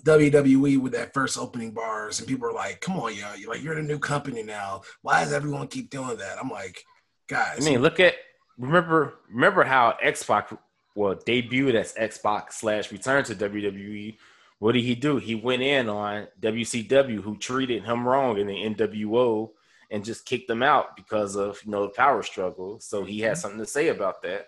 WWE 0.03 0.79
with 0.79 0.93
that 0.93 1.13
first 1.13 1.37
opening 1.37 1.71
bars, 1.71 2.19
and 2.19 2.27
people 2.27 2.47
were 2.47 2.53
like, 2.53 2.81
"Come 2.81 2.97
on, 2.97 3.13
yo, 3.13 3.33
you're 3.35 3.51
like 3.51 3.61
you're 3.61 3.77
in 3.77 3.85
a 3.85 3.87
new 3.87 3.99
company 3.99 4.43
now. 4.43 4.81
Why 5.01 5.23
does 5.23 5.33
everyone 5.33 5.67
keep 5.67 5.89
doing 5.89 6.17
that?" 6.17 6.37
I'm 6.41 6.49
like, 6.49 6.83
guys. 7.27 7.65
I 7.65 7.69
mean, 7.69 7.81
look 7.81 7.99
at 7.99 8.15
remember 8.57 9.15
remember 9.29 9.63
how 9.63 9.97
X-Pac 10.01 10.51
well 10.95 11.15
debuted 11.15 11.75
as 11.75 11.93
X-Pac 11.97 12.51
slash 12.51 12.91
returned 12.91 13.27
to 13.27 13.35
WWE. 13.35 14.17
What 14.59 14.71
did 14.71 14.83
he 14.83 14.95
do? 14.95 15.17
He 15.17 15.35
went 15.35 15.61
in 15.61 15.87
on 15.87 16.27
WCW, 16.41 17.21
who 17.21 17.37
treated 17.37 17.83
him 17.83 18.07
wrong 18.07 18.39
in 18.39 18.47
the 18.47 18.55
NWO, 18.55 19.51
and 19.91 20.03
just 20.03 20.25
kicked 20.25 20.47
them 20.47 20.63
out 20.63 20.95
because 20.95 21.35
of 21.35 21.59
you 21.63 21.71
know 21.71 21.83
the 21.83 21.89
power 21.89 22.23
struggle. 22.23 22.79
So 22.79 23.03
he 23.03 23.19
had 23.19 23.33
mm-hmm. 23.33 23.41
something 23.41 23.59
to 23.59 23.65
say 23.65 23.89
about 23.89 24.21
that. 24.23 24.47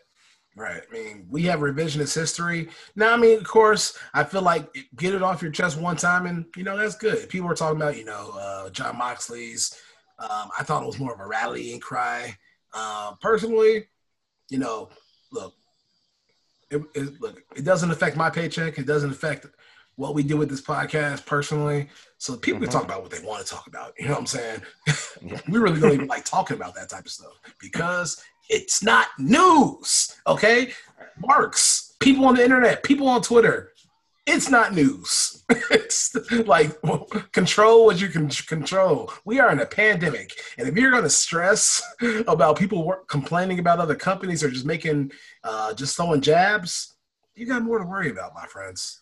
Right. 0.55 0.81
I 0.89 0.93
mean, 0.93 1.27
we 1.29 1.43
have 1.43 1.59
revisionist 1.59 2.15
history. 2.15 2.69
Now, 2.95 3.13
I 3.13 3.17
mean, 3.17 3.37
of 3.37 3.47
course, 3.47 3.97
I 4.13 4.23
feel 4.23 4.41
like 4.41 4.67
get 4.95 5.13
it 5.13 5.21
off 5.21 5.41
your 5.41 5.51
chest 5.51 5.79
one 5.79 5.95
time, 5.95 6.25
and 6.25 6.45
you 6.57 6.63
know 6.63 6.75
that's 6.75 6.95
good. 6.95 7.29
People 7.29 7.47
were 7.47 7.55
talking 7.55 7.77
about, 7.77 7.97
you 7.97 8.05
know, 8.05 8.31
uh, 8.37 8.69
Jon 8.69 8.97
Moxley's. 8.97 9.79
Um, 10.17 10.49
I 10.57 10.63
thought 10.63 10.83
it 10.83 10.87
was 10.87 10.99
more 10.99 11.13
of 11.13 11.19
a 11.19 11.27
rallying 11.27 11.79
cry. 11.79 12.35
Uh, 12.73 13.13
personally, 13.21 13.87
you 14.49 14.57
know, 14.57 14.89
look, 15.31 15.53
it, 16.69 16.81
it, 16.93 17.21
look, 17.21 17.41
it 17.55 17.63
doesn't 17.63 17.91
affect 17.91 18.17
my 18.17 18.29
paycheck. 18.29 18.77
It 18.77 18.85
doesn't 18.85 19.11
affect 19.11 19.45
what 19.95 20.13
we 20.13 20.23
do 20.23 20.37
with 20.37 20.49
this 20.49 20.61
podcast 20.61 21.25
personally. 21.25 21.89
So 22.19 22.37
people 22.37 22.57
mm-hmm. 22.57 22.65
can 22.65 22.73
talk 22.73 22.83
about 22.83 23.01
what 23.01 23.11
they 23.11 23.25
want 23.25 23.45
to 23.45 23.53
talk 23.53 23.67
about. 23.67 23.93
You 23.99 24.05
know 24.05 24.11
what 24.11 24.21
I'm 24.21 24.25
saying? 24.27 24.61
we 25.49 25.59
really 25.59 25.79
don't 25.79 25.93
even 25.93 26.07
like 26.07 26.25
talking 26.25 26.55
about 26.55 26.75
that 26.75 26.89
type 26.89 27.05
of 27.05 27.11
stuff 27.11 27.39
because 27.59 28.23
it's 28.49 28.83
not 28.83 29.07
news. 29.17 30.15
Okay, 30.27 30.73
marks, 31.19 31.95
people 31.99 32.25
on 32.25 32.35
the 32.35 32.43
internet, 32.43 32.83
people 32.83 33.07
on 33.07 33.21
Twitter. 33.21 33.71
It's 34.25 34.49
not 34.49 34.75
news. 34.75 35.43
it's 35.71 36.15
like 36.45 36.77
well, 36.83 37.05
control 37.31 37.85
what 37.85 37.99
you 37.99 38.09
can 38.09 38.29
control. 38.29 39.11
We 39.25 39.39
are 39.39 39.51
in 39.51 39.59
a 39.59 39.65
pandemic, 39.65 40.33
and 40.57 40.67
if 40.67 40.75
you're 40.75 40.91
going 40.91 41.03
to 41.03 41.09
stress 41.09 41.81
about 42.27 42.57
people 42.57 42.85
work, 42.85 43.07
complaining 43.07 43.59
about 43.59 43.79
other 43.79 43.95
companies 43.95 44.43
or 44.43 44.49
just 44.49 44.65
making, 44.65 45.11
uh, 45.43 45.73
just 45.73 45.95
throwing 45.95 46.21
jabs, 46.21 46.95
you 47.35 47.47
got 47.47 47.63
more 47.63 47.79
to 47.79 47.85
worry 47.85 48.09
about, 48.09 48.35
my 48.35 48.45
friends. 48.45 49.01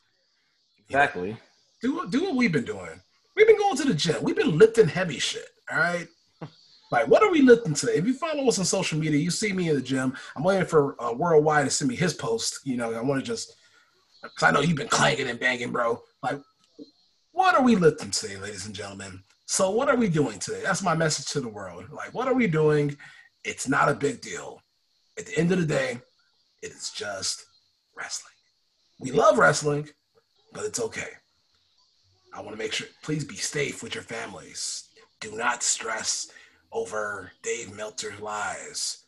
Exactly. 0.88 1.36
do 1.82 2.08
do 2.10 2.24
what 2.24 2.36
we've 2.36 2.52
been 2.52 2.64
doing. 2.64 3.02
we've 3.36 3.48
been 3.48 3.58
going 3.58 3.76
to 3.78 3.86
the 3.86 3.94
gym. 3.94 4.24
We've 4.24 4.36
been 4.36 4.58
lifting 4.58 4.88
heavy 4.88 5.20
shit. 5.20 5.50
All 5.70 5.78
right. 5.78 6.08
Like, 6.92 7.08
what 7.08 7.24
are 7.24 7.32
we 7.32 7.42
lifting 7.42 7.74
today? 7.74 7.96
If 7.96 8.08
you 8.08 8.14
follow 8.14 8.48
us 8.48 8.60
on 8.60 8.66
social 8.66 8.98
media, 8.98 9.20
you 9.20 9.32
see 9.32 9.52
me 9.52 9.70
in 9.70 9.76
the 9.76 9.82
gym. 9.82 10.16
I'm 10.36 10.44
waiting 10.44 10.66
for 10.66 11.02
uh, 11.02 11.14
Worldwide 11.14 11.66
to 11.66 11.72
send 11.72 11.90
me 11.90 11.96
his 11.96 12.14
post. 12.14 12.60
You 12.64 12.78
know, 12.78 12.94
I 12.94 13.02
want 13.02 13.20
to 13.20 13.26
just, 13.26 13.56
because 14.24 14.44
I 14.44 14.52
know 14.52 14.62
you've 14.62 14.78
been 14.78 14.88
clanging 14.88 15.28
and 15.28 15.40
banging, 15.40 15.72
bro. 15.72 16.02
Like, 16.24 16.40
what 17.32 17.56
are 17.56 17.64
we 17.64 17.76
lifting 17.76 18.12
today, 18.12 18.38
ladies 18.38 18.66
and 18.66 18.76
gentlemen? 18.76 19.22
So, 19.46 19.70
what 19.72 19.90
are 19.90 19.96
we 19.96 20.10
doing 20.10 20.40
today? 20.40 20.62
That's 20.64 20.82
my 20.82 20.96
message 20.96 21.28
to 21.34 21.42
the 21.42 21.50
world. 21.50 21.86
Like, 21.92 22.14
what 22.14 22.28
are 22.28 22.34
we 22.34 22.48
doing? 22.48 22.96
It's 23.44 23.68
not 23.68 23.90
a 23.90 23.94
big 23.94 24.22
deal. 24.22 24.62
At 25.18 25.26
the 25.26 25.38
end 25.38 25.52
of 25.52 25.60
the 25.60 25.66
day, 25.66 26.00
it 26.62 26.72
is 26.72 26.90
just 26.90 27.46
wrestling. 27.98 28.34
We 29.00 29.12
love 29.12 29.38
wrestling, 29.38 29.90
but 30.54 30.66
it's 30.66 30.80
okay. 30.80 31.10
I 32.34 32.42
want 32.42 32.52
to 32.52 32.58
make 32.58 32.74
sure, 32.74 32.88
please 33.04 33.24
be 33.24 33.36
safe 33.36 33.84
with 33.84 33.94
your 33.96 34.04
families. 34.04 34.90
Do 35.22 35.36
not 35.36 35.64
stress 35.64 36.32
over 36.72 37.32
Dave 37.44 37.76
Meltzer's 37.76 38.20
lies. 38.20 39.04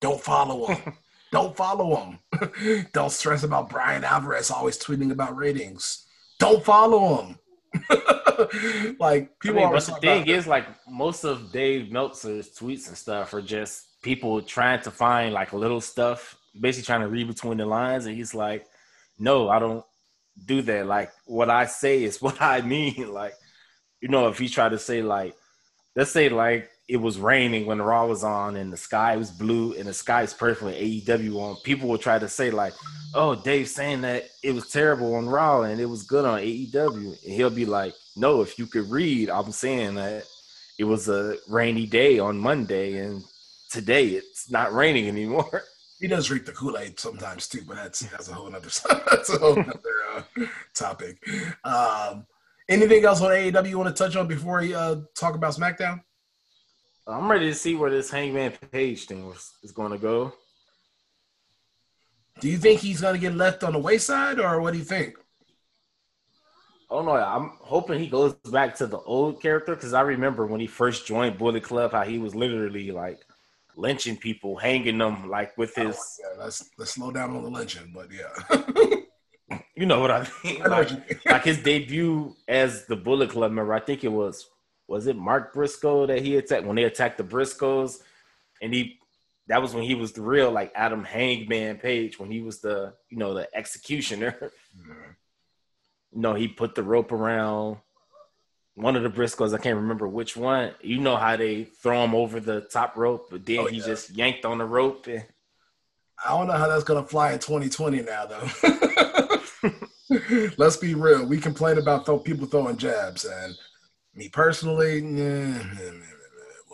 Don't 0.00 0.20
follow 0.20 0.66
him. 0.66 0.94
Don't 1.32 1.56
follow 1.56 1.96
him. 1.96 2.86
Don't 2.92 3.10
stress 3.10 3.42
about 3.42 3.68
Bryan 3.68 4.04
Alvarez 4.04 4.50
always 4.50 4.78
tweeting 4.78 5.10
about 5.10 5.36
ratings. 5.36 6.06
Don't 6.38 6.64
follow 6.64 7.16
him. 7.16 7.38
like 9.00 9.38
people. 9.40 9.58
I 9.58 9.62
mean, 9.64 9.72
but 9.72 9.84
the 9.84 9.98
thing 10.00 10.26
is, 10.28 10.46
like 10.46 10.66
most 10.88 11.24
of 11.24 11.52
Dave 11.52 11.90
Meltzer's 11.90 12.50
tweets 12.56 12.88
and 12.88 12.96
stuff 12.96 13.34
are 13.34 13.42
just 13.42 14.00
people 14.02 14.40
trying 14.40 14.80
to 14.82 14.90
find 14.90 15.34
like 15.34 15.52
little 15.52 15.80
stuff, 15.80 16.38
basically 16.58 16.86
trying 16.86 17.00
to 17.00 17.08
read 17.08 17.26
between 17.26 17.58
the 17.58 17.66
lines, 17.66 18.06
and 18.06 18.16
he's 18.16 18.34
like, 18.34 18.66
"No, 19.18 19.48
I 19.48 19.58
don't 19.58 19.84
do 20.44 20.62
that. 20.62 20.86
Like 20.86 21.10
what 21.24 21.50
I 21.50 21.66
say 21.66 22.04
is 22.04 22.20
what 22.22 22.40
I 22.40 22.60
mean. 22.60 23.12
Like, 23.12 23.34
you 24.00 24.08
know, 24.08 24.28
if 24.28 24.38
he 24.38 24.48
tried 24.48 24.70
to 24.70 24.78
say 24.78 25.02
like, 25.02 25.34
let's 25.94 26.10
say 26.10 26.28
like 26.28 26.70
it 26.88 26.98
was 26.98 27.18
raining 27.18 27.66
when 27.66 27.82
Raw 27.82 28.06
was 28.06 28.22
on 28.22 28.56
and 28.56 28.72
the 28.72 28.76
sky 28.76 29.16
was 29.16 29.30
blue 29.30 29.74
and 29.74 29.88
the 29.88 29.92
sky 29.92 30.22
is 30.22 30.32
perfect 30.32 30.78
AEW 30.78 31.36
on, 31.36 31.56
people 31.64 31.88
will 31.88 31.98
try 31.98 32.18
to 32.18 32.28
say 32.28 32.50
like, 32.50 32.74
"Oh, 33.14 33.34
Dave 33.34 33.68
saying 33.68 34.02
that 34.02 34.28
it 34.42 34.52
was 34.54 34.70
terrible 34.70 35.14
on 35.16 35.28
Raw 35.28 35.62
and 35.62 35.80
it 35.80 35.86
was 35.86 36.04
good 36.04 36.24
on 36.24 36.40
AEW," 36.40 37.24
and 37.24 37.32
he'll 37.32 37.50
be 37.50 37.66
like, 37.66 37.94
"No, 38.14 38.40
if 38.40 38.58
you 38.58 38.66
could 38.66 38.88
read, 38.88 39.30
I'm 39.30 39.50
saying 39.50 39.96
that 39.96 40.24
it 40.78 40.84
was 40.84 41.08
a 41.08 41.36
rainy 41.48 41.86
day 41.86 42.18
on 42.20 42.38
Monday 42.38 42.98
and 42.98 43.24
today 43.70 44.08
it's 44.08 44.50
not 44.50 44.72
raining 44.72 45.08
anymore." 45.08 45.62
He 45.98 46.08
does 46.08 46.26
drink 46.26 46.44
the 46.44 46.52
Kool 46.52 46.76
Aid 46.76 47.00
sometimes 47.00 47.48
too, 47.48 47.62
but 47.66 47.76
that's 47.76 48.00
that's 48.00 48.28
a 48.28 48.34
whole 48.34 48.54
other 48.54 48.68
that's 49.10 49.30
a 49.30 49.38
whole 49.38 49.58
other 49.58 49.96
uh, 50.14 50.44
topic. 50.74 51.16
Um, 51.64 52.26
anything 52.68 53.02
else 53.06 53.22
on 53.22 53.30
AEW 53.30 53.70
you 53.70 53.78
want 53.78 53.96
to 53.96 54.04
touch 54.04 54.14
on 54.14 54.28
before 54.28 54.60
we 54.60 54.74
uh, 54.74 54.96
talk 55.14 55.34
about 55.34 55.54
SmackDown? 55.54 56.02
I'm 57.06 57.30
ready 57.30 57.46
to 57.46 57.54
see 57.54 57.76
where 57.76 57.90
this 57.90 58.10
Hangman 58.10 58.52
Page 58.72 59.06
thing 59.06 59.26
was, 59.26 59.52
is 59.62 59.72
going 59.72 59.92
to 59.92 59.98
go. 59.98 60.32
Do 62.40 62.48
you 62.48 62.58
think 62.58 62.80
he's 62.80 63.00
going 63.00 63.14
to 63.14 63.20
get 63.20 63.34
left 63.34 63.62
on 63.62 63.72
the 63.72 63.78
wayside, 63.78 64.40
or 64.40 64.60
what 64.60 64.72
do 64.72 64.78
you 64.78 64.84
think? 64.84 65.14
Oh 66.90 67.02
no, 67.02 67.12
I'm 67.12 67.52
hoping 67.60 67.98
he 67.98 68.06
goes 68.06 68.34
back 68.34 68.76
to 68.76 68.86
the 68.86 68.98
old 68.98 69.40
character 69.40 69.74
because 69.74 69.92
I 69.92 70.02
remember 70.02 70.46
when 70.46 70.60
he 70.60 70.66
first 70.66 71.06
joined 71.06 71.38
Bullet 71.38 71.62
Club, 71.62 71.92
how 71.92 72.02
he 72.02 72.18
was 72.18 72.34
literally 72.34 72.92
like 72.92 73.20
lynching 73.76 74.16
people, 74.16 74.56
hanging 74.56 74.98
them 74.98 75.28
like 75.28 75.56
with 75.58 75.72
oh, 75.78 75.86
his. 75.86 75.96
Oh, 75.96 76.34
yeah, 76.36 76.44
let's 76.44 76.70
let's 76.78 76.92
slow 76.92 77.10
down 77.10 77.34
on 77.34 77.42
the 77.42 77.50
lynching, 77.50 77.92
but 77.92 78.08
yeah. 78.12 79.58
you 79.74 79.86
know 79.86 80.00
what 80.00 80.10
I 80.10 80.28
mean? 80.44 80.62
I 80.62 80.66
like, 80.66 81.24
like 81.24 81.44
his 81.44 81.60
debut 81.62 82.36
as 82.46 82.86
the 82.86 82.96
Bullet 82.96 83.30
Club 83.30 83.50
member, 83.50 83.74
I 83.74 83.80
think 83.80 84.04
it 84.04 84.12
was 84.12 84.48
was 84.88 85.06
it 85.06 85.16
Mark 85.16 85.52
Briscoe 85.52 86.06
that 86.06 86.22
he 86.22 86.36
attacked 86.36 86.64
when 86.64 86.76
they 86.76 86.84
attacked 86.84 87.18
the 87.18 87.24
Briscoes, 87.24 87.98
and 88.62 88.72
he 88.72 88.98
that 89.48 89.62
was 89.62 89.74
when 89.74 89.84
he 89.84 89.94
was 89.94 90.12
the 90.12 90.22
real 90.22 90.50
like 90.50 90.72
Adam 90.74 91.04
Hangman 91.04 91.78
Page 91.78 92.18
when 92.18 92.30
he 92.30 92.40
was 92.40 92.60
the 92.60 92.94
you 93.08 93.16
know 93.18 93.34
the 93.34 93.48
executioner. 93.54 94.32
Mm-hmm. 94.78 94.92
You 96.12 96.22
know 96.22 96.34
he 96.34 96.48
put 96.48 96.74
the 96.74 96.82
rope 96.82 97.12
around 97.12 97.76
one 98.74 98.96
of 98.96 99.02
the 99.02 99.10
Briscoes. 99.10 99.52
I 99.52 99.58
can't 99.58 99.76
remember 99.76 100.08
which 100.08 100.34
one. 100.34 100.72
You 100.80 100.98
know 100.98 101.16
how 101.16 101.36
they 101.36 101.64
throw 101.64 102.04
him 102.04 102.14
over 102.14 102.40
the 102.40 102.62
top 102.62 102.96
rope, 102.96 103.28
but 103.30 103.44
then 103.44 103.58
oh, 103.58 103.66
he 103.66 103.78
yeah. 103.78 103.86
just 103.86 104.10
yanked 104.10 104.46
on 104.46 104.56
the 104.56 104.64
rope. 104.64 105.08
And... 105.08 105.26
I 106.24 106.30
don't 106.30 106.46
know 106.46 106.54
how 106.54 106.68
that's 106.68 106.84
gonna 106.84 107.04
fly 107.04 107.32
in 107.32 107.38
2020 107.38 108.02
now 108.02 108.26
though. 108.26 108.48
Let's 110.56 110.76
be 110.78 110.94
real. 110.94 111.26
We 111.26 111.38
complain 111.38 111.76
about 111.76 112.06
people 112.24 112.46
throwing 112.46 112.78
jabs, 112.78 113.26
and 113.26 113.54
me 114.16 114.28
personally, 114.28 115.02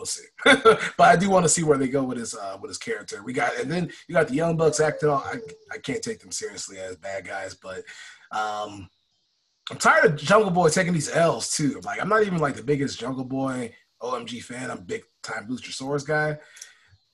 we'll 0.03 0.07
see. 0.07 0.25
but 0.45 1.01
I 1.01 1.17
do 1.17 1.31
want 1.31 1.45
to 1.45 1.49
see 1.49 1.63
where 1.63 1.79
they 1.79 1.89
go 1.89 2.03
with 2.03 2.19
his 2.19 2.35
uh, 2.35 2.59
with 2.61 2.71
his 2.71 2.79
character. 2.79 3.23
We 3.23 3.33
got 3.33 3.57
and 3.59 3.71
then 3.71 3.91
you 4.09 4.15
got 4.15 4.29
the 4.29 4.35
Young 4.35 4.57
Bucks 4.57 4.81
acting 4.81 5.09
on. 5.09 5.23
I, 5.23 5.37
I 5.73 5.79
can't 5.79 6.03
take 6.03 6.21
them 6.21 6.33
seriously 6.33 6.79
as 6.79 6.97
bad 6.97 7.27
guys, 7.27 7.55
but 7.55 7.79
um, 8.33 8.89
I'm 9.71 9.79
tired 9.79 10.05
of 10.05 10.17
Jungle 10.17 10.51
Boy 10.51 10.69
taking 10.69 10.93
these 10.93 11.15
L's 11.15 11.55
too. 11.55 11.81
Like 11.85 12.01
I'm 12.01 12.09
not 12.09 12.23
even 12.23 12.39
like 12.39 12.57
the 12.57 12.63
biggest 12.63 12.99
Jungle 12.99 13.25
Boy 13.25 13.75
OMG 14.01 14.43
fan. 14.43 14.71
I'm 14.71 14.85
big 14.85 15.03
time 15.23 15.47
Booster 15.47 15.71
Luchasaurus 15.71 16.07
guy. 16.07 16.39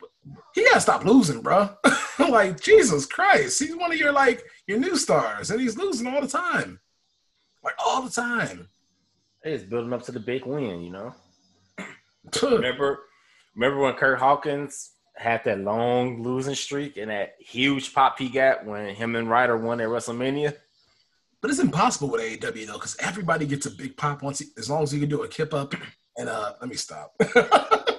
But 0.01 0.11
he 0.55 0.65
gotta 0.65 0.81
stop 0.81 1.05
losing, 1.05 1.43
bro. 1.43 1.71
like 2.19 2.61
Jesus 2.61 3.07
Christ, 3.07 3.59
he's 3.61 3.77
one 3.77 3.93
of 3.93 3.99
your 3.99 4.13
like 4.13 4.43
your 4.67 4.79
new 4.79 4.97
stars, 4.97 5.51
and 5.51 5.61
he's 5.61 5.77
losing 5.77 6.07
all 6.07 6.21
the 6.21 6.29
time, 6.29 6.81
like 7.63 7.75
all 7.85 8.03
the 8.03 8.11
time. 8.11 8.69
It's 9.43 9.65
building 9.65 9.93
up 9.93 10.03
to 10.05 10.13
the 10.13 10.21
big 10.21 10.47
win, 10.47 10.83
you 10.83 10.91
know. 10.91 11.15
remember, 12.43 13.01
remember 13.55 13.81
when 13.81 13.95
Kurt 13.95 14.19
Hawkins 14.19 14.93
had 15.17 15.43
that 15.45 15.61
long 15.61 16.23
losing 16.23 16.55
streak 16.55 16.97
and 16.97 17.11
that 17.11 17.35
huge 17.39 17.93
pop 17.93 18.19
he 18.19 18.29
got 18.29 18.65
when 18.65 18.95
him 18.95 19.17
and 19.17 19.29
Ryder 19.29 19.57
won 19.57 19.81
at 19.81 19.89
WrestleMania. 19.89 20.55
But 21.41 21.51
it's 21.51 21.61
impossible 21.61 22.11
with 22.11 22.21
AEW 22.21 22.67
though, 22.67 22.75
because 22.75 22.97
everybody 23.01 23.47
gets 23.47 23.67
a 23.67 23.71
big 23.71 23.97
pop 23.97 24.23
once, 24.23 24.41
he, 24.41 24.47
as 24.57 24.69
long 24.69 24.83
as 24.83 24.93
you 24.93 25.01
can 25.01 25.09
do 25.09 25.23
a 25.23 25.29
kip 25.29 25.55
up. 25.55 25.75
And 26.17 26.29
uh, 26.29 26.55
let 26.61 26.69
me 26.69 26.77
stop. 26.77 27.15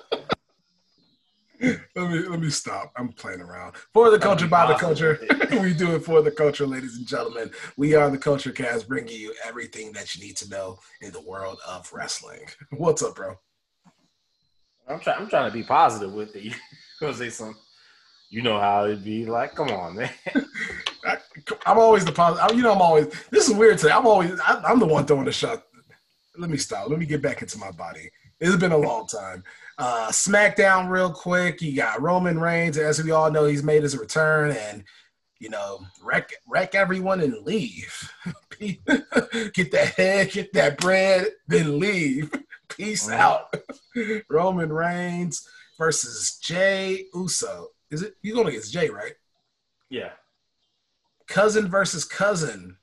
let 1.60 1.80
me 1.96 2.20
let 2.20 2.40
me 2.40 2.50
stop. 2.50 2.92
I'm 2.96 3.10
playing 3.10 3.42
around. 3.42 3.76
For 3.94 4.10
the 4.10 4.20
culture, 4.20 4.48
by 4.48 4.68
the 4.68 4.76
culture. 4.76 5.20
we 5.62 5.74
do 5.74 5.96
it 5.96 6.04
for 6.04 6.22
the 6.22 6.32
culture, 6.32 6.66
ladies 6.66 6.98
and 6.98 7.06
gentlemen. 7.06 7.52
We 7.76 7.96
are 7.96 8.10
the 8.10 8.18
Culture 8.18 8.52
Cast, 8.52 8.88
bringing 8.88 9.20
you 9.20 9.34
everything 9.46 9.92
that 9.94 10.16
you 10.16 10.26
need 10.26 10.38
to 10.38 10.50
know 10.50 10.80
in 11.02 11.12
the 11.12 11.22
world 11.22 11.60
of 11.68 11.92
wrestling. 11.92 12.42
What's 12.72 13.04
up, 13.04 13.16
bro? 13.16 13.36
I'm 14.88 15.00
trying. 15.00 15.22
I'm 15.22 15.30
trying 15.30 15.50
to 15.50 15.54
be 15.54 15.64
positive 15.64 16.14
with 16.14 16.36
it. 16.36 16.44
You 16.44 16.54
gonna 17.02 17.14
say 17.14 17.30
something? 17.30 17.62
You 18.30 18.42
know 18.42 18.60
how 18.60 18.86
it'd 18.86 19.04
be 19.04 19.26
like. 19.26 19.56
Come 19.56 19.70
on, 19.70 19.98
man. 19.98 20.12
I, 21.06 21.18
am 21.66 21.78
always 21.78 22.06
the 22.06 22.12
positive. 22.12 22.56
You 22.56 22.64
know, 22.64 22.74
I'm 22.74 22.82
always. 22.82 23.08
This 23.32 23.50
is 23.50 23.56
weird 23.56 23.80
today. 23.80 23.94
I'm 23.94 24.08
always. 24.08 24.40
I, 24.42 24.62
I'm 24.66 24.80
the 24.80 24.86
one 24.86 25.06
throwing 25.06 25.26
the 25.26 25.32
shot. 25.32 25.64
Let 26.38 26.50
me 26.50 26.58
stop. 26.58 26.90
Let 26.90 27.00
me 27.00 27.06
get 27.06 27.22
back 27.22 27.42
into 27.42 27.58
my 27.58 27.72
body. 27.72 28.10
It's 28.40 28.56
been 28.56 28.72
a 28.72 28.78
long 28.78 29.08
time. 29.08 29.44
Uh, 29.80 30.10
SmackDown, 30.10 30.90
real 30.90 31.10
quick. 31.10 31.62
You 31.62 31.74
got 31.74 32.02
Roman 32.02 32.38
Reigns, 32.38 32.78
as 32.78 33.02
we 33.02 33.12
all 33.12 33.32
know, 33.32 33.46
he's 33.46 33.64
made 33.64 33.82
his 33.82 33.98
return, 33.98 34.52
and 34.52 34.84
you 35.40 35.50
know, 35.50 35.80
wreck 36.04 36.34
wreck 36.46 36.76
everyone 36.76 37.22
and 37.22 37.46
leave. 37.46 38.12
get 38.60 39.72
that 39.72 39.94
head, 39.96 40.32
get 40.32 40.52
that 40.52 40.78
bread, 40.78 41.28
then 41.48 41.80
leave. 41.80 42.30
Peace 42.70 43.10
mm-hmm. 43.10 43.22
out. 43.22 43.56
Roman 44.30 44.72
Reigns 44.72 45.48
versus 45.78 46.38
Jey 46.40 47.06
Uso. 47.14 47.70
Is 47.90 48.02
it 48.02 48.16
you 48.22 48.36
going 48.36 48.50
against 48.50 48.74
Jey, 48.74 48.90
right? 48.90 49.14
Yeah. 49.90 50.12
Cousin 51.28 51.70
versus 51.70 52.04
cousin. 52.04 52.76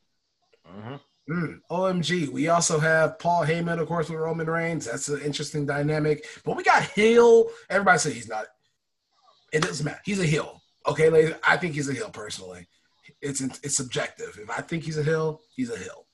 Mm-hmm. 0.67 0.97
Mm, 1.29 1.59
OMG. 1.71 2.29
We 2.29 2.49
also 2.49 2.79
have 2.79 3.19
Paul 3.19 3.45
Heyman, 3.45 3.81
of 3.81 3.89
course, 3.89 4.09
with 4.09 4.21
Roman 4.21 4.49
Reigns. 4.49 4.87
That's 4.87 5.09
an 5.09 5.21
interesting 5.23 5.67
dynamic. 5.67 6.25
But 6.45 6.57
we 6.57 6.63
got 6.63 6.85
heel. 6.85 7.49
Everybody 7.69 7.99
said 7.99 8.13
he's 8.13 8.29
not. 8.29 8.47
It 9.53 9.63
doesn't 9.63 9.85
matter. 9.85 10.01
He's 10.05 10.21
a 10.21 10.27
heel. 10.27 10.63
Okay, 10.87 11.11
ladies. 11.11 11.35
I 11.43 11.57
think 11.57 11.75
he's 11.75 11.89
a 11.89 11.93
heel 11.93 12.11
personally. 12.11 12.69
It's 13.21 13.41
it's 13.41 13.77
subjective. 13.77 14.39
If 14.41 14.51
I 14.51 14.61
think 14.61 14.85
he's 14.85 14.99
a 14.99 15.03
heel, 15.03 15.41
he's 15.57 15.71
a 15.71 15.77
heel. 15.77 16.07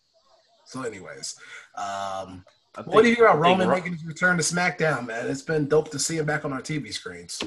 So, 0.65 0.83
anyways, 0.83 1.37
um, 1.77 2.45
think, 2.75 2.87
what 2.87 3.03
do 3.03 3.11
you 3.11 3.17
hear 3.17 3.27
about 3.27 3.41
Roman 3.41 3.69
Ro- 3.69 3.75
making 3.75 3.93
his 3.93 4.05
return 4.07 4.39
to 4.39 4.43
SmackDown, 4.43 5.07
man? 5.07 5.29
It's 5.29 5.43
been 5.43 5.69
dope 5.69 5.91
to 5.91 5.99
see 5.99 6.17
him 6.17 6.25
back 6.25 6.47
on 6.47 6.53
our 6.55 6.63
TV 6.63 6.93
screens. 6.93 7.43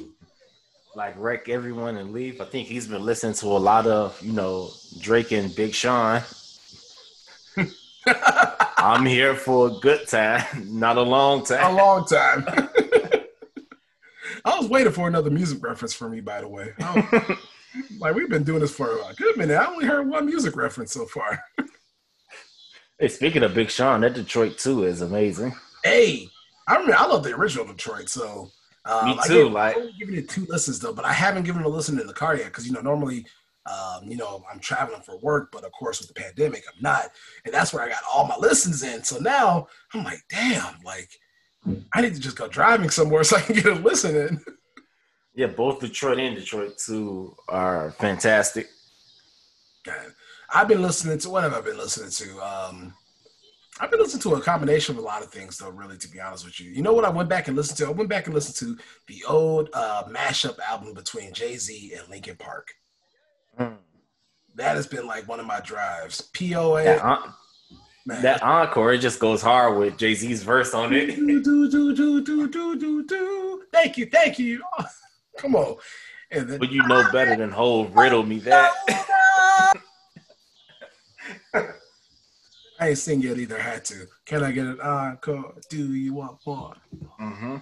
Like 0.93 1.15
wreck 1.17 1.49
everyone 1.49 1.97
and 1.97 2.11
leave. 2.11 2.39
I 2.39 2.45
think 2.45 2.67
he's 2.67 2.87
been 2.87 3.03
listening 3.03 3.33
to 3.33 3.47
a 3.47 3.57
lot 3.57 3.87
of 3.87 4.21
you 4.21 4.33
know 4.33 4.69
Drake 4.99 5.31
and 5.31 5.53
Big 5.55 5.73
Sean. 5.73 6.21
I'm 8.77 9.05
here 9.05 9.35
for 9.35 9.67
a 9.67 9.71
good 9.81 10.07
time, 10.07 10.43
not 10.79 10.97
a 10.97 11.01
long 11.01 11.43
time. 11.43 11.73
A 11.73 11.75
long 11.75 12.05
time. 12.05 12.45
I 14.45 14.59
was 14.59 14.69
waiting 14.69 14.91
for 14.93 15.07
another 15.07 15.31
music 15.31 15.63
reference 15.63 15.93
from 15.93 16.13
you, 16.13 16.21
by 16.21 16.41
the 16.41 16.47
way. 16.47 16.73
like 17.99 18.13
we've 18.15 18.29
been 18.29 18.43
doing 18.43 18.59
this 18.59 18.71
for 18.75 18.89
a 19.09 19.13
good 19.15 19.37
minute. 19.37 19.55
I 19.55 19.65
only 19.65 19.85
heard 19.85 20.07
one 20.07 20.25
music 20.25 20.55
reference 20.55 20.91
so 20.91 21.05
far. 21.05 21.43
Hey, 22.99 23.07
speaking 23.07 23.43
of 23.43 23.53
Big 23.53 23.69
Sean, 23.69 24.01
that 24.01 24.13
Detroit 24.13 24.57
two 24.57 24.83
is 24.83 25.01
amazing. 25.01 25.53
Hey, 25.83 26.27
I 26.67 26.73
remember 26.75 26.95
I 26.97 27.05
love 27.07 27.23
the 27.23 27.33
original 27.33 27.65
Detroit, 27.65 28.07
so 28.09 28.51
um, 28.85 29.05
Me 29.09 29.17
I 29.21 29.27
too, 29.27 29.43
gave- 29.45 29.51
like- 29.51 29.75
I've 29.75 29.81
only 29.81 29.93
given 29.99 30.15
it 30.15 30.29
two 30.29 30.45
listens 30.45 30.79
though, 30.79 30.93
but 30.93 31.05
I 31.05 31.13
haven't 31.13 31.43
given 31.43 31.61
it 31.61 31.65
a 31.65 31.69
listen 31.69 31.99
in 31.99 32.05
the 32.07 32.13
car 32.13 32.35
yet 32.37 32.45
because 32.47 32.67
you 32.67 32.73
know 32.73 32.81
normally, 32.81 33.25
um, 33.65 34.09
you 34.09 34.17
know, 34.17 34.43
I'm 34.51 34.59
traveling 34.59 35.01
for 35.01 35.17
work, 35.19 35.49
but 35.51 35.63
of 35.63 35.71
course 35.71 35.99
with 35.99 36.07
the 36.07 36.13
pandemic, 36.13 36.63
I'm 36.67 36.81
not, 36.81 37.09
and 37.45 37.53
that's 37.53 37.73
where 37.73 37.83
I 37.83 37.89
got 37.89 38.03
all 38.11 38.27
my 38.27 38.37
listens 38.37 38.83
in. 38.83 39.03
So 39.03 39.17
now 39.17 39.67
I'm 39.93 40.03
like, 40.03 40.23
damn, 40.29 40.81
like 40.83 41.09
I 41.93 42.01
need 42.01 42.13
to 42.13 42.21
just 42.21 42.37
go 42.37 42.47
driving 42.47 42.89
somewhere 42.89 43.23
so 43.25 43.37
I 43.37 43.41
can 43.41 43.55
get 43.55 43.65
a 43.65 43.73
listen 43.73 44.15
in. 44.15 44.41
Yeah, 45.33 45.47
both 45.47 45.81
Detroit 45.81 46.19
and 46.19 46.35
Detroit 46.35 46.77
two 46.77 47.35
are 47.49 47.91
fantastic. 47.91 48.69
God, 49.83 50.13
I've 50.53 50.67
been 50.67 50.81
listening 50.81 51.17
to 51.19 51.29
what 51.29 51.43
have 51.43 51.53
I 51.53 51.61
been 51.61 51.77
listening 51.77 52.09
to? 52.11 52.41
Um, 52.41 52.93
I've 53.79 53.91
been 53.91 53.99
listening 53.99 54.21
to 54.21 54.35
a 54.35 54.41
combination 54.41 54.95
of 54.95 55.03
a 55.03 55.05
lot 55.05 55.21
of 55.21 55.31
things, 55.31 55.57
though. 55.57 55.69
Really, 55.69 55.97
to 55.97 56.07
be 56.07 56.21
honest 56.21 56.45
with 56.45 56.61
you, 56.61 56.71
you 56.71 56.81
know 56.81 56.93
what 56.93 57.03
I 57.03 57.09
went 57.09 57.27
back 57.27 57.49
and 57.49 57.57
listened 57.57 57.77
to? 57.79 57.87
I 57.87 57.89
went 57.89 58.09
back 58.09 58.27
and 58.27 58.33
listened 58.33 58.55
to 58.57 58.81
the 59.07 59.25
old 59.25 59.69
uh, 59.73 60.03
mashup 60.05 60.57
album 60.59 60.93
between 60.93 61.33
Jay 61.33 61.57
Z 61.57 61.93
and 61.97 62.07
Linkin 62.07 62.37
Park. 62.37 62.73
Mm. 63.59 63.77
That 64.55 64.75
has 64.75 64.87
been 64.87 65.05
like 65.05 65.27
one 65.27 65.39
of 65.39 65.45
my 65.45 65.59
drives. 65.59 66.21
POA, 66.21 66.83
That, 66.83 67.19
man. 68.05 68.21
that 68.21 68.41
encore, 68.43 68.93
it 68.93 68.99
just 68.99 69.19
goes 69.19 69.41
hard 69.41 69.77
with 69.77 69.97
Jay 69.97 70.13
Z's 70.13 70.43
verse 70.43 70.73
on 70.73 70.93
it. 70.93 71.15
do, 71.15 71.43
do, 71.43 71.69
do, 71.69 71.95
do, 71.95 72.23
do, 72.23 72.47
do, 72.49 72.79
do, 72.79 73.05
do. 73.05 73.63
Thank 73.71 73.97
you, 73.97 74.05
thank 74.07 74.39
you. 74.39 74.63
Oh, 74.79 74.85
come 75.37 75.55
on. 75.55 75.75
And 76.31 76.49
then, 76.49 76.59
But 76.59 76.71
you 76.71 76.85
know 76.87 77.09
better 77.11 77.35
than 77.35 77.51
whole 77.51 77.87
riddle 77.87 78.23
me 78.23 78.39
that. 78.39 78.71
I 82.77 82.89
ain't 82.89 82.97
sing 82.97 83.21
yet 83.21 83.37
either. 83.37 83.57
Had 83.57 83.85
to. 83.85 84.05
Can 84.25 84.43
I 84.43 84.51
get 84.51 84.65
an 84.65 84.81
encore? 84.81 85.53
Do 85.69 85.93
you 85.93 86.13
want 86.13 86.39
more? 86.45 86.73
hmm 87.17 87.57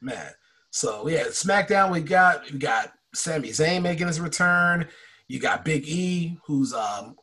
man. 0.00 0.30
So 0.70 1.08
yeah, 1.08 1.24
SmackDown. 1.26 1.90
We 1.92 2.00
got 2.00 2.50
we 2.50 2.58
got 2.58 2.92
Sami 3.14 3.50
Zayn 3.50 3.82
making 3.82 4.06
his 4.06 4.20
return. 4.20 4.88
You 5.28 5.40
got 5.40 5.64
Big 5.64 5.86
E, 5.86 6.38
who's 6.44 6.72
um 6.72 7.16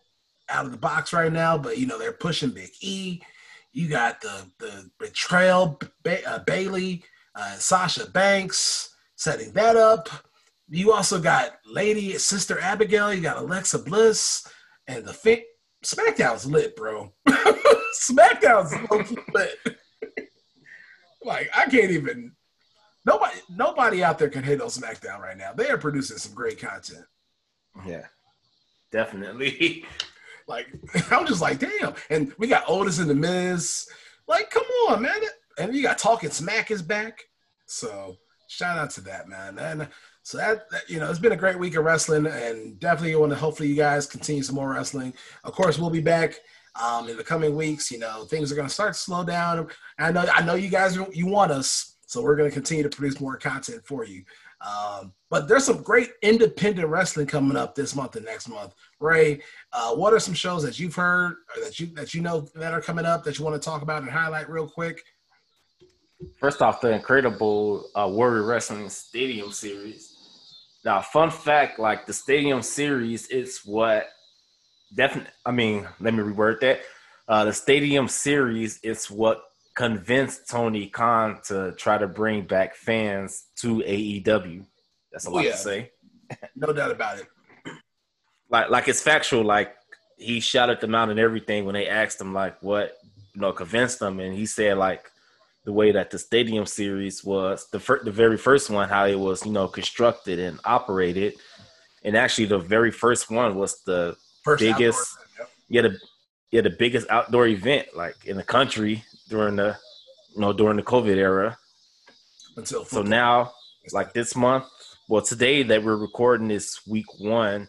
out 0.49 0.65
of 0.65 0.71
the 0.71 0.77
box 0.77 1.13
right 1.13 1.31
now, 1.31 1.57
but 1.57 1.77
you 1.77 1.85
know 1.85 1.97
they're 1.97 2.11
pushing 2.11 2.51
Big 2.51 2.71
E. 2.81 3.21
You 3.71 3.87
got 3.87 4.21
the 4.21 4.45
the 4.59 4.89
betrayal, 4.99 5.79
ba- 6.03 6.27
uh, 6.27 6.39
Bayley, 6.39 7.03
uh, 7.35 7.55
Sasha 7.55 8.09
Banks 8.09 8.95
setting 9.15 9.53
that 9.53 9.77
up. 9.77 10.09
You 10.67 10.93
also 10.93 11.19
got 11.19 11.59
Lady 11.65 12.17
Sister 12.17 12.59
Abigail. 12.59 13.13
You 13.13 13.21
got 13.21 13.37
Alexa 13.37 13.79
Bliss, 13.79 14.47
and 14.87 15.05
the. 15.05 15.43
SmackDown's 15.83 16.45
lit, 16.45 16.75
bro. 16.75 17.11
SmackDown's 17.99 18.73
lit. 19.33 19.57
like 21.23 21.49
I 21.55 21.65
can't 21.65 21.91
even 21.91 22.33
Nobody, 23.05 23.37
nobody 23.49 24.03
out 24.03 24.19
there 24.19 24.29
can 24.29 24.43
hate 24.43 24.61
on 24.61 24.67
SmackDown 24.67 25.19
right 25.19 25.37
now. 25.37 25.53
They 25.53 25.69
are 25.69 25.77
producing 25.77 26.17
some 26.17 26.35
great 26.35 26.59
content. 26.59 27.05
Yeah, 27.85 28.05
definitely. 28.91 29.85
Like 30.47 30.67
I'm 31.11 31.25
just 31.25 31.41
like, 31.41 31.59
damn. 31.59 31.93
And 32.09 32.33
we 32.37 32.47
got 32.47 32.65
Otis 32.67 32.99
in 32.99 33.07
the 33.07 33.15
Miz. 33.15 33.87
Like, 34.27 34.49
come 34.49 34.65
on, 34.89 35.01
man. 35.01 35.15
And 35.57 35.73
you 35.73 35.81
got 35.81 35.97
Talking 35.97 36.29
Smack 36.29 36.71
is 36.71 36.81
back. 36.81 37.23
So 37.67 38.17
shout 38.47 38.77
out 38.77 38.89
to 38.91 39.01
that, 39.01 39.29
man. 39.29 39.57
And 39.57 39.87
so 40.23 40.37
that, 40.37 40.69
that 40.71 40.89
you 40.89 40.99
know, 40.99 41.09
it's 41.09 41.19
been 41.19 41.31
a 41.31 41.37
great 41.37 41.57
week 41.57 41.75
of 41.75 41.85
wrestling, 41.85 42.27
and 42.27 42.79
definitely 42.79 43.15
want 43.15 43.31
to 43.31 43.37
hopefully 43.37 43.69
you 43.69 43.75
guys 43.75 44.05
continue 44.05 44.43
some 44.43 44.55
more 44.55 44.69
wrestling. 44.69 45.13
Of 45.43 45.53
course, 45.53 45.79
we'll 45.79 45.89
be 45.89 46.01
back 46.01 46.35
um, 46.81 47.09
in 47.09 47.17
the 47.17 47.23
coming 47.23 47.55
weeks. 47.55 47.89
You 47.91 47.99
know, 47.99 48.25
things 48.25 48.51
are 48.51 48.55
going 48.55 48.67
to 48.67 48.73
start 48.73 48.93
to 48.93 48.99
slow 48.99 49.23
down. 49.23 49.67
I 49.97 50.11
know, 50.11 50.25
I 50.33 50.43
know 50.43 50.55
you 50.55 50.69
guys 50.69 50.97
you 51.13 51.27
want 51.27 51.51
us, 51.51 51.90
so 52.11 52.21
we're 52.21 52.35
going 52.35 52.49
to 52.49 52.53
continue 52.53 52.83
to 52.83 52.89
produce 52.89 53.21
more 53.21 53.37
content 53.37 53.81
for 53.85 54.03
you. 54.03 54.25
Um, 54.59 55.13
but 55.29 55.47
there's 55.47 55.63
some 55.63 55.81
great 55.81 56.09
independent 56.21 56.89
wrestling 56.89 57.25
coming 57.25 57.55
up 57.55 57.73
this 57.73 57.95
month 57.95 58.17
and 58.17 58.25
next 58.25 58.49
month. 58.49 58.73
Ray, 58.99 59.41
uh, 59.71 59.95
what 59.95 60.11
are 60.11 60.19
some 60.19 60.33
shows 60.33 60.61
that 60.63 60.77
you've 60.77 60.93
heard 60.93 61.35
that 61.63 61.79
you 61.79 61.87
that 61.95 62.13
you 62.13 62.21
know 62.21 62.41
that 62.55 62.73
are 62.73 62.81
coming 62.81 63.05
up 63.05 63.23
that 63.23 63.39
you 63.39 63.45
want 63.45 63.59
to 63.59 63.65
talk 63.65 63.81
about 63.81 64.01
and 64.01 64.11
highlight 64.11 64.49
real 64.49 64.67
quick? 64.67 65.01
First 66.37 66.61
off, 66.61 66.81
the 66.81 66.91
incredible 66.91 67.89
uh, 67.95 68.09
Warrior 68.11 68.43
Wrestling 68.43 68.89
Stadium 68.89 69.53
Series. 69.53 70.13
Now, 70.83 70.99
fun 70.99 71.31
fact: 71.31 71.79
like 71.79 72.05
the 72.07 72.13
Stadium 72.13 72.61
Series, 72.61 73.29
it's 73.29 73.65
what 73.65 74.09
definitely. 74.93 75.31
I 75.45 75.51
mean, 75.51 75.87
let 76.01 76.13
me 76.13 76.23
reword 76.23 76.59
that. 76.59 76.81
Uh, 77.25 77.45
the 77.45 77.53
Stadium 77.53 78.09
Series 78.09 78.81
is 78.83 79.09
what 79.09 79.41
convinced 79.75 80.49
Tony 80.49 80.87
Khan 80.87 81.39
to 81.47 81.73
try 81.77 81.97
to 81.97 82.07
bring 82.07 82.43
back 82.45 82.75
fans 82.75 83.45
to 83.57 83.77
AEW. 83.77 84.65
That's 85.11 85.25
a 85.27 85.29
Oh, 85.29 85.33
lot 85.33 85.45
yeah. 85.45 85.51
to 85.51 85.57
say. 85.57 85.91
No 86.55 86.71
doubt 86.73 86.91
about 86.91 87.19
it. 87.19 87.27
Like, 88.49 88.69
like 88.69 88.87
it's 88.87 89.01
factual. 89.01 89.43
Like 89.43 89.75
he 90.17 90.39
shouted 90.39 90.81
them 90.81 90.93
out 90.95 91.09
and 91.09 91.19
everything 91.19 91.65
when 91.65 91.73
they 91.73 91.87
asked 91.87 92.19
him 92.19 92.33
like 92.33 92.61
what 92.61 92.97
you 93.33 93.41
know 93.41 93.51
convinced 93.53 93.99
them, 93.99 94.19
and 94.19 94.33
he 94.35 94.45
said 94.45 94.77
like 94.77 95.09
the 95.63 95.71
way 95.71 95.91
that 95.91 96.09
the 96.11 96.19
stadium 96.19 96.65
series 96.65 97.23
was 97.23 97.67
the 97.71 97.79
fir- 97.79 98.03
the 98.03 98.11
very 98.11 98.37
first 98.37 98.69
one, 98.69 98.89
how 98.89 99.05
it 99.05 99.19
was 99.19 99.45
you 99.45 99.51
know 99.51 99.67
constructed 99.67 100.37
and 100.39 100.59
operated, 100.65 101.33
and 102.03 102.15
actually 102.17 102.45
the 102.45 102.59
very 102.59 102.91
first 102.91 103.29
one 103.31 103.55
was 103.55 103.81
the 103.83 104.15
First 104.43 104.61
Biggest- 104.61 105.17
outdoor 105.19 105.37
yep. 105.39 105.49
yeah 105.69 105.81
the 105.83 105.99
yeah 106.51 106.61
the 106.61 106.69
biggest 106.71 107.07
outdoor 107.09 107.47
event 107.47 107.87
like 107.95 108.15
in 108.25 108.37
the 108.37 108.43
country 108.43 109.03
during 109.31 109.55
the 109.55 109.75
you 110.35 110.41
know 110.41 110.53
during 110.53 110.77
the 110.77 110.83
COVID 110.83 111.15
era. 111.15 111.57
until 112.55 112.85
So 112.85 113.01
now 113.01 113.51
like 113.91 114.13
this 114.13 114.35
month, 114.35 114.65
well 115.09 115.23
today 115.23 115.63
that 115.63 115.83
we're 115.83 115.95
recording 115.95 116.51
is 116.51 116.79
week 116.85 117.07
one. 117.19 117.67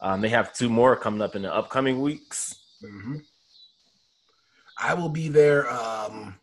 Um, 0.00 0.22
they 0.22 0.30
have 0.30 0.54
two 0.54 0.70
more 0.70 0.96
coming 0.96 1.20
up 1.20 1.36
in 1.36 1.42
the 1.42 1.54
upcoming 1.54 2.00
weeks. 2.00 2.54
hmm 2.80 3.16
I 4.82 4.94
will 4.94 5.10
be 5.10 5.28
there. 5.28 5.70
Um, 5.70 6.36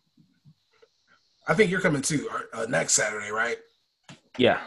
I 1.47 1.55
think 1.55 1.72
you're 1.72 1.82
coming 1.82 2.03
too 2.03 2.30
uh, 2.53 2.68
next 2.70 2.93
Saturday, 2.93 3.32
right? 3.32 3.57
Yeah, 4.38 4.59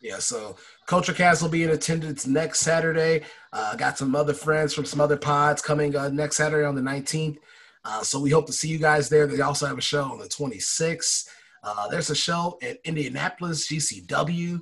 Yeah, 0.00 0.18
so 0.18 0.56
Culture 0.86 1.12
Cast 1.12 1.42
will 1.42 1.50
be 1.50 1.62
in 1.62 1.68
attendance 1.68 2.26
next 2.26 2.60
Saturday. 2.60 3.24
Uh, 3.52 3.76
got 3.76 3.98
some 3.98 4.16
other 4.16 4.32
friends 4.32 4.72
from 4.72 4.86
some 4.86 5.02
other 5.02 5.18
pods 5.18 5.60
coming 5.60 5.94
uh, 5.94 6.08
next 6.08 6.36
Saturday 6.36 6.64
on 6.64 6.74
the 6.74 6.80
19th. 6.80 7.36
Uh, 7.88 8.02
so 8.02 8.20
we 8.20 8.28
hope 8.28 8.46
to 8.46 8.52
see 8.52 8.68
you 8.68 8.78
guys 8.78 9.08
there. 9.08 9.26
They 9.26 9.40
also 9.40 9.66
have 9.66 9.78
a 9.78 9.82
show 9.82 10.02
on 10.02 10.18
the 10.18 10.26
26th. 10.26 11.26
Uh, 11.64 11.88
there's 11.88 12.10
a 12.10 12.14
show 12.14 12.58
in 12.60 12.76
Indianapolis, 12.84 13.66
GCW. 13.66 14.60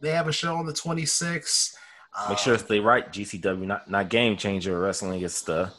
They 0.00 0.10
have 0.10 0.28
a 0.28 0.32
show 0.32 0.54
on 0.54 0.64
the 0.64 0.72
26th. 0.72 1.74
Uh, 2.16 2.28
make 2.28 2.38
sure 2.38 2.54
it's 2.54 2.62
the 2.62 2.78
right 2.78 3.12
GCW, 3.12 3.66
not 3.66 3.90
not 3.90 4.08
Game 4.08 4.36
Changer 4.36 4.78
Wrestling. 4.78 5.20
It's 5.20 5.42
the 5.42 5.72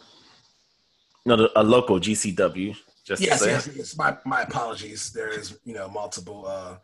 no 1.25 1.37
the, 1.37 1.51
a 1.55 1.63
local 1.63 1.99
GCW. 1.99 2.75
Just 3.05 3.21
Yes, 3.21 3.43
yes, 3.45 3.69
yes. 3.73 3.97
My, 3.97 4.17
my 4.25 4.41
apologies. 4.41 5.11
There 5.11 5.29
is, 5.29 5.57
you 5.63 5.73
know, 5.73 5.87
multiple 5.87 6.45
uh, 6.45 6.75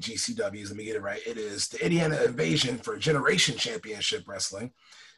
GCWs. 0.00 0.68
Let 0.68 0.76
me 0.76 0.84
get 0.84 0.96
it 0.96 1.02
right. 1.02 1.20
It 1.26 1.38
is 1.38 1.68
the 1.68 1.82
Indiana 1.82 2.20
Invasion 2.24 2.76
for 2.76 2.96
Generation 2.98 3.56
Championship 3.56 4.24
Wrestling. 4.26 4.72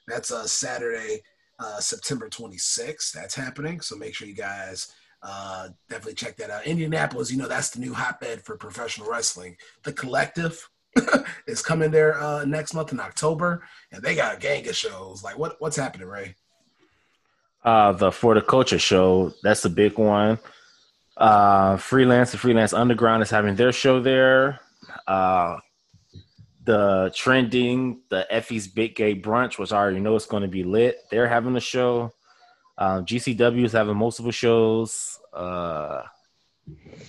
That's 0.06 0.30
uh, 0.30 0.46
Saturday, 0.46 1.22
uh, 1.58 1.80
September 1.80 2.28
26th. 2.28 3.12
That's 3.12 3.34
happening. 3.34 3.80
So 3.80 3.96
make 3.96 4.14
sure 4.14 4.28
you 4.28 4.34
guys 4.34 4.92
uh, 5.22 5.68
definitely 5.88 6.14
check 6.14 6.36
that 6.36 6.50
out. 6.50 6.66
Indianapolis, 6.66 7.30
you 7.30 7.38
know, 7.38 7.48
that's 7.48 7.70
the 7.70 7.80
new 7.80 7.94
hotbed 7.94 8.42
for 8.42 8.56
professional 8.56 9.08
wrestling. 9.08 9.56
The 9.82 9.92
Collective 9.92 10.68
is 11.46 11.62
coming 11.62 11.90
there 11.90 12.20
uh, 12.20 12.44
next 12.44 12.74
month 12.74 12.92
in 12.92 13.00
October, 13.00 13.62
and 13.92 14.02
they 14.02 14.14
got 14.14 14.36
a 14.36 14.38
gang 14.38 14.66
of 14.68 14.76
shows. 14.76 15.22
Like, 15.22 15.38
what 15.38 15.56
what's 15.58 15.76
happening, 15.76 16.08
Ray? 16.08 16.34
Uh, 17.64 17.92
the 17.92 18.12
For 18.12 18.34
the 18.34 18.42
Culture 18.42 18.78
show, 18.78 19.32
that's 19.42 19.64
a 19.64 19.70
big 19.70 19.98
one. 19.98 20.38
Uh, 21.16 21.76
Freelance 21.78 22.32
and 22.32 22.40
Freelance 22.40 22.72
Underground 22.72 23.22
is 23.22 23.30
having 23.30 23.56
their 23.56 23.72
show 23.72 24.00
there. 24.00 24.60
Uh, 25.06 25.56
the 26.66 27.12
trending, 27.14 28.00
the 28.10 28.26
Effy's 28.30 28.66
Big 28.68 28.96
Gay 28.96 29.14
Brunch, 29.14 29.58
which 29.58 29.72
I 29.72 29.78
already 29.78 30.00
know 30.00 30.16
is 30.16 30.26
going 30.26 30.42
to 30.42 30.48
be 30.48 30.64
lit. 30.64 30.98
They're 31.10 31.28
having 31.28 31.56
a 31.56 31.60
show. 31.60 32.12
Um, 32.76 33.06
GCW 33.06 33.64
is 33.64 33.72
having 33.72 33.96
multiple 33.96 34.32
shows. 34.32 35.18
Uh, 35.32 36.02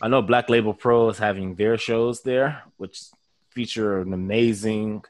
I 0.02 0.08
know 0.08 0.22
Black 0.22 0.50
Label 0.50 0.74
Pro 0.74 1.10
is 1.10 1.18
having 1.18 1.56
their 1.56 1.78
shows 1.78 2.22
there, 2.22 2.62
which 2.78 3.02
feature 3.50 4.00
an 4.00 4.14
amazing, 4.14 5.04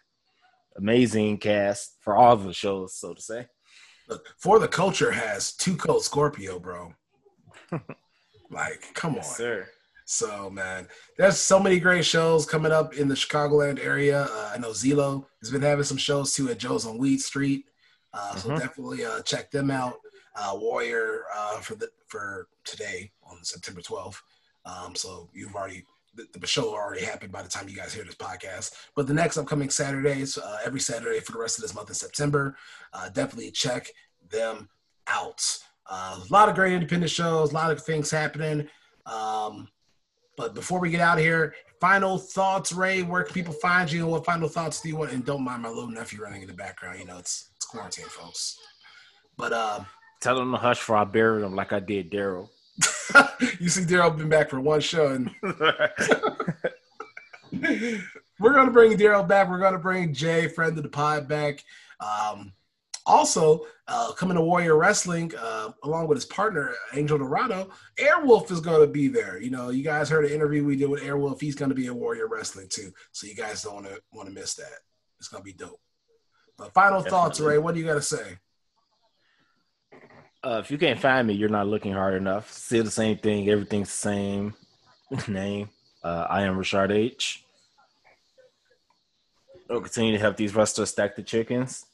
amazing 0.78 1.38
cast 1.40 1.98
for 2.00 2.16
all 2.16 2.38
the 2.38 2.54
shows, 2.54 2.96
so 2.96 3.14
to 3.14 3.22
say. 3.22 3.48
Look, 4.08 4.26
For 4.40 4.60
the 4.60 4.70
Culture 4.70 5.12
has 5.12 5.52
2 5.58 5.76
Cold 5.76 6.04
Scorpio, 6.04 6.58
bro. 6.58 6.94
like, 8.50 8.94
come 8.94 9.16
on. 9.16 9.24
sir. 9.24 9.68
So, 10.12 10.50
man, 10.50 10.88
there's 11.18 11.38
so 11.38 11.60
many 11.60 11.82
great 11.82 12.06
shows 12.06 12.46
coming 12.46 12.72
up 12.72 12.94
in 12.94 13.10
the 13.10 13.14
Chicagoland 13.16 13.78
area. 13.84 14.22
Uh, 14.32 14.52
I 14.54 14.58
know 14.58 14.70
Zelo 14.70 15.26
has 15.42 15.52
been 15.52 15.62
having 15.62 15.84
some 15.84 15.98
shows 15.98 16.34
too 16.34 16.48
at 16.50 16.58
Joe's 16.60 16.86
on 16.86 16.98
Weed 16.98 17.18
Street. 17.20 17.66
Uh, 18.14 18.34
so 18.38 18.50
Mhm. 18.50 18.60
definitely 18.60 19.04
uh, 19.06 19.22
check 19.22 19.52
them 19.52 19.70
out. 19.70 19.96
uh, 20.40 20.54
Warrior 20.56 21.24
uh, 21.36 21.58
for 21.62 21.74
the 21.74 21.90
for 22.08 22.48
today 22.64 23.12
on 23.24 23.44
September 23.44 23.82
12th. 23.82 24.22
Um, 24.66 24.96
so 24.96 25.30
you've 25.34 25.56
already 25.56 25.84
the, 26.14 26.28
the 26.40 26.46
show 26.48 26.70
already 26.76 27.04
happened 27.04 27.32
by 27.32 27.42
the 27.42 27.50
time 27.50 27.68
you 27.68 27.76
guys 27.76 27.92
hear 27.94 28.04
this 28.04 28.14
podcast. 28.16 28.74
But 28.96 29.08
the 29.08 29.14
next 29.16 29.38
upcoming 29.38 29.70
Saturdays, 29.72 30.38
uh, 30.38 30.60
every 30.64 30.80
Saturday 30.80 31.20
for 31.22 31.32
the 31.32 31.40
rest 31.40 31.58
of 31.58 31.64
this 31.64 31.74
month 31.74 31.90
in 31.90 31.96
September, 31.96 32.56
uh, 32.94 33.10
definitely 33.10 33.50
check 33.52 33.90
them 34.30 34.70
out. 35.08 35.42
Uh, 35.88 36.20
a 36.24 36.32
lot 36.34 36.50
of 36.50 36.56
great 36.56 36.74
independent 36.74 37.12
shows, 37.12 37.50
a 37.52 37.54
lot 37.56 37.72
of 37.72 37.84
things 37.84 38.10
happening. 38.12 38.70
Um, 39.08 39.68
but 40.38 40.54
before 40.54 40.80
we 40.80 40.92
get 40.92 41.02
out 41.02 41.18
of 41.18 41.24
here, 41.24 41.56
final 41.82 42.18
thoughts, 42.18 42.72
Ray. 42.72 43.02
Where 43.02 43.24
can 43.24 43.34
people 43.34 43.54
find 43.54 43.92
you? 43.92 44.04
And 44.04 44.12
what 44.12 44.24
final 44.24 44.48
thoughts 44.48 44.82
do 44.82 44.90
you 44.90 44.96
want? 44.96 45.12
And 45.12 45.26
don't 45.26 45.44
mind 45.44 45.64
my 45.64 45.70
little 45.70 45.90
nephew 45.90 46.22
running 46.22 46.44
in 46.44 46.48
the 46.48 46.54
background. 46.54 47.00
You 47.00 47.06
know, 47.06 47.18
it's 47.18 47.50
it's 47.56 47.66
quarantine, 47.66 48.06
folks. 48.06 48.60
But 49.36 49.52
uh, 49.52 49.80
tell 50.22 50.36
them 50.36 50.52
to 50.52 50.58
hush 50.58 50.80
for 50.80 50.96
I 50.96 51.04
buried 51.04 51.44
him 51.44 51.56
like 51.56 51.74
I 51.74 51.80
did 51.80 52.12
Daryl. 52.12 52.50
you 53.60 53.70
see, 53.70 53.82
Daryl 53.82 54.16
been 54.16 54.30
back 54.30 54.50
for 54.50 54.62
one 54.62 54.80
show, 54.80 55.08
and 55.08 55.32
we're 58.40 58.54
gonna 58.54 58.72
bring 58.72 58.98
Daryl 58.98 59.28
back. 59.28 59.50
We're 59.50 59.60
gonna 59.60 59.80
bring 59.80 60.14
Jay, 60.14 60.48
friend 60.48 60.78
of 60.78 60.84
the 60.84 60.90
pod, 60.90 61.28
back. 61.28 61.64
Um, 62.00 62.54
also, 63.08 63.66
uh, 63.88 64.12
coming 64.12 64.36
to 64.36 64.42
Warrior 64.42 64.76
Wrestling, 64.76 65.32
uh, 65.40 65.72
along 65.84 66.08
with 66.10 66.18
his 66.18 66.26
partner 66.26 66.74
Angel 66.94 67.18
Dorado, 67.18 67.70
Airwolf 67.98 68.52
is 68.52 68.60
going 68.60 68.82
to 68.82 68.88
be 68.88 69.08
there. 69.08 69.42
You 69.42 69.50
know, 69.50 69.70
you 69.70 69.82
guys 69.82 70.10
heard 70.10 70.26
an 70.26 70.32
interview 70.32 70.66
we 70.66 70.76
did 70.76 70.90
with 70.90 71.02
Airwolf. 71.02 71.40
He's 71.40 71.56
going 71.56 71.70
to 71.70 71.76
be 71.76 71.88
in 71.88 71.96
Warrior 71.96 72.28
Wrestling 72.28 72.68
too, 72.70 72.92
so 73.14 73.26
you 73.26 73.34
guys 73.34 73.64
don't 73.64 73.76
want 73.76 73.88
to 73.88 74.02
want 74.12 74.28
to 74.28 74.36
miss 74.36 74.56
that. 74.56 74.80
It's 75.20 75.30
going 75.30 75.42
to 75.42 75.46
be 75.46 75.54
dope. 75.54 75.80
But 76.58 76.74
final 76.74 77.00
Definitely. 77.00 77.10
thoughts, 77.10 77.40
Ray. 77.40 77.58
What 77.58 77.74
do 77.74 77.80
you 77.80 77.86
got 77.86 77.96
to 77.96 78.02
say? 78.02 78.38
Uh, 80.44 80.60
if 80.64 80.70
you 80.70 80.78
can't 80.78 81.00
find 81.00 81.28
me, 81.28 81.34
you're 81.34 81.50
not 81.50 81.68
looking 81.68 81.94
hard 81.94 82.14
enough. 82.14 82.52
Still 82.52 82.84
the 82.84 82.92
same 82.92 83.18
thing. 83.18 83.50
Everything's 83.50 83.88
the 83.88 83.96
same 83.96 84.54
name. 85.28 85.70
Uh, 86.04 86.28
I 86.30 86.44
am 86.44 86.58
Richard 86.58 86.92
H. 86.92 87.46
I'll 89.70 89.82
continue 89.82 90.12
to 90.14 90.20
help 90.20 90.38
these 90.38 90.56
wrestlers 90.56 90.90
stack 90.90 91.16
the 91.16 91.24
chickens 91.24 91.87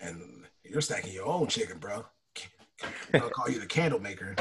and 0.00 0.46
you're 0.64 0.80
stacking 0.80 1.12
your 1.12 1.26
own 1.26 1.46
chicken, 1.46 1.78
bro. 1.78 2.04
I'll 3.14 3.20
call 3.30 3.48
you 3.48 3.60
the 3.60 3.66
candle 3.66 4.00
maker. 4.00 4.34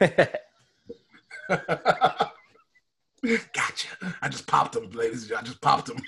gotcha. 0.00 0.38
I 4.22 4.28
just 4.28 4.46
popped 4.46 4.72
them, 4.72 4.90
ladies. 4.90 5.30
I 5.32 5.42
just 5.42 5.60
popped 5.60 5.86
them. 5.86 5.98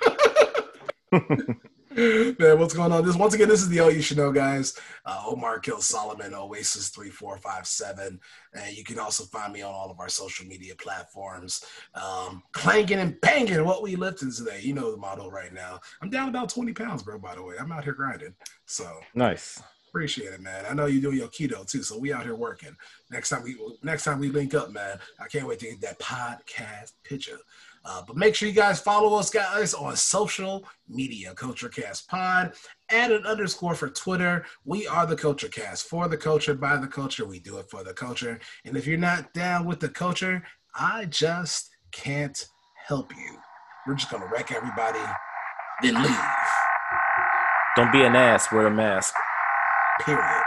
Man, 1.96 2.58
what's 2.58 2.74
going 2.74 2.92
on? 2.92 3.06
This 3.06 3.16
once 3.16 3.32
again, 3.32 3.48
this 3.48 3.62
is 3.62 3.70
the 3.70 3.80
All 3.80 3.90
You 3.90 4.02
Should 4.02 4.18
Know, 4.18 4.30
guys. 4.30 4.78
Uh, 5.06 5.22
Omar 5.26 5.58
kills 5.60 5.86
Solomon, 5.86 6.34
Oasis 6.34 6.90
three 6.90 7.08
four 7.08 7.38
five 7.38 7.66
seven, 7.66 8.20
and 8.52 8.76
you 8.76 8.84
can 8.84 8.98
also 8.98 9.24
find 9.24 9.50
me 9.50 9.62
on 9.62 9.72
all 9.72 9.90
of 9.90 9.98
our 9.98 10.10
social 10.10 10.46
media 10.46 10.74
platforms. 10.76 11.64
Um, 11.94 12.42
clanking 12.52 12.98
and 12.98 13.18
banging. 13.22 13.64
What 13.64 13.82
we 13.82 13.96
lifting 13.96 14.30
today? 14.30 14.60
You 14.62 14.74
know 14.74 14.90
the 14.90 14.98
motto 14.98 15.30
right 15.30 15.54
now. 15.54 15.80
I'm 16.02 16.10
down 16.10 16.28
about 16.28 16.50
twenty 16.50 16.74
pounds, 16.74 17.02
bro. 17.02 17.18
By 17.18 17.34
the 17.34 17.42
way, 17.42 17.54
I'm 17.58 17.72
out 17.72 17.84
here 17.84 17.94
grinding. 17.94 18.34
So 18.66 19.00
nice. 19.14 19.62
Appreciate 19.88 20.34
it, 20.34 20.42
man. 20.42 20.66
I 20.68 20.74
know 20.74 20.84
you 20.84 21.00
doing 21.00 21.16
your 21.16 21.28
keto 21.28 21.66
too, 21.66 21.82
so 21.82 21.98
we 21.98 22.12
out 22.12 22.24
here 22.24 22.36
working. 22.36 22.76
Next 23.10 23.30
time 23.30 23.42
we 23.42 23.56
next 23.82 24.04
time 24.04 24.18
we 24.18 24.28
link 24.28 24.52
up, 24.52 24.70
man. 24.70 24.98
I 25.18 25.28
can't 25.28 25.46
wait 25.46 25.60
to 25.60 25.70
get 25.70 25.80
that 25.80 25.98
podcast 25.98 26.92
picture. 27.04 27.38
Uh, 27.88 28.02
but 28.04 28.16
make 28.16 28.34
sure 28.34 28.48
you 28.48 28.54
guys 28.54 28.80
follow 28.80 29.16
us, 29.16 29.30
guys, 29.30 29.72
on 29.72 29.94
social 29.94 30.64
media, 30.88 31.32
Culture 31.34 31.68
Cast 31.68 32.08
Pod. 32.08 32.52
Add 32.90 33.12
an 33.12 33.24
underscore 33.24 33.76
for 33.76 33.88
Twitter. 33.88 34.44
We 34.64 34.88
are 34.88 35.06
the 35.06 35.14
Culture 35.14 35.46
Cast. 35.48 35.86
For 35.86 36.08
the 36.08 36.16
culture, 36.16 36.54
by 36.54 36.78
the 36.78 36.88
culture. 36.88 37.24
We 37.24 37.38
do 37.38 37.58
it 37.58 37.70
for 37.70 37.84
the 37.84 37.94
culture. 37.94 38.40
And 38.64 38.76
if 38.76 38.88
you're 38.88 38.98
not 38.98 39.32
down 39.34 39.66
with 39.66 39.78
the 39.78 39.88
culture, 39.88 40.42
I 40.74 41.04
just 41.04 41.70
can't 41.92 42.44
help 42.88 43.14
you. 43.14 43.38
We're 43.86 43.94
just 43.94 44.10
going 44.10 44.22
to 44.24 44.28
wreck 44.28 44.50
everybody, 44.50 44.98
then 45.80 46.02
leave. 46.02 46.18
Don't 47.76 47.92
be 47.92 48.02
an 48.02 48.16
ass. 48.16 48.50
Wear 48.50 48.66
a 48.66 48.70
mask. 48.70 49.14
Period. 50.00 50.42